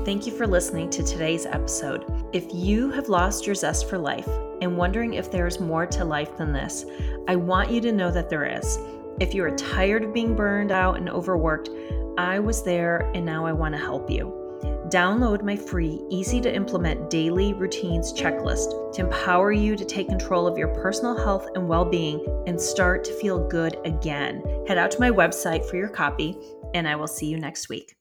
Thank 0.03 0.25
you 0.25 0.35
for 0.35 0.47
listening 0.47 0.89
to 0.91 1.03
today's 1.03 1.45
episode. 1.45 2.05
If 2.33 2.45
you 2.53 2.91
have 2.91 3.09
lost 3.09 3.45
your 3.45 3.55
zest 3.55 3.89
for 3.89 3.97
life 3.97 4.27
and 4.61 4.77
wondering 4.77 5.13
if 5.13 5.31
there 5.31 5.47
is 5.47 5.59
more 5.59 5.85
to 5.87 6.05
life 6.05 6.37
than 6.37 6.53
this, 6.53 6.85
I 7.27 7.35
want 7.35 7.71
you 7.71 7.81
to 7.81 7.91
know 7.91 8.11
that 8.11 8.29
there 8.29 8.45
is. 8.45 8.79
If 9.19 9.33
you 9.33 9.43
are 9.43 9.55
tired 9.55 10.03
of 10.03 10.13
being 10.13 10.35
burned 10.35 10.71
out 10.71 10.97
and 10.97 11.09
overworked, 11.09 11.69
I 12.17 12.39
was 12.39 12.63
there 12.63 13.11
and 13.13 13.25
now 13.25 13.45
I 13.45 13.51
want 13.51 13.75
to 13.75 13.79
help 13.79 14.09
you. 14.09 14.41
Download 14.89 15.43
my 15.43 15.55
free, 15.55 16.01
easy 16.09 16.39
to 16.41 16.53
implement 16.53 17.09
daily 17.09 17.53
routines 17.53 18.13
checklist 18.13 18.93
to 18.93 19.01
empower 19.01 19.51
you 19.51 19.75
to 19.75 19.83
take 19.83 20.07
control 20.07 20.47
of 20.47 20.57
your 20.57 20.69
personal 20.69 21.17
health 21.17 21.47
and 21.55 21.67
well 21.67 21.85
being 21.85 22.25
and 22.47 22.59
start 22.59 23.03
to 23.03 23.13
feel 23.13 23.47
good 23.47 23.77
again. 23.83 24.43
Head 24.67 24.77
out 24.77 24.91
to 24.91 24.99
my 24.99 25.09
website 25.09 25.65
for 25.65 25.75
your 25.75 25.89
copy, 25.89 26.37
and 26.73 26.87
I 26.87 26.95
will 26.95 27.07
see 27.07 27.25
you 27.25 27.37
next 27.37 27.67
week. 27.67 27.93